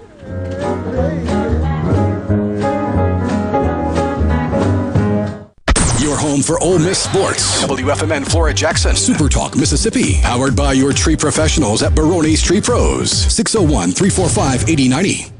[5.99, 7.63] Your home for Ole Miss sports.
[7.63, 8.95] WFMN Flora Jackson.
[8.95, 10.21] Super Talk Mississippi.
[10.21, 13.09] Powered by your tree professionals at Barone's Tree Pros.
[13.11, 15.38] 601 345 8090.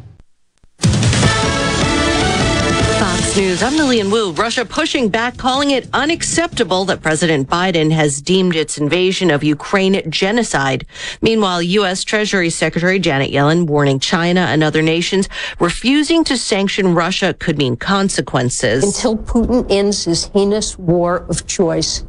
[3.38, 3.64] News.
[3.64, 4.32] I'm Lillian Wu.
[4.32, 10.10] Russia pushing back, calling it unacceptable that President Biden has deemed its invasion of Ukraine
[10.12, 10.86] genocide.
[11.22, 12.04] Meanwhile, U.S.
[12.04, 15.30] Treasury Secretary Janet Yellen warning China and other nations
[15.60, 18.84] refusing to sanction Russia could mean consequences.
[18.84, 22.04] Until Putin ends his heinous war of choice,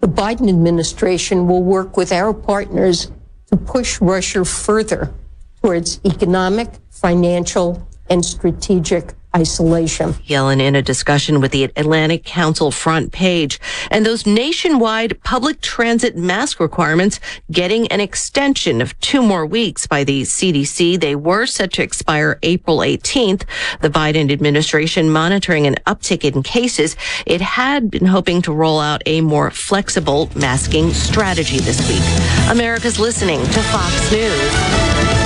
[0.00, 3.12] the Biden administration will work with our partners
[3.50, 5.12] to push Russia further
[5.60, 10.14] towards economic, financial, and strategic isolation.
[10.26, 13.60] Yellen in a discussion with the Atlantic Council front page.
[13.90, 20.04] And those nationwide public transit mask requirements getting an extension of two more weeks by
[20.04, 20.98] the CDC.
[20.98, 23.44] They were set to expire April 18th.
[23.82, 26.96] The Biden administration monitoring an uptick in cases.
[27.26, 32.50] It had been hoping to roll out a more flexible masking strategy this week.
[32.50, 35.25] America's listening to Fox News.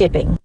[0.01, 0.40] shipping.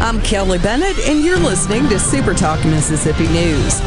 [0.00, 3.80] I'm Kelly Bennett, and you're listening to Super Talk Mississippi News.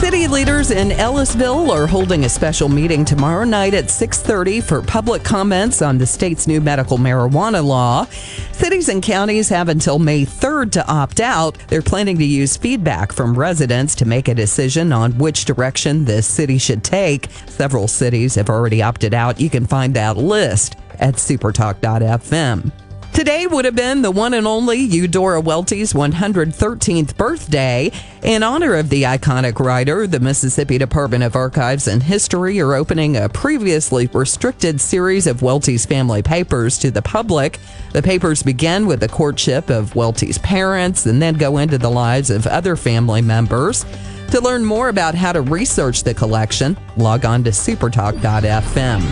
[0.00, 5.22] City leaders in Ellisville are holding a special meeting tomorrow night at 6:30 for public
[5.22, 8.06] comments on the state's new medical marijuana law.
[8.52, 11.56] Cities and counties have until May 3rd to opt out.
[11.68, 16.20] They're planning to use feedback from residents to make a decision on which direction the
[16.20, 17.28] city should take.
[17.46, 19.40] Several cities have already opted out.
[19.40, 22.72] You can find that list at supertalk.fm.
[23.14, 27.92] Today would have been the one and only Eudora Welty's 113th birthday.
[28.24, 33.16] In honor of the iconic writer, the Mississippi Department of Archives and History are opening
[33.16, 37.60] a previously restricted series of Welty's family papers to the public.
[37.92, 42.30] The papers begin with the courtship of Welty's parents and then go into the lives
[42.30, 43.86] of other family members.
[44.32, 49.02] To learn more about how to research the collection, log on to supertalk.fm.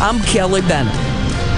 [0.00, 1.51] I'm Kelly Bennett.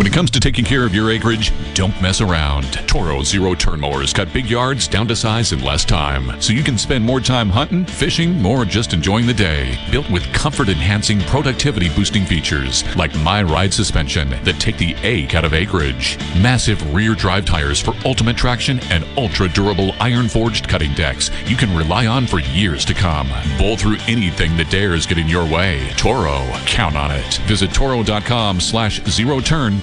[0.00, 2.72] When it comes to taking care of your acreage, don't mess around.
[2.88, 6.62] Toro Zero Turn Mowers cut big yards down to size in less time, so you
[6.62, 9.78] can spend more time hunting, fishing, or just enjoying the day.
[9.92, 15.34] Built with comfort enhancing, productivity boosting features like My Ride suspension that take the ache
[15.34, 20.66] out of acreage, massive rear drive tires for ultimate traction, and ultra durable iron forged
[20.66, 23.28] cutting decks you can rely on for years to come.
[23.58, 25.90] Bowl through anything that dares get in your way.
[25.98, 27.34] Toro, count on it.
[27.44, 29.78] Visit toro.com slash zero turn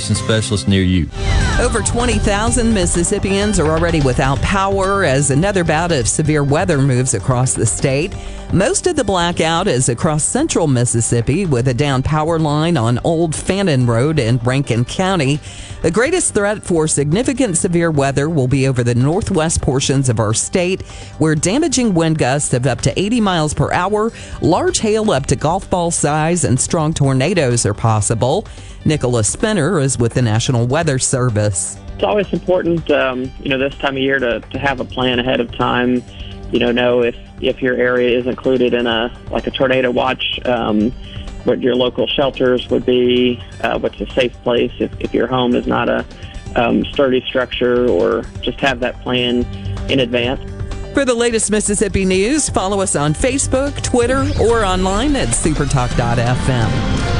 [0.00, 1.08] specialist near you.
[1.60, 7.54] Over 20,000 Mississippians are already without power as another bout of severe weather moves across
[7.54, 8.14] the state.
[8.52, 13.34] Most of the blackout is across central Mississippi with a down power line on Old
[13.34, 15.38] Fannin Road in Rankin County.
[15.82, 20.34] The greatest threat for significant severe weather will be over the northwest portions of our
[20.34, 20.82] state,
[21.16, 24.12] where damaging wind gusts of up to 80 miles per hour,
[24.42, 28.46] large hail up to golf ball size, and strong tornadoes are possible.
[28.84, 31.78] Nicholas Spinner is with the National Weather Service.
[31.94, 35.18] It's always important, um, you know, this time of year to, to have a plan
[35.18, 36.02] ahead of time
[36.52, 40.40] you know, know if if your area is included in a like a tornado watch.
[40.44, 40.92] Um,
[41.44, 45.54] what your local shelters would be, uh, what's a safe place if, if your home
[45.54, 46.04] is not a
[46.56, 49.44] um, sturdy structure, or just have that plan
[49.90, 50.40] in advance.
[50.94, 57.19] For the latest Mississippi news, follow us on Facebook, Twitter, or online at supertalk.fm.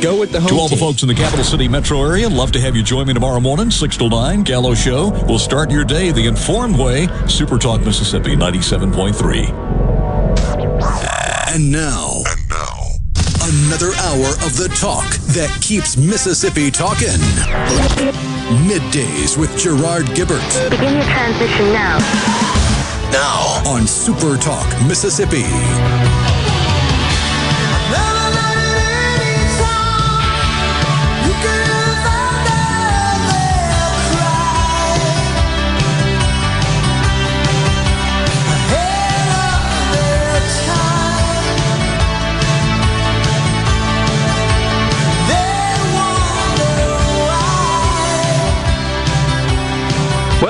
[0.00, 2.52] Go with the home To all the folks in the capital city metro area, love
[2.52, 5.10] to have you join me tomorrow morning, 6 to 9, Gallo Show.
[5.26, 7.08] We'll start your day the informed way.
[7.26, 9.48] Super Talk Mississippi 97.3.
[11.52, 12.78] And now, and now,
[13.42, 17.18] another hour of the talk that keeps Mississippi talking.
[18.68, 20.70] Middays with Gerard Gibert.
[20.70, 21.98] Begin your transition now.
[23.10, 25.42] Now on Super Talk Mississippi.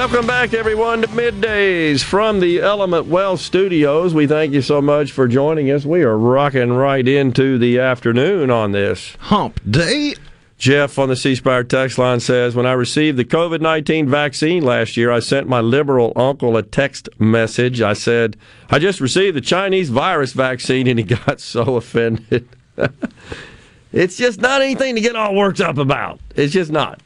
[0.09, 4.15] Welcome back, everyone, to Middays from the Element Wealth Studios.
[4.15, 5.85] We thank you so much for joining us.
[5.85, 10.15] We are rocking right into the afternoon on this hump day.
[10.57, 14.65] Jeff on the C Spire text line says, When I received the COVID 19 vaccine
[14.65, 17.83] last year, I sent my liberal uncle a text message.
[17.83, 18.39] I said,
[18.71, 22.49] I just received the Chinese virus vaccine, and he got so offended.
[23.93, 26.19] it's just not anything to get all worked up about.
[26.35, 26.99] It's just not.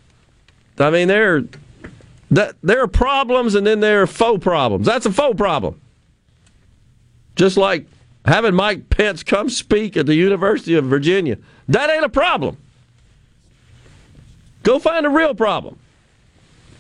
[0.78, 1.42] I mean, there,
[2.32, 4.86] that, there are problems, and then there are faux problems.
[4.86, 5.80] That's a faux problem.
[7.36, 7.86] Just like
[8.24, 11.38] having Mike Pence come speak at the University of Virginia.
[11.68, 12.56] That ain't a problem.
[14.62, 15.78] Go find a real problem.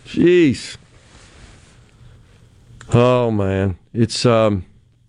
[0.06, 0.76] Jeez.
[2.92, 4.64] Oh man, it's um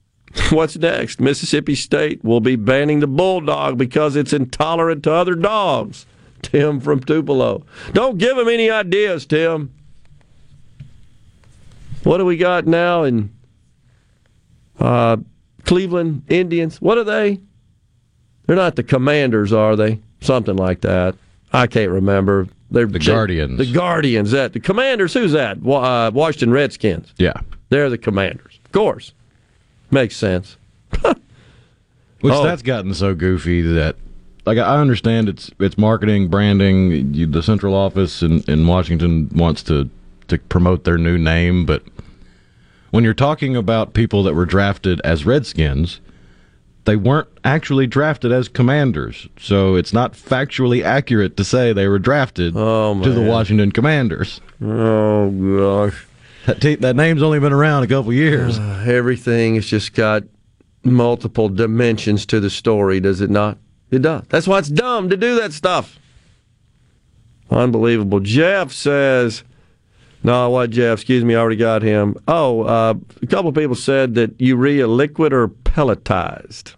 [0.50, 1.20] what's next?
[1.20, 6.06] Mississippi State will be banning the bulldog because it's intolerant to other dogs.
[6.42, 7.66] Tim from Tupelo.
[7.94, 9.72] Don't give him any ideas, Tim.
[12.04, 13.32] What do we got now in
[14.80, 15.18] uh,
[15.66, 16.82] Cleveland Indians?
[16.82, 17.40] What are they?
[18.46, 20.00] They're not the Commanders, are they?
[20.22, 21.16] Something like that.
[21.54, 22.48] I can't remember.
[22.72, 23.58] They're The Guardians.
[23.58, 24.32] The Guardians.
[24.32, 25.14] That the Commanders.
[25.14, 25.58] Who's that?
[25.66, 27.14] Uh, Washington Redskins.
[27.18, 27.34] Yeah.
[27.70, 28.60] They're the Commanders.
[28.66, 29.14] Of course.
[29.92, 30.58] Makes sense.
[31.02, 32.44] Which Oh.
[32.44, 33.96] that's gotten so goofy that,
[34.46, 37.14] like, I understand it's it's marketing, branding.
[37.14, 39.90] You, the central office in, in Washington wants to
[40.34, 41.84] to promote their new name, but
[42.92, 46.00] when you're talking about people that were drafted as Redskins,
[46.86, 52.00] they weren't actually drafted as Commanders, so it's not factually accurate to say they were
[52.00, 53.22] drafted to the.
[53.22, 54.42] Washington Commanders.
[54.62, 56.06] Oh gosh,
[56.46, 58.60] that te- that name's only been around a couple years.
[58.60, 60.24] Uh, everything has just got
[60.84, 63.58] multiple dimensions to the story, does it not?
[63.90, 64.24] It does.
[64.30, 66.00] That's why it's dumb to do that stuff.
[67.50, 68.20] Unbelievable.
[68.20, 69.44] Jeff says,
[70.24, 71.00] no, what Jeff?
[71.00, 72.16] Excuse me, I already got him.
[72.28, 76.76] Oh, uh, a couple of people said that urea liquid or pelletized.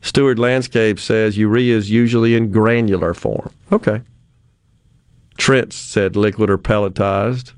[0.00, 3.52] Stewart Landscape says urea is usually in granular form.
[3.72, 4.02] Okay.
[5.36, 7.52] Trent said liquid or pelletized.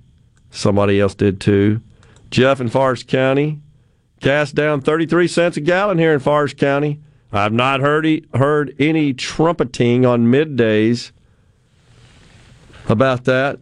[0.50, 1.82] Somebody else did too.
[2.30, 3.60] Jeff in Forest County.
[4.20, 7.00] Gas down 33 cents a gallon here in Forest County.
[7.30, 11.12] I've not heard, heard any trumpeting on middays
[12.88, 13.60] about that.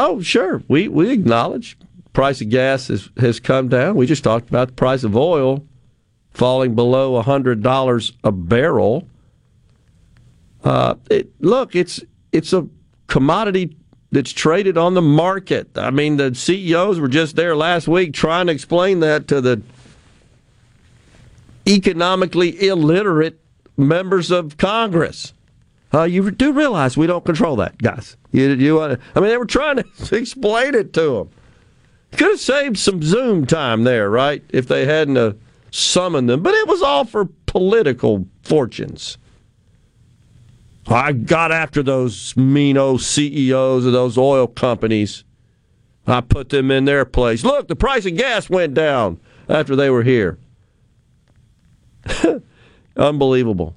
[0.00, 0.62] Oh, sure.
[0.68, 1.76] We, we acknowledge
[2.12, 3.96] price of gas has, has come down.
[3.96, 5.66] We just talked about the price of oil
[6.30, 9.08] falling below $100 a barrel.
[10.62, 12.00] Uh, it, look, it's
[12.30, 12.68] it's a
[13.08, 13.76] commodity
[14.12, 15.76] that's traded on the market.
[15.76, 19.62] I mean, the CEOs were just there last week trying to explain that to the
[21.66, 23.40] economically illiterate
[23.76, 25.32] members of Congress.
[25.92, 28.16] Uh, you do realize we don't control that, guys.
[28.30, 29.84] You, you, I mean, they were trying to
[30.16, 31.30] explain it to them.
[32.12, 34.42] Could have saved some Zoom time there, right?
[34.50, 35.32] If they hadn't uh,
[35.70, 39.18] summoned them, but it was all for political fortunes.
[40.86, 45.24] I got after those mean old CEOs of those oil companies.
[46.06, 47.44] I put them in their place.
[47.44, 50.38] Look, the price of gas went down after they were here.
[52.96, 53.74] Unbelievable.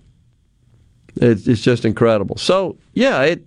[1.17, 2.37] It's, it's just incredible.
[2.37, 3.45] So, yeah, it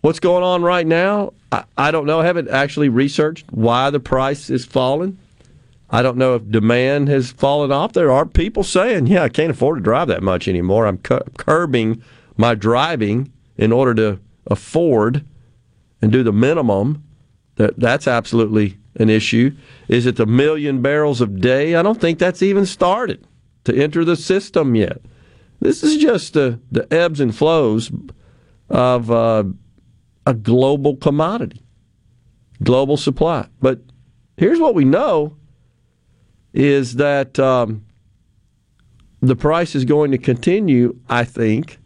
[0.00, 2.20] what's going on right now, I, I don't know.
[2.20, 5.18] I haven't actually researched why the price is falling.
[5.90, 7.92] I don't know if demand has fallen off.
[7.92, 10.86] There are people saying, yeah, I can't afford to drive that much anymore.
[10.86, 12.02] I'm curbing
[12.36, 15.24] my driving in order to afford
[16.00, 17.02] and do the minimum.
[17.56, 19.54] That that's absolutely an issue.
[19.88, 21.74] Is it the million barrels a day?
[21.74, 23.26] I don't think that's even started
[23.64, 25.00] to enter the system yet.
[25.60, 27.90] This is just the, the ebbs and flows
[28.70, 29.44] of uh,
[30.30, 31.60] a global commodity,
[32.62, 33.48] global supply.
[33.60, 33.80] But
[34.36, 35.36] here's what we know
[36.54, 37.84] is that um,
[39.20, 41.80] the price is going to continue, I think,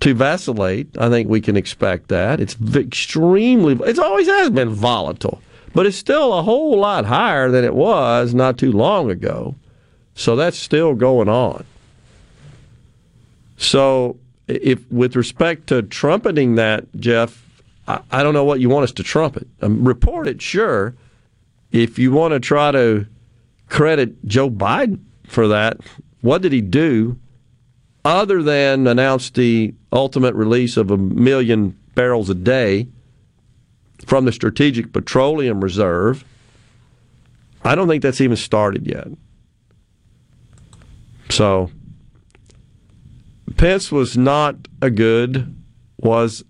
[0.00, 0.98] to vacillate.
[0.98, 2.40] I think we can expect that.
[2.40, 5.40] It's extremely, it always has been volatile,
[5.74, 9.54] but it's still a whole lot higher than it was not too long ago.
[10.16, 11.64] So that's still going on.
[13.58, 14.18] So,
[14.48, 17.44] if with respect to trumpeting that, Jeff,
[17.88, 19.46] I, I don't know what you want us to trumpet.
[19.60, 20.94] Um, report it, sure.
[21.72, 23.06] If you want to try to
[23.68, 25.78] credit Joe Biden for that,
[26.20, 27.18] what did he do
[28.04, 32.86] other than announce the ultimate release of a million barrels a day
[34.04, 36.24] from the Strategic Petroleum Reserve?
[37.64, 39.08] I don't think that's even started yet.
[41.30, 41.70] So
[43.56, 45.54] Pence was not a good,
[45.98, 46.44] was,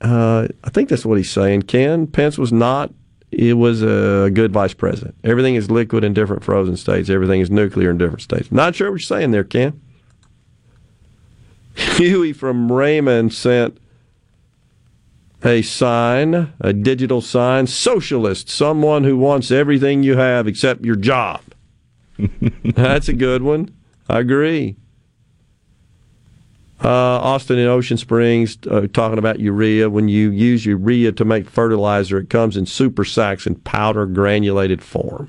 [0.00, 2.06] uh, I think that's what he's saying, Ken.
[2.06, 2.92] Pence was not,
[3.30, 5.14] it was a good vice president.
[5.24, 8.50] Everything is liquid in different frozen states, everything is nuclear in different states.
[8.50, 9.80] Not sure what you're saying there, Ken.
[11.74, 13.78] Huey from Raymond sent
[15.44, 21.40] a sign, a digital sign, socialist, someone who wants everything you have except your job.
[22.64, 23.74] That's a good one.
[24.08, 24.76] I agree.
[26.82, 29.90] Uh, Austin in Ocean Springs uh, talking about urea.
[29.90, 34.82] When you use urea to make fertilizer, it comes in super sacks in powder granulated
[34.82, 35.28] form.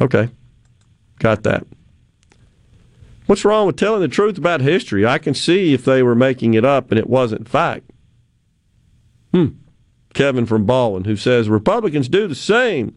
[0.00, 0.28] Okay,
[1.18, 1.66] got that.
[3.26, 5.06] What's wrong with telling the truth about history?
[5.06, 7.90] I can see if they were making it up and it wasn't fact.
[9.32, 9.46] Hmm.
[10.12, 12.96] Kevin from Baldwin, who says Republicans do the same.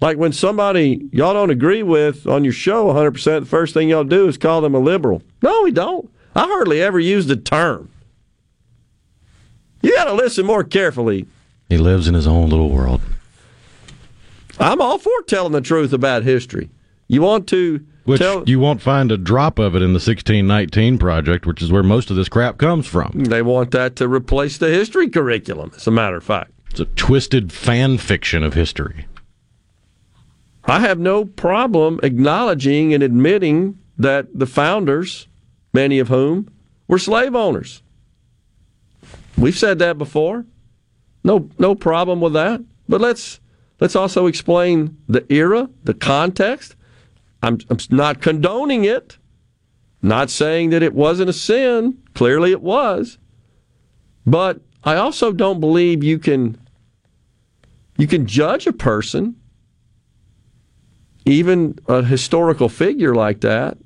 [0.00, 4.04] Like when somebody y'all don't agree with on your show 100%, the first thing y'all
[4.04, 5.22] do is call them a liberal.
[5.42, 6.09] No, we don't.
[6.34, 7.90] I hardly ever use the term.
[9.82, 11.26] You got to listen more carefully.
[11.68, 13.00] He lives in his own little world.
[14.58, 16.68] I'm all for telling the truth about history.
[17.08, 20.98] You want to which tell, you won't find a drop of it in the 1619
[20.98, 23.12] project, which is where most of this crap comes from.
[23.14, 26.52] They want that to replace the history curriculum, as a matter of fact.
[26.70, 29.06] It's a twisted fan fiction of history.
[30.64, 35.26] I have no problem acknowledging and admitting that the founders
[35.72, 36.50] many of whom
[36.88, 37.82] were slave owners.
[39.36, 40.44] We've said that before.
[41.24, 42.60] No, no problem with that.
[42.88, 43.40] But let's
[43.78, 46.76] let's also explain the era, the context.
[47.42, 49.16] I'm, I'm not condoning it.
[50.02, 51.98] Not saying that it wasn't a sin.
[52.14, 53.18] Clearly, it was.
[54.26, 56.58] But I also don't believe you can
[57.98, 59.36] you can judge a person,
[61.26, 63.76] even a historical figure like that,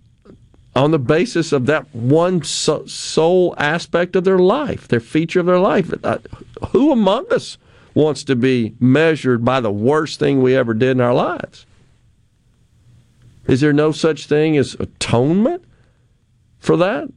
[0.76, 5.46] on the basis of that one so, sole aspect of their life, their feature of
[5.46, 5.92] their life.
[6.02, 6.18] Uh,
[6.68, 7.58] who among us
[7.94, 11.66] wants to be measured by the worst thing we ever did in our lives?
[13.46, 15.64] Is there no such thing as atonement
[16.58, 17.08] for that?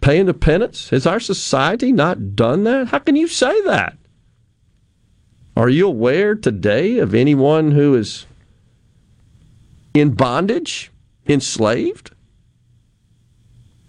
[0.00, 0.90] Paying the penance?
[0.90, 2.88] Has our society not done that?
[2.88, 3.96] How can you say that?
[5.56, 8.26] Are you aware today of anyone who is
[9.92, 10.90] in bondage,
[11.26, 12.12] enslaved?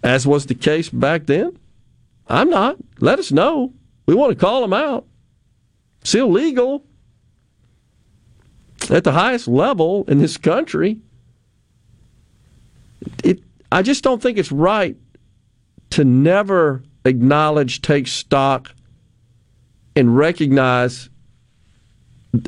[0.02, 1.58] As was the case back then?
[2.28, 2.76] I'm not.
[3.00, 3.72] Let us know.
[4.06, 5.06] We want to call them out.
[6.00, 6.84] It's illegal
[8.90, 10.98] at the highest level in this country.
[13.22, 14.96] It, I just don't think it's right
[15.90, 18.74] to never acknowledge, take stock
[19.94, 21.10] and recognize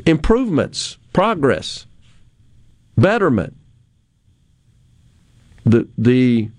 [0.05, 1.85] improvements, progress,
[2.97, 3.55] betterment.
[5.65, 6.49] The the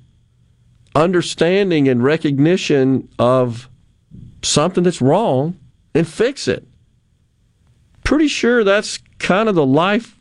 [0.97, 3.69] understanding and recognition of
[4.43, 5.59] something that's wrong
[5.95, 6.67] and fix it.
[8.03, 10.17] Pretty sure that's kind of the life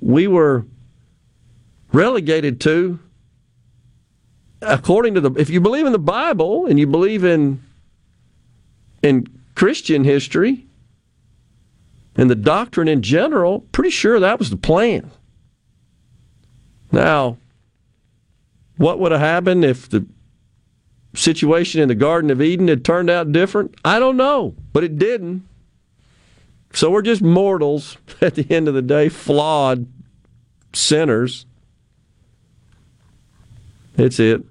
[0.00, 0.64] we were
[1.92, 2.98] relegated to
[4.62, 7.62] according to the if you believe in the Bible and you believe in
[9.02, 10.64] in Christian history
[12.16, 15.10] and the doctrine in general, pretty sure that was the plan.
[16.90, 17.36] Now,
[18.76, 20.06] what would have happened if the
[21.14, 23.74] situation in the Garden of Eden had turned out different?
[23.84, 25.46] I don't know, but it didn't.
[26.72, 29.86] So we're just mortals at the end of the day, flawed
[30.72, 31.46] sinners.
[33.94, 34.42] That's it.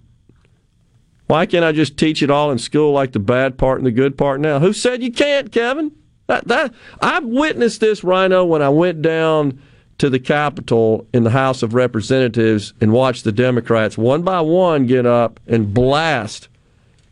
[1.27, 3.91] Why can't I just teach it all in school like the bad part and the
[3.91, 4.59] good part now?
[4.59, 5.91] Who said you can't, Kevin?
[6.27, 9.61] That, that I've witnessed this, Rhino, when I went down
[9.97, 14.85] to the Capitol in the House of Representatives and watch the Democrats one by one
[14.85, 16.47] get up and blast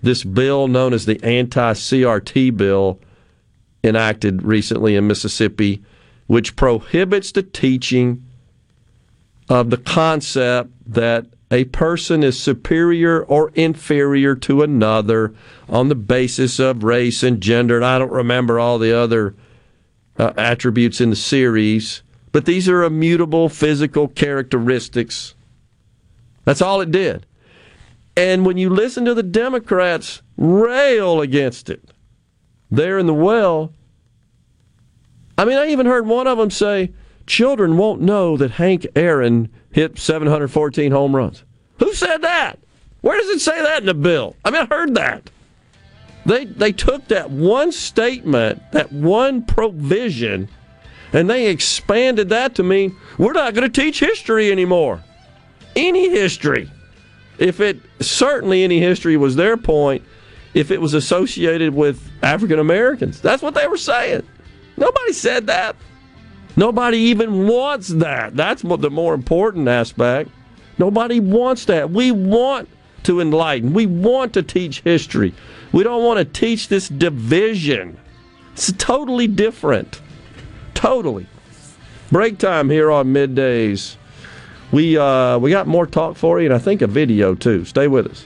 [0.01, 2.99] this bill known as the anti CRT bill
[3.83, 5.81] enacted recently in Mississippi,
[6.27, 8.23] which prohibits the teaching
[9.49, 15.33] of the concept that a person is superior or inferior to another
[15.69, 17.75] on the basis of race and gender.
[17.75, 19.35] And I don't remember all the other
[20.17, 22.02] uh, attributes in the series,
[22.33, 25.35] but these are immutable physical characteristics.
[26.43, 27.25] That's all it did.
[28.17, 31.91] And when you listen to the Democrats rail against it,
[32.69, 33.71] there in the well,
[35.37, 36.91] I mean, I even heard one of them say,
[37.25, 41.43] children won't know that Hank Aaron hit 714 home runs.
[41.79, 42.59] Who said that?
[43.01, 44.35] Where does it say that in the bill?
[44.43, 45.29] I mean, I heard that.
[46.25, 50.47] They they took that one statement, that one provision,
[51.13, 55.01] and they expanded that to mean we're not going to teach history anymore.
[55.75, 56.69] Any history.
[57.37, 60.03] If it certainly any history was their point,
[60.53, 63.21] if it was associated with African Americans.
[63.21, 64.27] That's what they were saying.
[64.77, 65.75] Nobody said that.
[66.55, 68.35] Nobody even wants that.
[68.35, 70.29] That's what the more important aspect.
[70.77, 71.89] Nobody wants that.
[71.89, 72.69] We want
[73.03, 73.73] to enlighten.
[73.73, 75.33] We want to teach history.
[75.71, 77.97] We don't want to teach this division.
[78.53, 80.01] It's totally different.
[80.83, 81.27] Totally.
[82.11, 83.95] Break time here on middays.
[84.73, 87.63] We uh, we got more talk for you, and I think a video too.
[87.63, 88.25] Stay with us.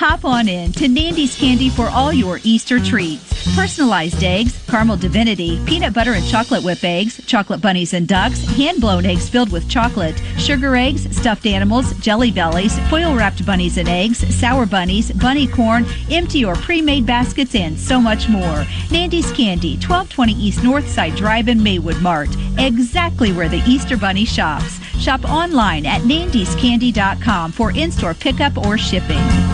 [0.00, 3.54] Hop on in to Nandy's Candy for all your Easter treats.
[3.54, 8.80] Personalized eggs, caramel divinity, peanut butter and chocolate whip eggs, chocolate bunnies and ducks, hand
[8.80, 13.88] blown eggs filled with chocolate, sugar eggs, stuffed animals, jelly bellies, foil wrapped bunnies and
[13.88, 18.66] eggs, sour bunnies, bunny corn, empty or pre made baskets, and so much more.
[18.90, 24.80] Nandy's Candy, 1220 East Northside Drive in Maywood Mart, exactly where the Easter Bunny shops.
[24.98, 29.53] Shop online at nandyscandy.com for in store pickup or shipping.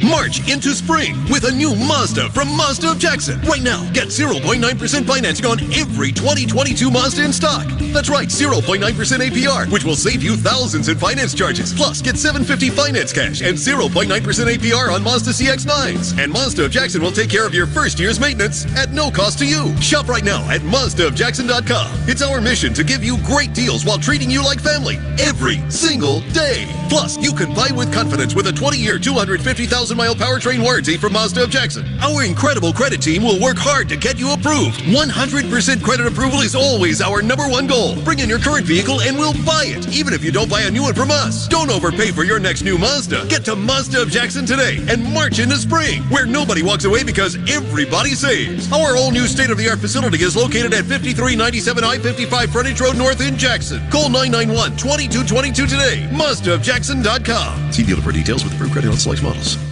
[0.00, 3.38] March into spring with a new Mazda from Mazda of Jackson.
[3.42, 7.66] Right now, get 0.9% financing on every 2022 Mazda in stock.
[7.92, 11.74] That's right, 0.9% APR, which will save you thousands in finance charges.
[11.74, 16.18] Plus, get 750 finance cash and 0.9% APR on Mazda CX-9s.
[16.18, 19.38] And Mazda of Jackson will take care of your first year's maintenance at no cost
[19.40, 19.76] to you.
[19.80, 22.08] Shop right now at MazdaofJackson.com.
[22.08, 26.20] It's our mission to give you great deals while treating you like family every single
[26.32, 26.66] day.
[26.88, 31.42] Plus, you can buy with confidence with a 20-year, 250,000 mile powertrain warranty from Mazda
[31.42, 31.84] of Jackson.
[32.00, 34.78] Our incredible credit team will work hard to get you approved.
[34.86, 38.00] 100% credit approval is always our number one goal.
[38.04, 40.70] Bring in your current vehicle and we'll buy it, even if you don't buy a
[40.70, 41.48] new one from us.
[41.48, 43.26] Don't overpay for your next new Mazda.
[43.26, 47.34] Get to Mazda of Jackson today and march into spring, where nobody walks away because
[47.50, 48.70] everybody saves.
[48.70, 52.80] Our all new state of the art facility is located at 5397 I 55 Frontage
[52.80, 53.80] Road North in Jackson.
[53.90, 56.06] Call 991 2222 today.
[56.12, 57.72] MazdaofJackson.com.
[57.72, 59.71] See dealer for details with approved credit on select models.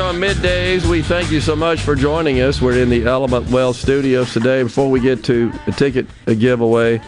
[0.00, 0.88] On middays.
[0.88, 2.60] We thank you so much for joining us.
[2.60, 4.62] We're in the Element Wealth studios today.
[4.62, 7.02] Before we get to the ticket a giveaway,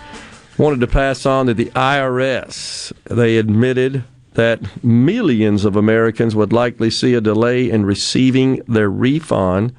[0.58, 2.92] wanted to pass on to the IRS.
[3.04, 4.04] They admitted
[4.34, 9.74] that millions of Americans would likely see a delay in receiving their refund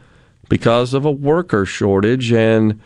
[0.49, 2.81] because of a worker shortage and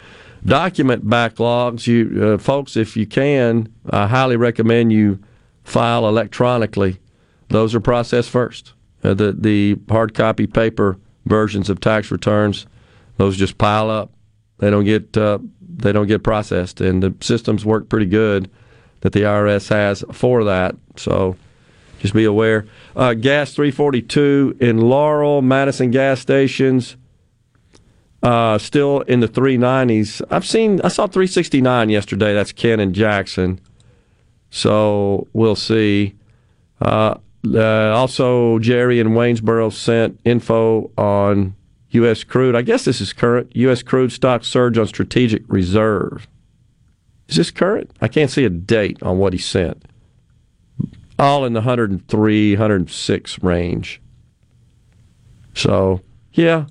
[0.46, 1.88] document backlogs.
[1.88, 5.20] You uh, folks, if you can, I highly recommend you
[5.64, 7.00] file electronically.
[7.48, 8.74] Those are processed first.
[9.04, 12.66] Uh, the the hard copy paper versions of tax returns,
[13.18, 14.12] those just pile up.
[14.60, 18.50] They don't get uh, they don't get processed, and the systems work pretty good
[19.02, 20.76] that the IRS has for that.
[20.96, 21.36] So
[22.00, 22.66] just be aware.
[22.96, 26.98] Uh, gas 342 in Laurel, Madison gas stations.
[28.24, 30.22] Uh, still in the 390s.
[30.32, 32.34] I've seen, I saw 369 yesterday.
[32.34, 33.60] That's Ken and Jackson.
[34.50, 36.16] So we'll see.
[36.82, 37.16] Uh,
[37.56, 41.56] uh, also, Jerry in Waynesboro sent info on
[41.92, 42.24] U.S.
[42.24, 42.56] crude.
[42.56, 43.56] I guess this is current.
[43.56, 43.84] U.S.
[43.84, 46.28] crude stock surge on strategic reserve.
[47.28, 47.92] Is this current?
[48.02, 49.84] I can't see a date on what he sent.
[51.20, 54.02] All in the 103, 106 range.
[55.56, 56.02] So,
[56.34, 56.66] yeah,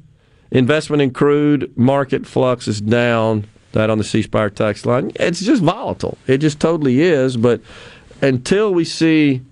[0.50, 3.46] investment in crude market flux is down.
[3.72, 5.12] That on the C Spire tax line.
[5.16, 6.16] It's just volatile.
[6.26, 7.36] It just totally is.
[7.36, 7.60] But
[8.22, 9.42] until we see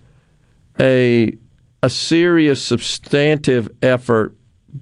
[0.81, 1.37] a
[1.83, 4.35] a serious substantive effort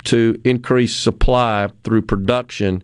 [0.04, 2.82] to increase supply through production,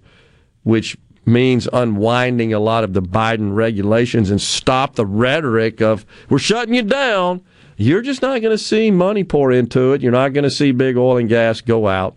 [0.64, 6.38] which means unwinding a lot of the Biden regulations and stop the rhetoric of we're
[6.38, 7.42] shutting you down.
[7.76, 10.02] You're just not going to see money pour into it.
[10.02, 12.16] You're not going to see big oil and gas go out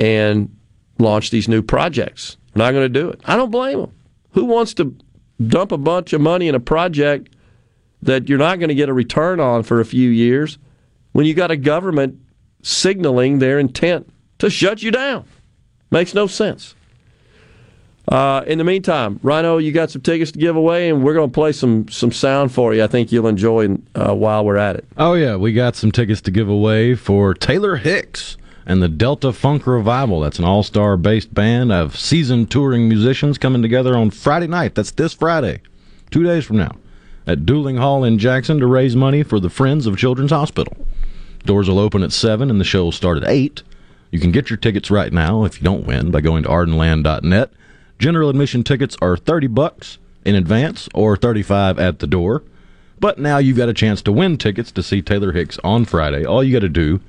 [0.00, 0.54] and
[0.98, 2.36] launch these new projects.
[2.52, 3.20] They're not going to do it.
[3.24, 3.92] I don't blame them.
[4.32, 4.96] Who wants to
[5.46, 7.33] dump a bunch of money in a project
[8.04, 10.58] that you're not going to get a return on for a few years
[11.12, 12.20] when you got a government
[12.62, 14.08] signaling their intent
[14.38, 15.24] to shut you down?
[15.90, 16.74] Makes no sense.
[18.06, 21.30] Uh, in the meantime, Rhino, you got some tickets to give away, and we're going
[21.30, 22.84] to play some some sound for you.
[22.84, 24.84] I think you'll enjoy uh, while we're at it.
[24.98, 29.32] Oh yeah, we got some tickets to give away for Taylor Hicks and the Delta
[29.32, 30.20] Funk Revival.
[30.20, 34.74] That's an all-star based band of seasoned touring musicians coming together on Friday night.
[34.74, 35.62] That's this Friday,
[36.10, 36.72] two days from now,
[37.26, 40.76] at Duling Hall in Jackson to raise money for the Friends of Children's Hospital.
[41.44, 43.62] Doors will open at seven, and the show will start at eight.
[44.10, 47.50] You can get your tickets right now if you don't win by going to ardenland.net.
[47.98, 52.42] General admission tickets are 30 bucks in advance or 35 at the door.
[53.00, 56.24] But now you've got a chance to win tickets to see Taylor Hicks on Friday.
[56.24, 57.00] All you got to do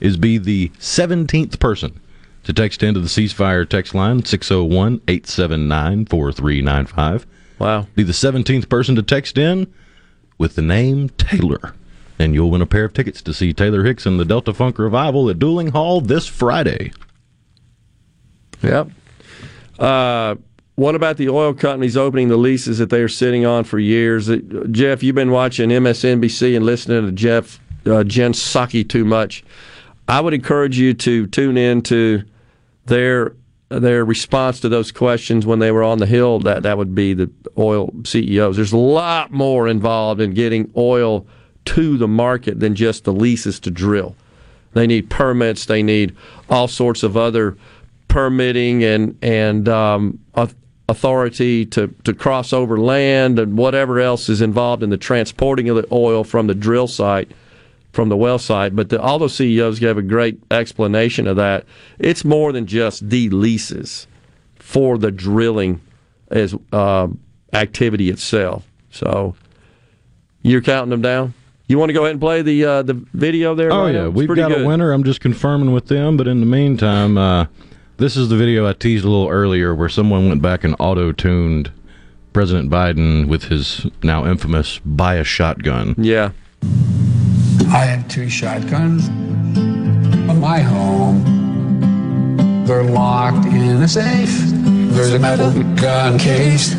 [0.00, 2.00] is be the 17th person
[2.44, 7.26] to text into the C Spire text line 601 879 4395.
[7.58, 7.86] Wow.
[7.94, 9.72] Be the 17th person to text in
[10.36, 11.74] with the name Taylor.
[12.18, 14.78] And you'll win a pair of tickets to see Taylor Hicks and the Delta Funk
[14.78, 16.92] Revival at Duling Hall this Friday.
[18.62, 18.90] Yep.
[19.78, 20.34] Uh,
[20.74, 24.28] what about the oil companies opening the leases that they are sitting on for years?
[24.28, 24.38] Uh,
[24.70, 29.44] Jeff, you've been watching MSNBC and listening to Jeff uh, too much.
[30.08, 32.24] I would encourage you to tune in to
[32.86, 33.34] their
[33.68, 37.14] their response to those questions when they were on the Hill, that, that would be
[37.14, 38.56] the oil CEOs.
[38.56, 41.26] There's a lot more involved in getting oil
[41.66, 44.16] to the market than just the leases to drill.
[44.72, 45.66] They need permits.
[45.66, 46.16] They need
[46.48, 47.56] all sorts of other
[48.08, 50.18] permitting and and um,
[50.88, 55.76] authority to, to cross over land and whatever else is involved in the transporting of
[55.76, 57.30] the oil from the drill site,
[57.98, 58.76] from the well site.
[58.76, 61.64] But the, all those CEOs gave a great explanation of that.
[61.98, 64.06] It's more than just the leases
[64.54, 65.80] for the drilling
[66.30, 67.08] as uh,
[67.52, 68.64] activity itself.
[68.92, 69.34] So
[70.42, 71.34] you're counting them down.
[71.66, 73.72] You want to go ahead and play the uh, the video there?
[73.72, 74.62] Oh yeah, we've got good.
[74.62, 74.92] a winner.
[74.92, 76.16] I'm just confirming with them.
[76.16, 77.46] But in the meantime, uh,
[77.96, 81.10] this is the video I teased a little earlier, where someone went back and auto
[81.10, 81.72] tuned
[82.32, 86.30] President Biden with his now infamous "buy a shotgun." Yeah,
[87.66, 91.24] I have two shotguns in my home.
[92.64, 94.30] They're locked in a safe.
[94.94, 96.74] There's a metal gun case.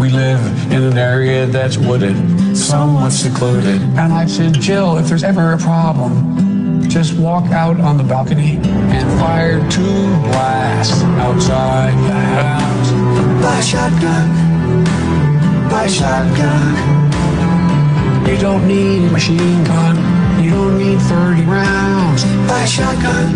[0.00, 2.16] We live in an area that's wooded,
[2.56, 3.80] somewhat secluded.
[3.82, 8.58] And I said, Jill, if there's ever a problem, just walk out on the balcony
[8.64, 12.90] and fire two blasts outside the house.
[13.42, 14.28] Buy shotgun.
[15.68, 17.04] Buy shotgun.
[18.28, 20.13] You don't need a machine gun.
[20.42, 22.24] You don't need 30 rounds.
[22.48, 23.34] Buy a shotgun.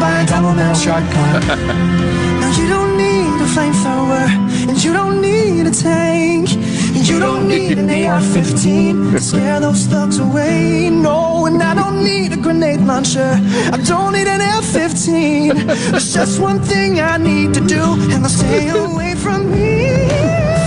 [0.00, 1.40] Buy a double barrel shotgun.
[2.40, 4.28] no, you don't need a flamethrower.
[4.68, 6.50] And you don't need a tank.
[6.96, 10.90] And you don't need an AR-15 to scare those thugs away.
[10.90, 13.38] No, and I don't need a grenade launcher.
[13.72, 15.90] I don't need an F-15.
[15.90, 20.08] There's just one thing I need to do, and they'll stay away from me.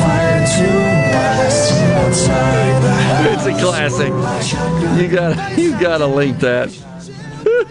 [0.01, 0.90] Fire two blasts outside the
[3.33, 4.09] It's a classic.
[5.01, 6.69] You got you got to link that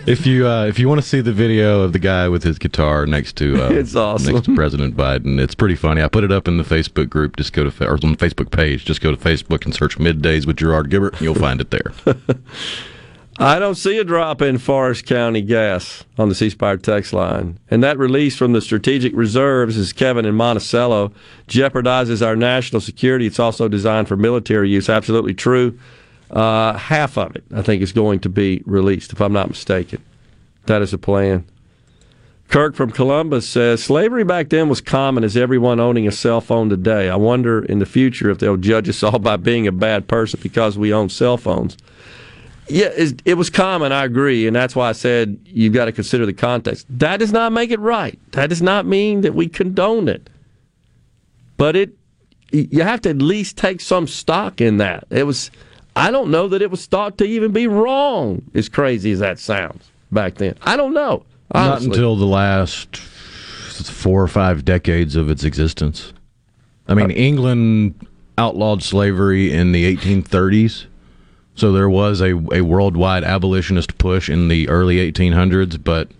[0.06, 2.58] if you uh, if you want to see the video of the guy with his
[2.58, 4.34] guitar next to uh, it's awesome.
[4.34, 6.02] next to President Biden, it's pretty funny.
[6.02, 7.36] I put it up in the Facebook group.
[7.36, 8.84] Just go to or on the Facebook page.
[8.84, 11.92] Just go to Facebook and search "Middays with Gerard Gibert." And you'll find it there.
[13.42, 17.58] I don't see a drop in Forest County gas on the C Spire text line.
[17.70, 21.10] And that release from the strategic reserves, is Kevin in Monticello,
[21.48, 23.24] jeopardizes our national security.
[23.24, 24.90] It's also designed for military use.
[24.90, 25.78] Absolutely true.
[26.30, 30.04] Uh, half of it, I think, is going to be released, if I'm not mistaken.
[30.66, 31.46] That is a plan.
[32.48, 36.68] Kirk from Columbus says slavery back then was common as everyone owning a cell phone
[36.68, 37.08] today.
[37.08, 40.38] I wonder in the future if they'll judge us all by being a bad person
[40.42, 41.78] because we own cell phones.
[42.70, 42.90] Yeah,
[43.24, 46.32] it was common, I agree, and that's why I said you've got to consider the
[46.32, 46.86] context.
[46.90, 48.18] That does not make it right.
[48.32, 50.30] That does not mean that we condone it.
[51.56, 51.90] But it
[52.52, 55.04] you have to at least take some stock in that.
[55.10, 55.50] It was
[55.96, 59.38] I don't know that it was thought to even be wrong, as crazy as that
[59.38, 60.56] sounds back then.
[60.62, 61.24] I don't know.
[61.52, 61.88] Honestly.
[61.88, 66.12] Not until the last four or five decades of its existence.
[66.88, 68.06] I mean, uh, England
[68.38, 70.86] outlawed slavery in the 1830s.
[71.60, 76.10] So there was a, a worldwide abolitionist push in the early 1800s, but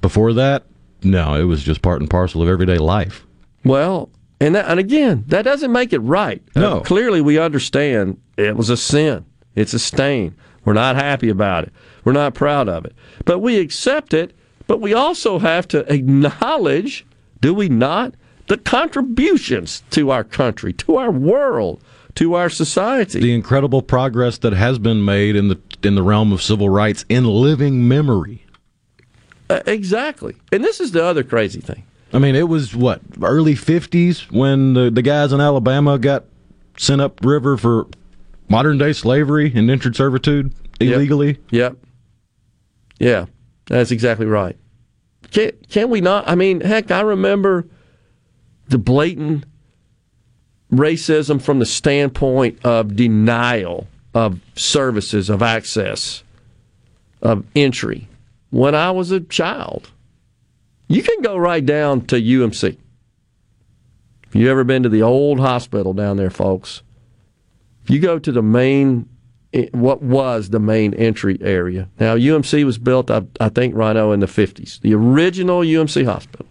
[0.00, 0.62] before that,
[1.02, 3.26] no, it was just part and parcel of everyday life.
[3.66, 4.08] Well,
[4.40, 6.42] and that, and again, that doesn't make it right.
[6.56, 6.78] No.
[6.78, 9.26] Uh, clearly, we understand it was a sin.
[9.56, 10.34] It's a stain.
[10.64, 11.74] We're not happy about it.
[12.04, 12.94] We're not proud of it.
[13.26, 14.34] But we accept it.
[14.66, 17.04] But we also have to acknowledge,
[17.42, 18.14] do we not,
[18.46, 21.82] the contributions to our country, to our world,
[22.16, 23.20] to our society.
[23.20, 27.04] The incredible progress that has been made in the in the realm of civil rights
[27.08, 28.44] in living memory.
[29.50, 30.36] Uh, exactly.
[30.52, 31.84] And this is the other crazy thing.
[32.12, 36.24] I mean, it was what early '50s when the the guys in Alabama got
[36.76, 37.86] sent up river for
[38.48, 41.38] modern day slavery and indentured servitude illegally.
[41.50, 41.72] Yep.
[41.72, 41.76] yep.
[42.98, 43.26] Yeah,
[43.66, 44.56] that's exactly right.
[45.30, 46.28] Can can we not?
[46.28, 47.66] I mean, heck, I remember
[48.68, 49.44] the blatant
[50.78, 56.22] racism from the standpoint of denial of services, of access,
[57.20, 58.08] of entry
[58.50, 59.90] when I was a child.
[60.86, 62.76] You can go right down to UMC.
[64.28, 66.82] If you ever been to the old hospital down there, folks,
[67.82, 69.08] if you go to the main,
[69.52, 71.88] eh, what was the main entry area.
[71.98, 74.80] Now, UMC was built, I, I think, Rhino, in the 50s.
[74.80, 76.46] The original UMC hospital.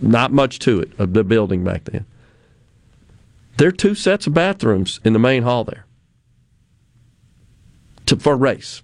[0.00, 2.04] Not much to it, of the building back then.
[3.56, 5.86] There are two sets of bathrooms in the main hall there
[8.06, 8.82] to, for race.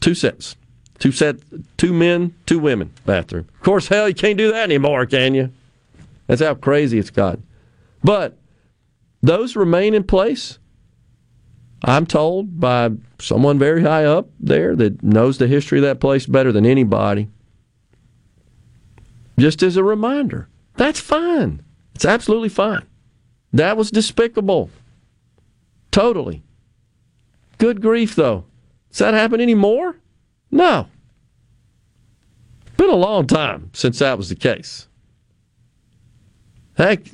[0.00, 0.56] Two sets.
[0.98, 1.36] Two set,
[1.76, 3.48] two men, two women bathroom.
[3.54, 5.52] Of course, hell, you can't do that anymore, can you?
[6.26, 7.42] That's how crazy it's gotten.
[8.02, 8.38] But
[9.22, 10.58] those remain in place.
[11.82, 16.26] I'm told by someone very high up there that knows the history of that place
[16.26, 17.28] better than anybody.
[19.38, 20.48] Just as a reminder.
[20.76, 21.62] That's fine.
[21.94, 22.86] It's absolutely fine.
[23.54, 24.68] That was despicable.
[25.92, 26.42] Totally.
[27.58, 28.46] Good grief, though.
[28.90, 29.96] Does that happen anymore?
[30.50, 30.88] No.
[32.76, 34.88] Been a long time since that was the case.
[36.76, 37.04] Heck,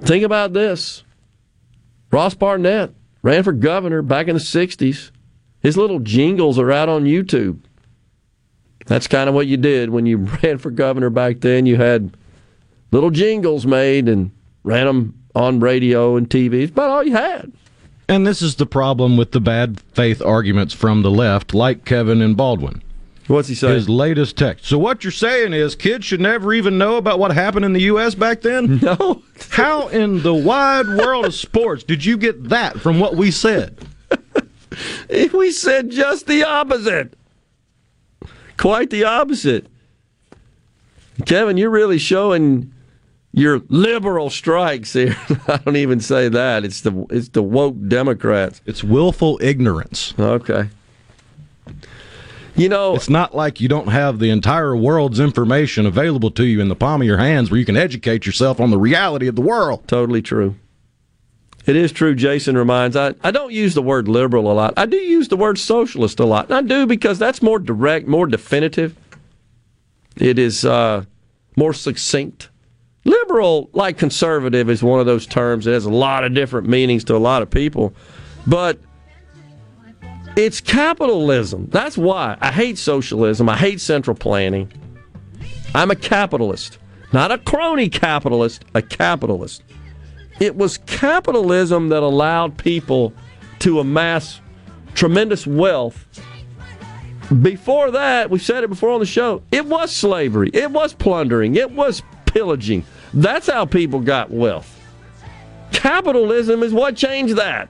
[0.00, 1.04] think about this.
[2.10, 5.10] Ross Barnett ran for governor back in the 60s.
[5.60, 7.58] His little jingles are out on YouTube.
[8.86, 11.66] That's kind of what you did when you ran for governor back then.
[11.66, 12.16] You had
[12.90, 14.30] little jingles made and
[14.64, 16.62] ran them on radio and TV.
[16.62, 17.52] It's about all you had.
[18.08, 22.20] And this is the problem with the bad faith arguments from the left, like Kevin
[22.20, 22.82] and Baldwin.
[23.28, 23.74] What's he saying?
[23.74, 24.66] His latest text.
[24.66, 27.82] So what you're saying is kids should never even know about what happened in the
[27.82, 28.16] U.S.
[28.16, 28.78] back then?
[28.82, 29.22] No.
[29.50, 33.78] How in the wide world of sports did you get that from what we said?
[35.32, 37.14] we said just the opposite.
[38.56, 39.66] Quite the opposite.
[41.24, 42.72] Kevin, you're really showing
[43.32, 45.16] your liberal strikes here.
[45.48, 46.64] I don't even say that.
[46.64, 48.60] It's the it's the woke Democrats.
[48.66, 50.14] It's willful ignorance.
[50.18, 50.68] Okay.
[52.56, 56.60] You know, it's not like you don't have the entire world's information available to you
[56.60, 59.36] in the palm of your hands where you can educate yourself on the reality of
[59.36, 59.86] the world.
[59.86, 60.56] Totally true.
[61.66, 62.96] It is true, Jason reminds.
[62.96, 64.74] I, I don't use the word liberal a lot.
[64.76, 66.46] I do use the word socialist a lot.
[66.46, 68.96] And I do because that's more direct, more definitive.
[70.16, 71.04] It is uh,
[71.56, 72.48] more succinct.
[73.04, 77.04] Liberal, like conservative, is one of those terms that has a lot of different meanings
[77.04, 77.94] to a lot of people.
[78.46, 78.78] But
[80.36, 81.68] it's capitalism.
[81.70, 83.48] That's why I hate socialism.
[83.48, 84.72] I hate central planning.
[85.74, 86.78] I'm a capitalist,
[87.12, 89.62] not a crony capitalist, a capitalist.
[90.40, 93.12] It was capitalism that allowed people
[93.60, 94.40] to amass
[94.94, 96.06] tremendous wealth.
[97.42, 101.54] Before that, we said it before on the show, it was slavery, it was plundering,
[101.54, 102.02] it was
[102.32, 102.84] pillaging.
[103.12, 104.76] That's how people got wealth.
[105.72, 107.68] Capitalism is what changed that.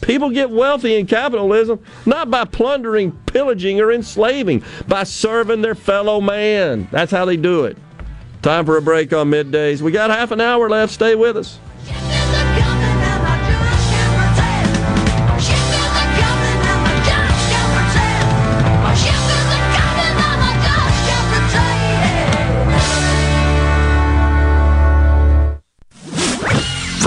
[0.00, 6.20] People get wealthy in capitalism not by plundering, pillaging, or enslaving, by serving their fellow
[6.20, 6.88] man.
[6.92, 7.76] That's how they do it.
[8.42, 9.82] Time for a break on middays.
[9.82, 10.92] We got half an hour left.
[10.92, 11.58] Stay with us.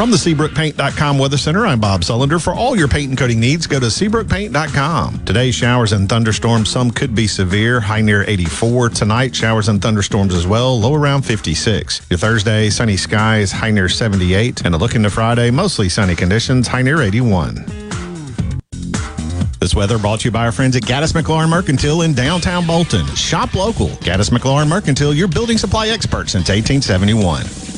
[0.02, 2.44] From the SeabrookPaint.com Weather Center, I'm Bob Sullender.
[2.44, 5.26] For all your paint and coating needs, go to SeabrookPaint.com.
[5.26, 6.72] Today, showers and thunderstorms.
[6.72, 8.90] Some could be severe, high near 84.
[8.90, 12.02] Tonight, showers and thunderstorms as well, low around 56.
[12.10, 14.66] Your Thursday, sunny skies, high near 78.
[14.66, 17.64] And a look into Friday, mostly sunny conditions, high near 81.
[19.60, 23.06] This weather brought to you by our friends at Gaddis McLaurin Mercantile in downtown Bolton.
[23.14, 23.90] Shop local.
[23.90, 27.71] Gaddis McLaurin Mercantile, your building supply expert since 1871.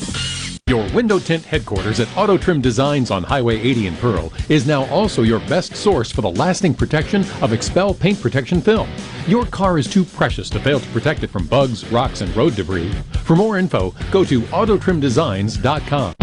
[0.68, 4.86] Your window tint headquarters at Auto Trim Designs on Highway 80 in Pearl is now
[4.86, 8.90] also your best source for the lasting protection of XPEL paint protection film.
[9.28, 12.56] Your car is too precious to fail to protect it from bugs, rocks, and road
[12.56, 12.92] debris.
[13.24, 16.14] For more info, go to autotrimdesigns.com.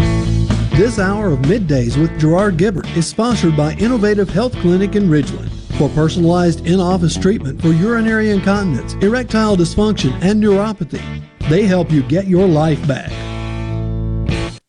[0.75, 5.49] This hour of Middays with Gerard Gibert is sponsored by Innovative Health Clinic in Ridgeland.
[5.77, 12.01] For personalized in office treatment for urinary incontinence, erectile dysfunction, and neuropathy, they help you
[12.03, 13.30] get your life back.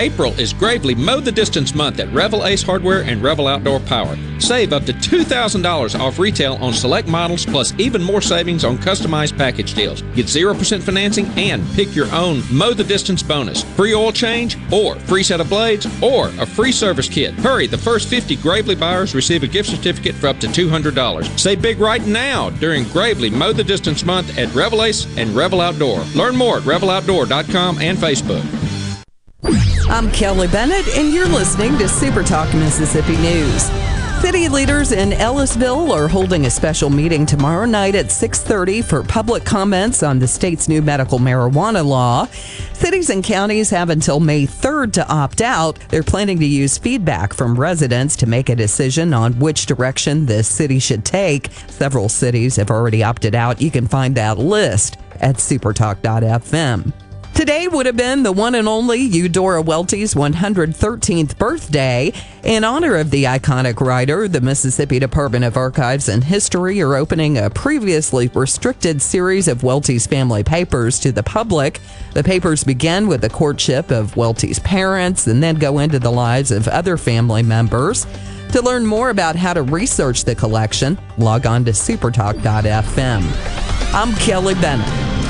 [0.00, 4.16] April is Gravely Mow the Distance month at Revel Ace Hardware and Revel Outdoor Power.
[4.38, 9.36] Save up to $2,000 off retail on select models, plus even more savings on customized
[9.36, 10.00] package deals.
[10.14, 13.62] Get 0% financing and pick your own Mow the Distance bonus.
[13.76, 17.34] Free oil change, or free set of blades, or a free service kit.
[17.34, 21.38] Hurry, the first 50 Gravely buyers receive a gift certificate for up to $200.
[21.38, 25.60] Save big right now during Gravely Mow the Distance month at Revel Ace and Revel
[25.60, 26.00] Outdoor.
[26.14, 28.60] Learn more at reveloutdoor.com and Facebook.
[29.90, 33.64] I'm Kelly Bennett, and you're listening to Super Talk Mississippi News.
[34.20, 39.44] City leaders in Ellisville are holding a special meeting tomorrow night at 6:30 for public
[39.44, 42.28] comments on the state's new medical marijuana law.
[42.72, 45.76] Cities and counties have until May 3rd to opt out.
[45.88, 50.44] They're planning to use feedback from residents to make a decision on which direction the
[50.44, 51.48] city should take.
[51.66, 53.60] Several cities have already opted out.
[53.60, 56.92] You can find that list at supertalk.fm.
[57.34, 62.12] Today would have been the one and only Eudora Welty's 113th birthday.
[62.42, 67.38] In honor of the iconic writer, the Mississippi Department of Archives and History are opening
[67.38, 71.80] a previously restricted series of Welty's family papers to the public.
[72.12, 76.50] The papers begin with the courtship of Welty's parents and then go into the lives
[76.50, 78.06] of other family members.
[78.52, 83.22] To learn more about how to research the collection, log on to supertalk.fm.
[83.94, 85.29] I'm Kelly Bennett.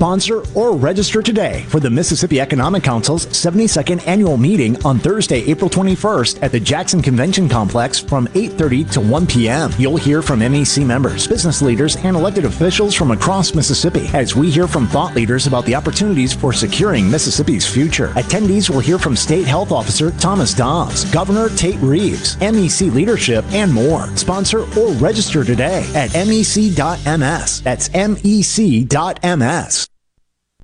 [0.00, 5.68] Sponsor or register today for the Mississippi Economic Council's 72nd annual meeting on Thursday, April
[5.68, 9.70] 21st at the Jackson Convention Complex from 8:30 to 1 p.m.
[9.76, 14.50] You'll hear from MEC members, business leaders, and elected officials from across Mississippi as we
[14.50, 18.08] hear from thought leaders about the opportunities for securing Mississippi's future.
[18.14, 23.70] Attendees will hear from State Health Officer Thomas Dobbs, Governor Tate Reeves, MEC leadership, and
[23.70, 24.06] more.
[24.16, 27.60] Sponsor or register today at mec.ms.
[27.60, 29.89] That's mec.ms.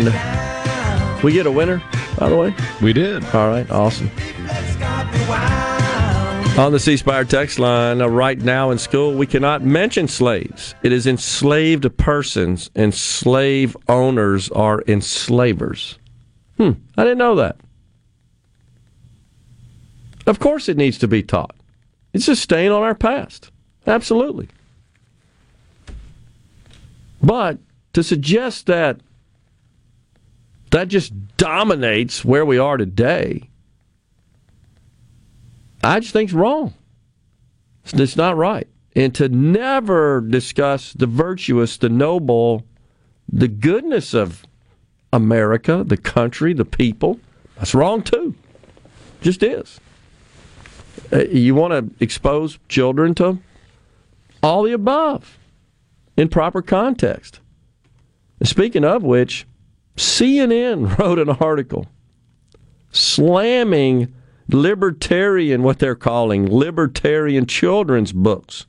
[0.00, 1.22] Band.
[1.22, 1.82] We get a winner,
[2.18, 2.54] by the way?
[2.80, 3.24] We did.
[3.34, 4.10] All right, awesome.
[6.58, 10.74] On the C Spire text line, uh, right now in school, we cannot mention slaves.
[10.82, 15.98] It is enslaved persons, and slave owners are enslavers.
[16.56, 17.56] Hmm, I didn't know that.
[20.26, 21.56] Of course, it needs to be taught.
[22.12, 23.50] It's a stain on our past.
[23.86, 24.48] Absolutely.
[27.22, 27.58] But
[27.92, 29.00] to suggest that
[30.72, 33.48] that just dominates where we are today,
[35.84, 36.74] I just think it's wrong.
[37.84, 38.66] It's, not right.
[38.94, 42.64] And to never discuss the virtuous, the noble,
[43.30, 44.44] the goodness of
[45.12, 47.20] America, the country, the people,
[47.56, 48.34] that's wrong too.
[49.20, 49.80] Just is.
[51.12, 53.38] Uh, You want to expose children to
[54.42, 55.38] all the above
[56.16, 57.40] in proper context.
[58.42, 59.46] Speaking of which,
[59.96, 61.86] CNN wrote an article
[62.90, 64.12] slamming
[64.48, 68.66] libertarian, what they're calling libertarian children's books,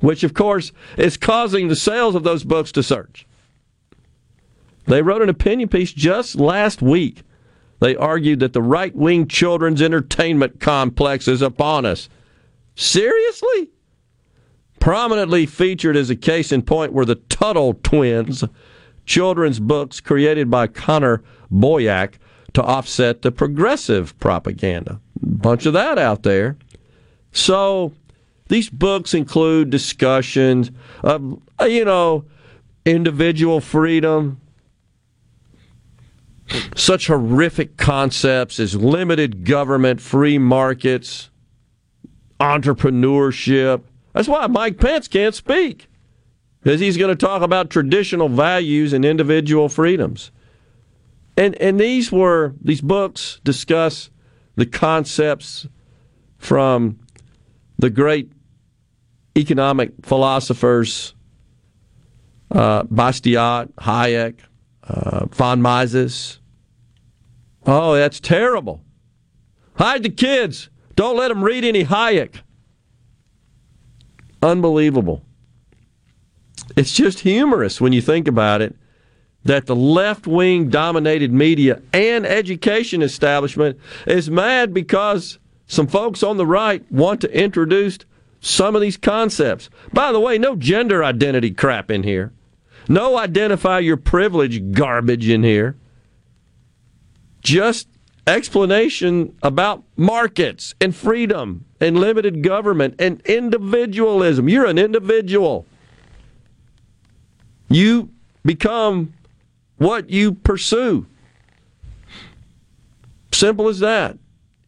[0.00, 3.26] which of course is causing the sales of those books to surge.
[4.86, 7.22] They wrote an opinion piece just last week
[7.82, 12.08] They argued that the right wing children's entertainment complex is upon us.
[12.76, 13.70] Seriously?
[14.78, 18.44] Prominently featured as a case in point were the Tuttle twins,
[19.04, 22.14] children's books created by Connor Boyack
[22.54, 25.00] to offset the progressive propaganda.
[25.20, 26.56] Bunch of that out there.
[27.32, 27.92] So
[28.48, 30.70] these books include discussions
[31.02, 32.24] of, uh, you know,
[32.84, 34.40] individual freedom,
[36.76, 41.30] such horrific concepts as limited government, free markets,
[42.40, 43.82] entrepreneurship.
[44.12, 45.88] That's why Mike Pence can't speak,
[46.62, 50.30] because he's going to talk about traditional values and individual freedoms.
[51.36, 54.10] And and these were these books discuss
[54.56, 55.66] the concepts
[56.38, 56.98] from
[57.78, 58.30] the great
[59.36, 61.14] economic philosophers
[62.50, 64.40] uh, Bastiat, Hayek,
[64.84, 66.38] uh, von Mises.
[67.66, 68.84] Oh, that's terrible.
[69.78, 70.68] Hide the kids.
[70.96, 72.42] Don't let them read any Hayek.
[74.42, 75.24] Unbelievable.
[76.76, 78.76] It's just humorous when you think about it
[79.44, 86.36] that the left wing dominated media and education establishment is mad because some folks on
[86.36, 87.98] the right want to introduce
[88.40, 89.68] some of these concepts.
[89.92, 92.32] By the way, no gender identity crap in here.
[92.88, 95.76] No identify your privilege garbage in here.
[97.40, 97.88] Just
[98.26, 104.48] explanation about markets and freedom and limited government and individualism.
[104.48, 105.66] You're an individual.
[107.72, 108.10] You
[108.44, 109.14] become
[109.78, 111.06] what you pursue.
[113.32, 114.18] Simple as that.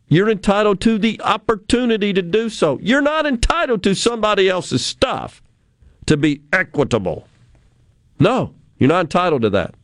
[0.09, 2.79] You're entitled to the opportunity to do so.
[2.83, 5.43] You're not entitled to somebody else's stuff
[6.07, 7.27] to be equitable.
[8.19, 9.75] No, you're not entitled to that.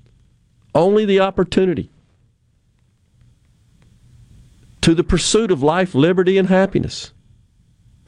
[0.75, 1.91] Only the opportunity
[4.83, 7.13] to the pursuit of life, liberty, and happiness.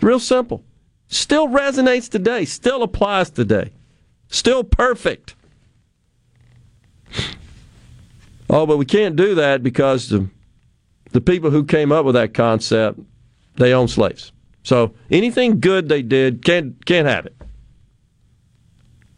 [0.00, 0.64] Real simple.
[1.08, 3.72] Still resonates today, still applies today,
[4.32, 5.36] still perfect.
[8.50, 10.28] Oh, but we can't do that because the,
[11.12, 12.98] the people who came up with that concept,
[13.54, 14.32] they own slaves.
[14.64, 17.36] So anything good they did can't can't have it.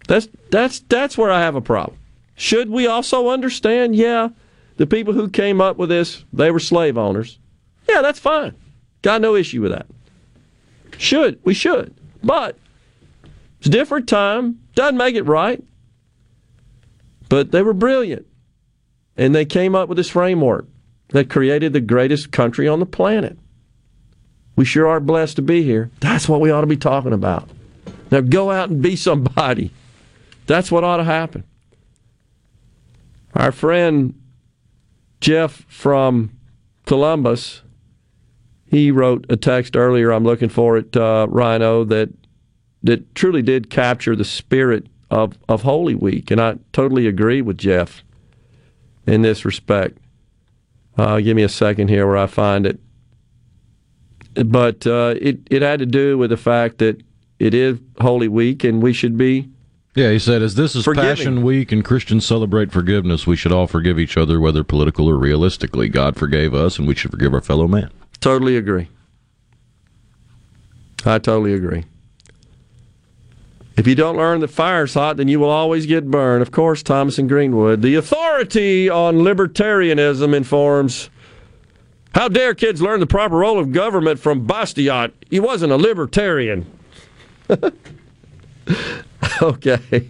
[0.07, 1.99] That's that's that's where I have a problem.
[2.35, 3.95] Should we also understand?
[3.95, 4.31] Yeah,
[4.77, 7.39] the people who came up with this, they were slave owners.
[7.89, 8.55] Yeah, that's fine.
[9.03, 9.87] Got no issue with that.
[10.97, 12.57] Should we should, but
[13.59, 14.61] it's a different time.
[14.75, 15.63] Doesn't make it right.
[17.29, 18.27] But they were brilliant,
[19.17, 20.67] and they came up with this framework
[21.09, 23.39] that created the greatest country on the planet.
[24.57, 25.91] We sure are blessed to be here.
[26.01, 27.49] That's what we ought to be talking about.
[28.11, 29.73] Now go out and be somebody.
[30.47, 31.45] That's what ought to happen.
[33.35, 34.15] Our friend
[35.21, 36.31] Jeff from
[36.87, 37.63] Columbus,
[38.67, 40.13] he wrote a text earlier.
[40.13, 42.11] I'm looking for it, uh, Rhino, that
[42.85, 47.59] that truly did capture the spirit of, of Holy Week, and I totally agree with
[47.59, 48.05] Jeff
[49.07, 49.99] in this respect.
[50.97, 52.79] Uh, give me a second here where I find it.
[54.35, 57.03] But uh, it it had to do with the fact that
[57.39, 59.49] it is Holy Week, and we should be
[59.95, 61.09] yeah, he said, as this is Forgiving.
[61.09, 65.17] Passion Week and Christians celebrate forgiveness, we should all forgive each other, whether political or
[65.17, 65.89] realistically.
[65.89, 67.91] God forgave us, and we should forgive our fellow man.
[68.21, 68.89] Totally agree.
[71.05, 71.85] I totally agree.
[73.77, 76.43] If you don't learn that fire's hot, then you will always get burned.
[76.43, 77.83] Of course, Thomas and Greenwood.
[77.83, 81.11] The authority on libertarianism informs.
[82.15, 85.13] How dare kids learn the proper role of government from Bastiat?
[85.29, 86.65] He wasn't a libertarian.
[89.43, 90.09] okay.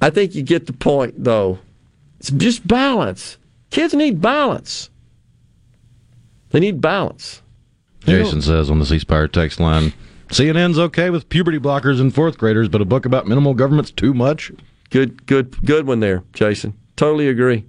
[0.00, 1.58] I think you get the point, though.
[2.20, 3.36] It's just balance.
[3.70, 4.90] Kids need balance.
[6.50, 7.42] They need balance.
[8.04, 9.92] Jason says on the C Spire text line
[10.32, 14.14] CNN's okay with puberty blockers in fourth graders, but a book about minimal government's too
[14.14, 14.50] much.
[14.88, 16.72] Good, good, good one there, Jason.
[16.96, 17.66] Totally agree.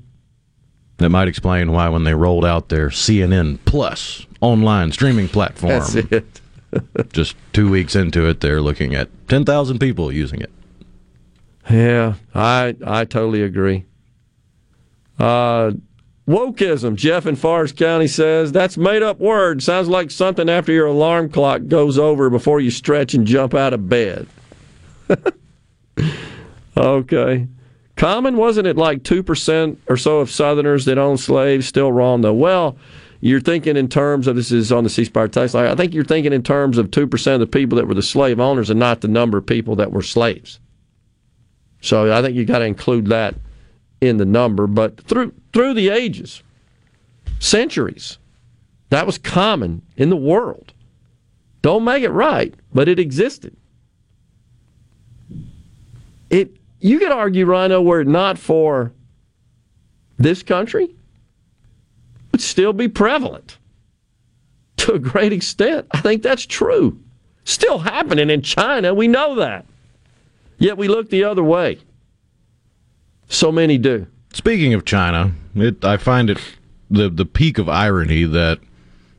[0.98, 5.96] That might explain why when they rolled out their CNN Plus online streaming platform, That's
[5.96, 6.42] it.
[7.12, 10.52] just two weeks into it, they're looking at 10,000 people using it.
[11.70, 13.86] Yeah, I I totally agree.
[15.20, 15.72] Uh,
[16.28, 19.62] wokeism, Jeff in Forest County says that's made up word.
[19.62, 23.74] Sounds like something after your alarm clock goes over before you stretch and jump out
[23.74, 24.28] of bed.
[26.78, 27.48] okay.
[27.96, 31.68] Common wasn't it like two percent or so of Southerners that own slaves?
[31.68, 32.34] Still wrong though.
[32.34, 32.78] Well,
[33.22, 35.56] you're thinking in terms of this is on the C Spire text.
[35.56, 38.02] I think you're thinking in terms of two percent of the people that were the
[38.02, 40.60] slave owners and not the number of people that were slaves.
[41.82, 43.36] So I think you got to include that
[44.08, 44.68] in the number.
[44.68, 46.44] But through through the ages,
[47.40, 48.18] centuries.
[48.90, 50.74] That was common in the world.
[51.64, 53.56] Don't make it right, but it existed.
[56.30, 58.92] It you could argue, Rhino, were it not for
[60.18, 60.94] this country,
[62.32, 63.58] would still be prevalent
[64.78, 65.88] to a great extent.
[65.92, 67.00] I think that's true.
[67.46, 69.66] Still happening in China, we know that.
[70.58, 71.80] Yet we look the other way.
[73.34, 74.06] So many do.
[74.32, 76.38] Speaking of China, it, I find it
[76.92, 78.60] the the peak of irony that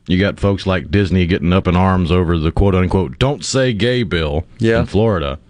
[0.07, 3.73] you got folks like Disney getting up in arms over the quote unquote "Don't Say
[3.73, 4.78] Gay" bill yeah.
[4.78, 5.41] in Florida.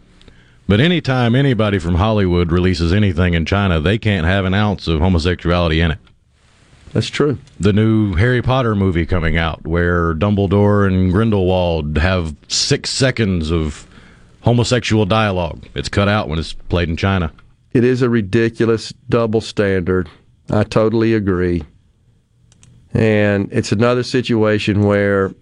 [0.67, 4.99] But anytime anybody from Hollywood releases anything in China, they can't have an ounce of
[4.99, 5.99] homosexuality in it.
[6.94, 7.36] That's true.
[7.60, 13.86] The new Harry Potter movie coming out, where Dumbledore and Grindelwald have six seconds of
[14.41, 15.67] homosexual dialogue.
[15.75, 17.31] It's cut out when it's played in China.
[17.75, 20.09] It is a ridiculous double standard.
[20.49, 21.65] I totally agree.
[22.93, 25.35] And it's another situation where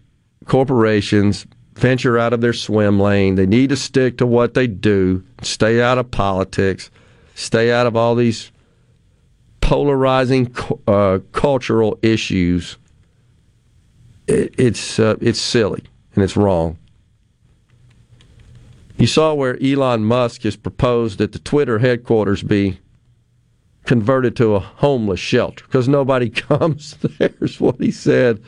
[0.46, 3.34] corporations venture out of their swim lane.
[3.34, 6.90] They need to stick to what they do, stay out of politics,
[7.34, 8.50] stay out of all these
[9.60, 10.54] polarizing
[10.86, 12.78] uh, cultural issues.
[14.26, 16.78] It, it's uh, it's silly and it's wrong.
[19.02, 22.78] You saw where Elon Musk has proposed that the Twitter headquarters be
[23.84, 28.40] converted to a homeless shelter because nobody comes there, is what he said.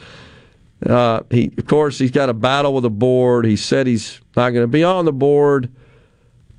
[0.86, 3.44] Uh, he, of course, he's got a battle with the board.
[3.44, 5.74] He said he's not going to be on the board,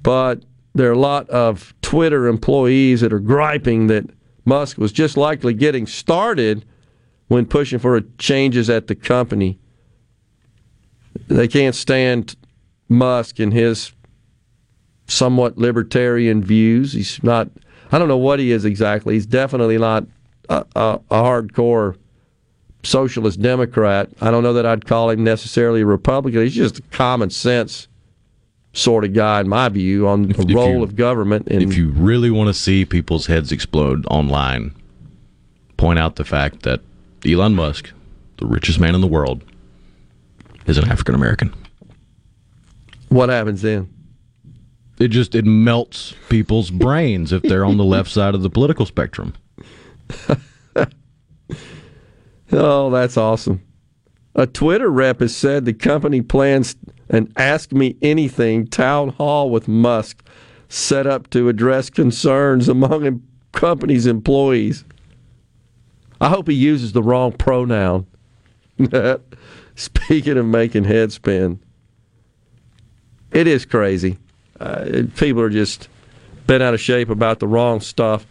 [0.03, 0.43] but
[0.73, 4.09] there are a lot of Twitter employees that are griping that
[4.43, 6.65] Musk was just likely getting started
[7.29, 9.57] when pushing for changes at the company.
[11.29, 12.35] They can't stand
[12.89, 13.91] Musk and his
[15.07, 16.93] somewhat libertarian views.
[16.93, 17.49] He's not,
[17.91, 19.15] I don't know what he is exactly.
[19.15, 20.05] He's definitely not
[20.49, 21.97] a, a, a hardcore
[22.83, 24.09] socialist Democrat.
[24.21, 26.41] I don't know that I'd call him necessarily a Republican.
[26.41, 27.87] He's just a common sense
[28.73, 31.47] sort of guy, in my view, on the role you, of government.
[31.49, 34.75] And if you really want to see people's heads explode online,
[35.77, 36.81] point out the fact that
[37.25, 37.91] Elon Musk,
[38.37, 39.43] the richest man in the world,
[40.67, 41.53] is an African American.
[43.15, 43.87] What happens then?
[44.99, 48.85] It just it melts people's brains if they're on the left side of the political
[48.85, 49.33] spectrum.
[52.51, 53.61] oh, that's awesome.
[54.35, 56.75] A Twitter rep has said the company plans
[57.07, 60.21] an Ask Me Anything town hall with Musk
[60.67, 64.83] set up to address concerns among company's employees.
[66.19, 68.07] I hope he uses the wrong pronoun.
[69.75, 71.61] Speaking of making head spin,
[73.35, 74.17] it is crazy.
[74.59, 75.89] Uh, people are just
[76.47, 78.25] bent out of shape about the wrong stuff.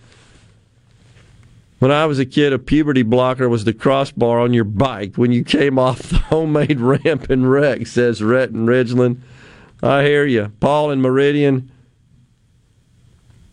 [1.79, 5.31] When I was a kid, a puberty blocker was the crossbar on your bike when
[5.31, 9.19] you came off the homemade ramp and wreck, says Rhett and Ridgeland.
[9.83, 10.51] I hear you.
[10.61, 11.71] Paul and Meridian,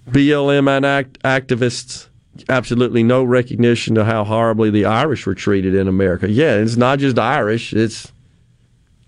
[0.09, 2.07] BLM and act- activists,
[2.47, 6.29] absolutely no recognition to how horribly the Irish were treated in America.
[6.29, 7.73] Yeah, it's not just Irish.
[7.73, 8.13] It's,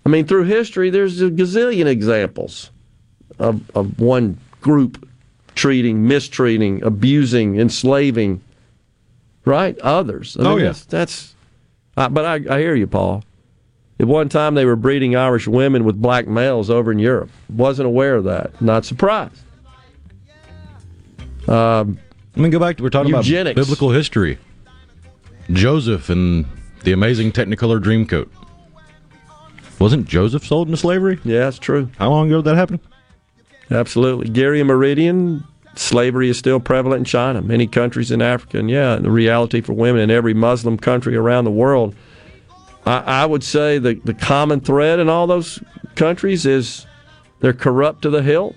[0.06, 2.70] I mean, through history, there's a gazillion examples
[3.38, 5.08] of, of one group
[5.54, 8.42] treating, mistreating, abusing, enslaving
[9.44, 9.78] right?
[9.80, 10.36] Others.
[10.38, 10.84] I oh mean, yeah, that's.
[10.86, 11.34] that's
[11.96, 13.22] uh, but I, I hear you, Paul.
[14.00, 17.30] At one time, they were breeding Irish women with black males over in Europe.
[17.48, 18.60] Wasn't aware of that.
[18.60, 19.40] Not surprised.
[21.46, 21.98] Um,
[22.36, 22.78] I mean, go back.
[22.78, 23.52] To, we're talking eugenics.
[23.52, 24.38] about biblical history.
[25.52, 26.46] Joseph and
[26.82, 28.28] the amazing Technicolor Dreamcoat.
[29.78, 31.18] Wasn't Joseph sold into slavery?
[31.24, 31.90] Yeah, that's true.
[31.98, 32.80] How long ago did that happen?
[33.70, 34.28] Absolutely.
[34.28, 35.44] Gary and Meridian,
[35.74, 39.72] slavery is still prevalent in China, many countries in Africa, and yeah, the reality for
[39.72, 41.94] women in every Muslim country around the world.
[42.86, 45.62] I, I would say the, the common thread in all those
[45.94, 46.86] countries is
[47.40, 48.56] they're corrupt to the hilt,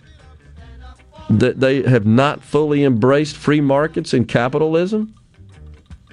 [1.30, 5.14] that they have not fully embraced free markets and capitalism.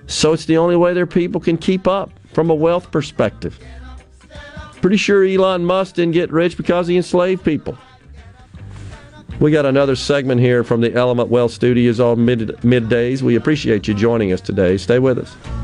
[0.07, 3.59] So it's the only way their people can keep up from a wealth perspective.
[4.85, 7.79] Pretty sure Elon Musk didn't get rich because he enslaved people.
[9.41, 13.23] We got another segment here from the Element Wealth Studios on mid, middays.
[13.23, 14.77] We appreciate you joining us today.
[14.77, 15.64] Stay with us.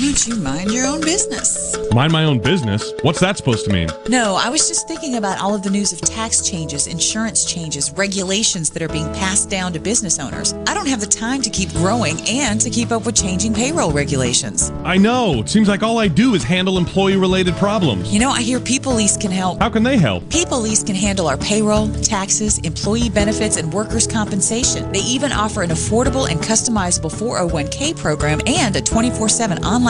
[0.00, 1.76] Don't you mind your own business?
[1.92, 2.90] Mind my own business?
[3.02, 3.90] What's that supposed to mean?
[4.08, 7.92] No, I was just thinking about all of the news of tax changes, insurance changes,
[7.92, 10.54] regulations that are being passed down to business owners.
[10.66, 13.92] I don't have the time to keep growing and to keep up with changing payroll
[13.92, 14.70] regulations.
[14.84, 15.40] I know.
[15.40, 18.10] It seems like all I do is handle employee related problems.
[18.10, 19.58] You know, I hear People Lease can help.
[19.58, 20.26] How can they help?
[20.30, 24.90] People Lease can handle our payroll, taxes, employee benefits, and workers' compensation.
[24.92, 29.89] They even offer an affordable and customizable 401k program and a 24 7 online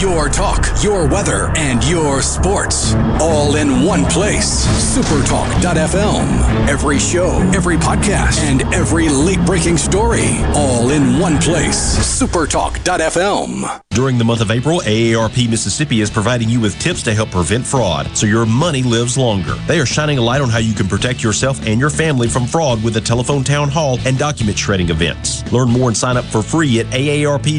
[0.00, 2.94] your talk, your weather, and your sports.
[3.20, 4.66] All in one place.
[4.96, 6.68] Supertalk.fm.
[6.68, 10.38] Every show, every podcast, and every late breaking story.
[10.54, 11.98] All in one place.
[12.20, 13.80] Supertalk.fm.
[13.90, 17.66] During the month of April, AARP Mississippi is providing you with tips to help prevent
[17.66, 19.54] fraud so your money lives longer.
[19.66, 22.46] They are shining a light on how you can protect yourself and your family from
[22.46, 25.42] fraud with a telephone town hall and document shredding events.
[25.50, 27.54] Learn more and sign up for free at aarp.org/ms.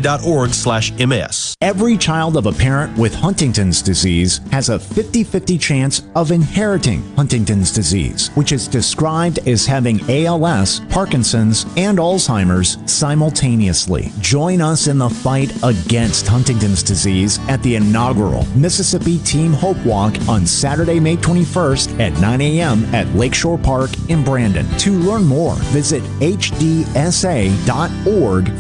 [1.60, 7.02] Every child of a parent with Huntington's disease has a 50 50 chance of inheriting
[7.16, 14.12] Huntington's disease, which is described as having ALS, Parkinson's, and Alzheimer's simultaneously.
[14.20, 20.16] Join us in the fight against Huntington's disease at the inaugural Mississippi Team Hope Walk
[20.28, 22.84] on Saturday, May 21st at 9 a.m.
[22.94, 24.68] at Lakeshore Park in Brandon.
[24.80, 26.90] To learn more, visit hdsa.org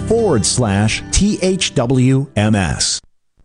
[0.08, 3.00] forward slash THWMS.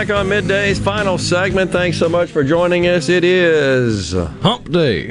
[0.00, 1.72] Back on Midday's final segment.
[1.72, 3.10] Thanks so much for joining us.
[3.10, 5.08] It is Hump Day.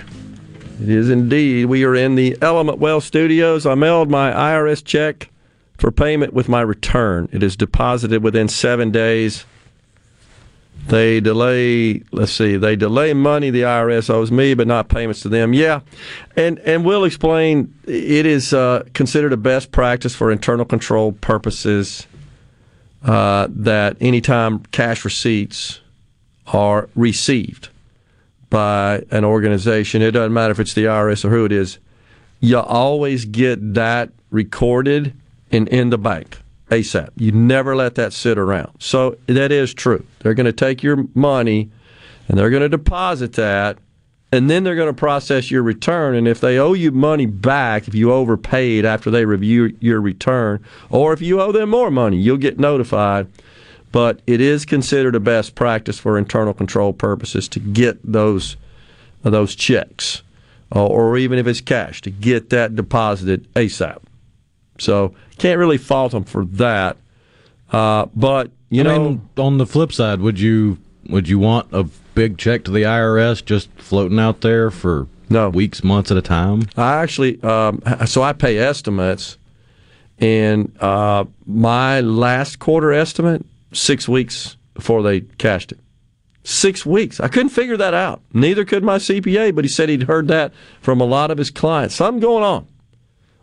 [0.82, 1.66] It is indeed.
[1.66, 3.68] We are in the Element Wealth studios.
[3.68, 5.30] I mailed my IRS check
[5.77, 7.30] for payment with my return.
[7.32, 9.45] It is deposited within seven days.
[10.88, 15.30] They delay, let's see, they delay money the IRS owes me, but not payments to
[15.30, 15.53] them.
[15.53, 15.82] Yeah,
[16.35, 17.76] and and we'll explain.
[17.85, 22.08] It is uh, considered a best practice for internal control purposes
[23.03, 25.80] uh, that anytime cash receipts
[26.48, 27.69] are received
[28.50, 31.80] by an organization, it doesn't matter if it's the IRS or who it is,
[32.40, 35.14] you always get that recorded
[35.52, 36.38] and in the bank.
[36.69, 37.10] ASAP.
[37.16, 38.72] You never let that sit around.
[38.80, 40.06] So that is true.
[40.19, 41.72] They're going to take your money
[42.28, 43.78] and they're going to deposit that
[44.32, 46.16] and then they're going to process your return.
[46.16, 50.64] And if they owe you money back, if you overpaid after they review your return,
[50.90, 53.27] or if you owe them more money, you'll get notified.
[53.91, 58.56] But it is considered a best practice for internal control purposes to get those
[59.24, 60.22] those checks,
[60.72, 63.98] or even if it's cash, to get that deposited ASAP.
[64.77, 66.98] So can't really fault them for that.
[67.72, 70.77] Uh, but you I know, mean, on the flip side, would you
[71.09, 71.88] would you want a
[72.19, 76.22] big check to the IRS just floating out there for no weeks, months at a
[76.22, 76.67] time?
[76.75, 79.38] I actually, um, so I pay estimates,
[80.17, 85.80] and uh, my last quarter estimate six weeks before they cashed it.
[86.43, 87.22] Six weeks.
[87.22, 88.22] I couldn't figure that out.
[88.33, 91.49] Neither could my CPA, but he said he'd heard that from a lot of his
[91.49, 91.95] clients.
[91.95, 92.67] Something going on.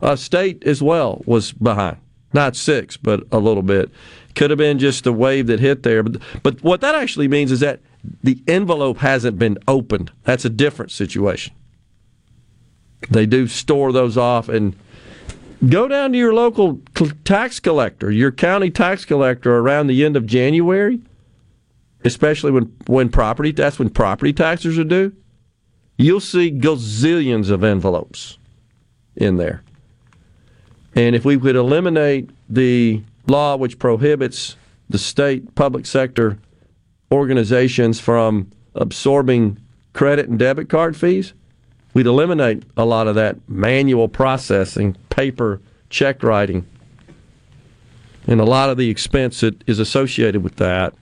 [0.03, 1.97] Uh, state as well was behind.
[2.35, 3.91] Not six, but a little bit.
[4.35, 6.03] Could have been just the wave that hit there.
[6.03, 7.81] But, but what that actually means is that
[8.23, 10.13] the envelope hasn't been opened.
[10.25, 11.55] That's a different situation.
[13.11, 14.77] They do store those off and
[15.69, 16.81] go down to your local
[17.25, 21.01] tax collector, your county tax collector around the end of January,
[22.05, 25.13] especially when, when property that's when property taxes are due.
[25.99, 28.39] You'll see gazillions of envelopes
[29.17, 29.63] in there.
[30.95, 34.57] And if we could eliminate the law which prohibits
[34.89, 36.39] the state public sector
[37.11, 39.59] organizations from absorbing
[39.93, 41.33] credit and debit card fees,
[41.95, 46.67] we'd eliminate a lot of that manual processing, paper check writing,
[48.27, 50.95] and a lot of the expense that is associated with that.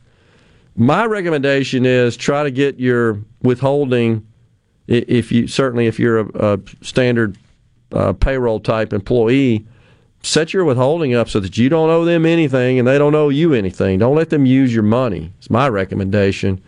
[0.77, 4.27] My recommendation is try to get your withholding
[4.87, 7.39] if you certainly if you're a, a standard
[7.93, 9.67] uh, payroll type employee
[10.25, 13.29] set your withholding up so that you don't owe them anything and they don't owe
[13.29, 13.99] you anything.
[13.99, 15.33] Don't let them use your money.
[15.39, 16.63] It's my recommendation.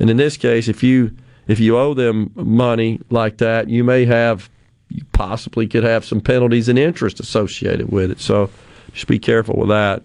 [0.00, 1.14] And in this case, if you
[1.48, 4.48] if you owe them money like that, you may have
[4.88, 8.20] you possibly could have some penalties and interest associated with it.
[8.20, 8.50] So
[8.92, 10.02] just be careful with that.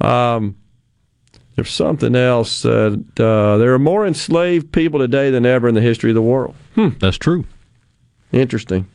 [0.00, 0.56] Um,
[1.56, 2.64] there's something else.
[2.64, 6.22] Uh, uh, there are more enslaved people today than ever in the history of the
[6.22, 6.54] world.
[6.74, 7.44] Hmm, that's true.
[8.30, 8.86] Interesting.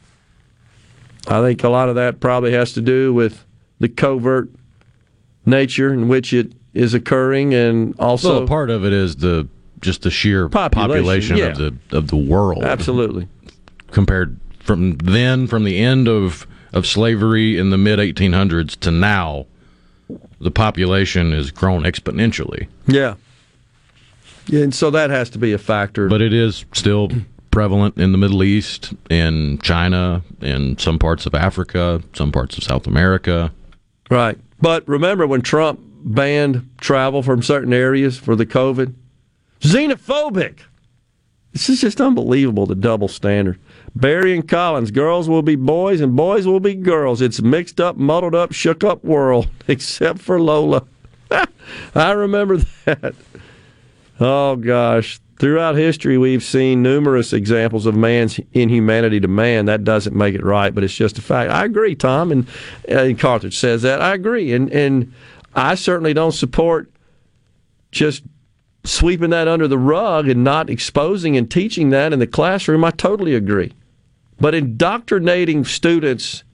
[1.28, 3.46] I think a lot of that probably has to do with
[3.80, 4.50] the covert
[5.46, 9.48] nature in which it is occurring, and also well, part of it is the
[9.80, 11.46] just the sheer population, population yeah.
[11.46, 12.64] of the of the world.
[12.64, 13.28] Absolutely.
[13.92, 19.46] Compared from then, from the end of of slavery in the mid 1800s to now,
[20.42, 22.68] the population has grown exponentially.
[22.88, 23.16] Yeah.
[24.48, 24.64] yeah.
[24.64, 26.08] And so that has to be a factor.
[26.08, 27.10] But it is still
[27.54, 32.64] prevalent in the Middle East, in China, in some parts of Africa, some parts of
[32.64, 33.54] South America.
[34.10, 34.40] Right.
[34.60, 38.96] But remember when Trump banned travel from certain areas for the COVID?
[39.62, 40.62] Xenophobic.
[41.52, 43.60] This is just unbelievable, the double standard.
[43.96, 47.22] Barry and Collins, girls will be boys and boys will be girls.
[47.22, 50.88] It's mixed up, muddled up, shook up world, except for Lola.
[51.94, 53.14] I remember that.
[54.20, 55.20] Oh, gosh.
[55.44, 59.66] Throughout history, we've seen numerous examples of man's inhumanity to man.
[59.66, 61.52] That doesn't make it right, but it's just a fact.
[61.52, 62.48] I agree, Tom, and,
[62.90, 64.02] uh, and Carthage says that.
[64.02, 65.12] I agree, and and
[65.54, 66.90] I certainly don't support
[67.92, 68.24] just
[68.86, 72.86] sweeping that under the rug and not exposing and teaching that in the classroom.
[72.86, 73.74] I totally agree,
[74.40, 76.46] but indoctrinating students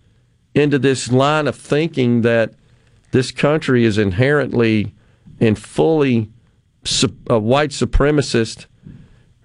[0.55, 2.55] into this line of thinking that
[3.11, 4.95] this country is inherently
[5.39, 6.31] and fully
[7.27, 8.65] a white supremacist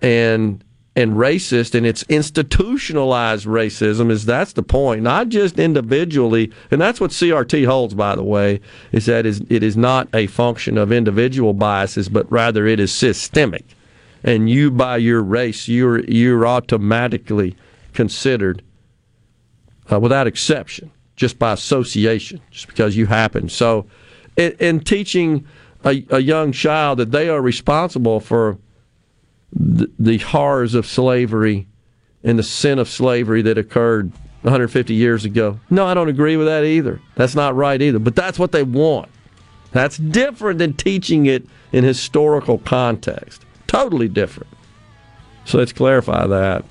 [0.04, 0.62] and
[0.96, 5.02] and racist and it's institutionalized racism is that's the point.
[5.02, 8.60] Not just individually and that's what CRT holds by the way
[8.92, 12.92] is that is it is not a function of individual biases but rather it is
[12.92, 13.64] systemic.
[14.22, 17.56] And you by your race you're you're automatically
[17.94, 18.62] considered
[19.90, 23.48] uh, without exception just by association just because you happen.
[23.48, 23.86] So
[24.36, 25.46] in, in teaching
[25.84, 28.58] a, a young child that they are responsible for
[29.54, 31.66] the, the horrors of slavery
[32.22, 35.58] and the sin of slavery that occurred 150 years ago.
[35.70, 37.00] No, I don't agree with that either.
[37.14, 37.98] That's not right either.
[37.98, 39.10] But that's what they want.
[39.72, 43.44] That's different than teaching it in historical context.
[43.66, 44.50] Totally different.
[45.44, 46.64] So let's clarify that.